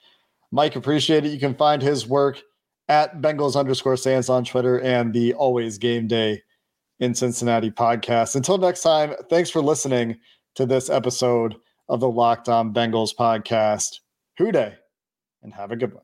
Mike, 0.52 0.76
appreciate 0.76 1.26
it. 1.26 1.30
You 1.30 1.39
can 1.39 1.56
find 1.56 1.82
his 1.82 2.08
work 2.08 2.42
at 2.88 3.22
Bengals 3.22 3.56
underscore 3.56 3.98
sans 3.98 4.30
on 4.30 4.44
Twitter 4.44 4.80
and 4.82 5.14
the 5.14 5.34
Always 5.34 5.78
Game 5.78 6.08
Day 6.08 6.42
in 7.00 7.16
Cincinnati 7.16 7.72
podcast. 7.72 8.36
Until 8.36 8.58
next 8.58 8.82
time, 8.82 9.16
thanks 9.30 9.50
for 9.50 9.62
listening 9.62 10.20
to 10.56 10.66
this 10.66 10.90
episode 10.90 11.56
of 11.90 12.00
the 12.00 12.10
Locked 12.10 12.50
On 12.50 12.74
Bengals 12.74 13.16
podcast. 13.18 14.00
Who 14.38 14.52
Dey 14.52 14.76
and 15.42 15.54
have 15.54 15.72
a 15.72 15.76
good 15.76 15.94
one. 15.94 16.04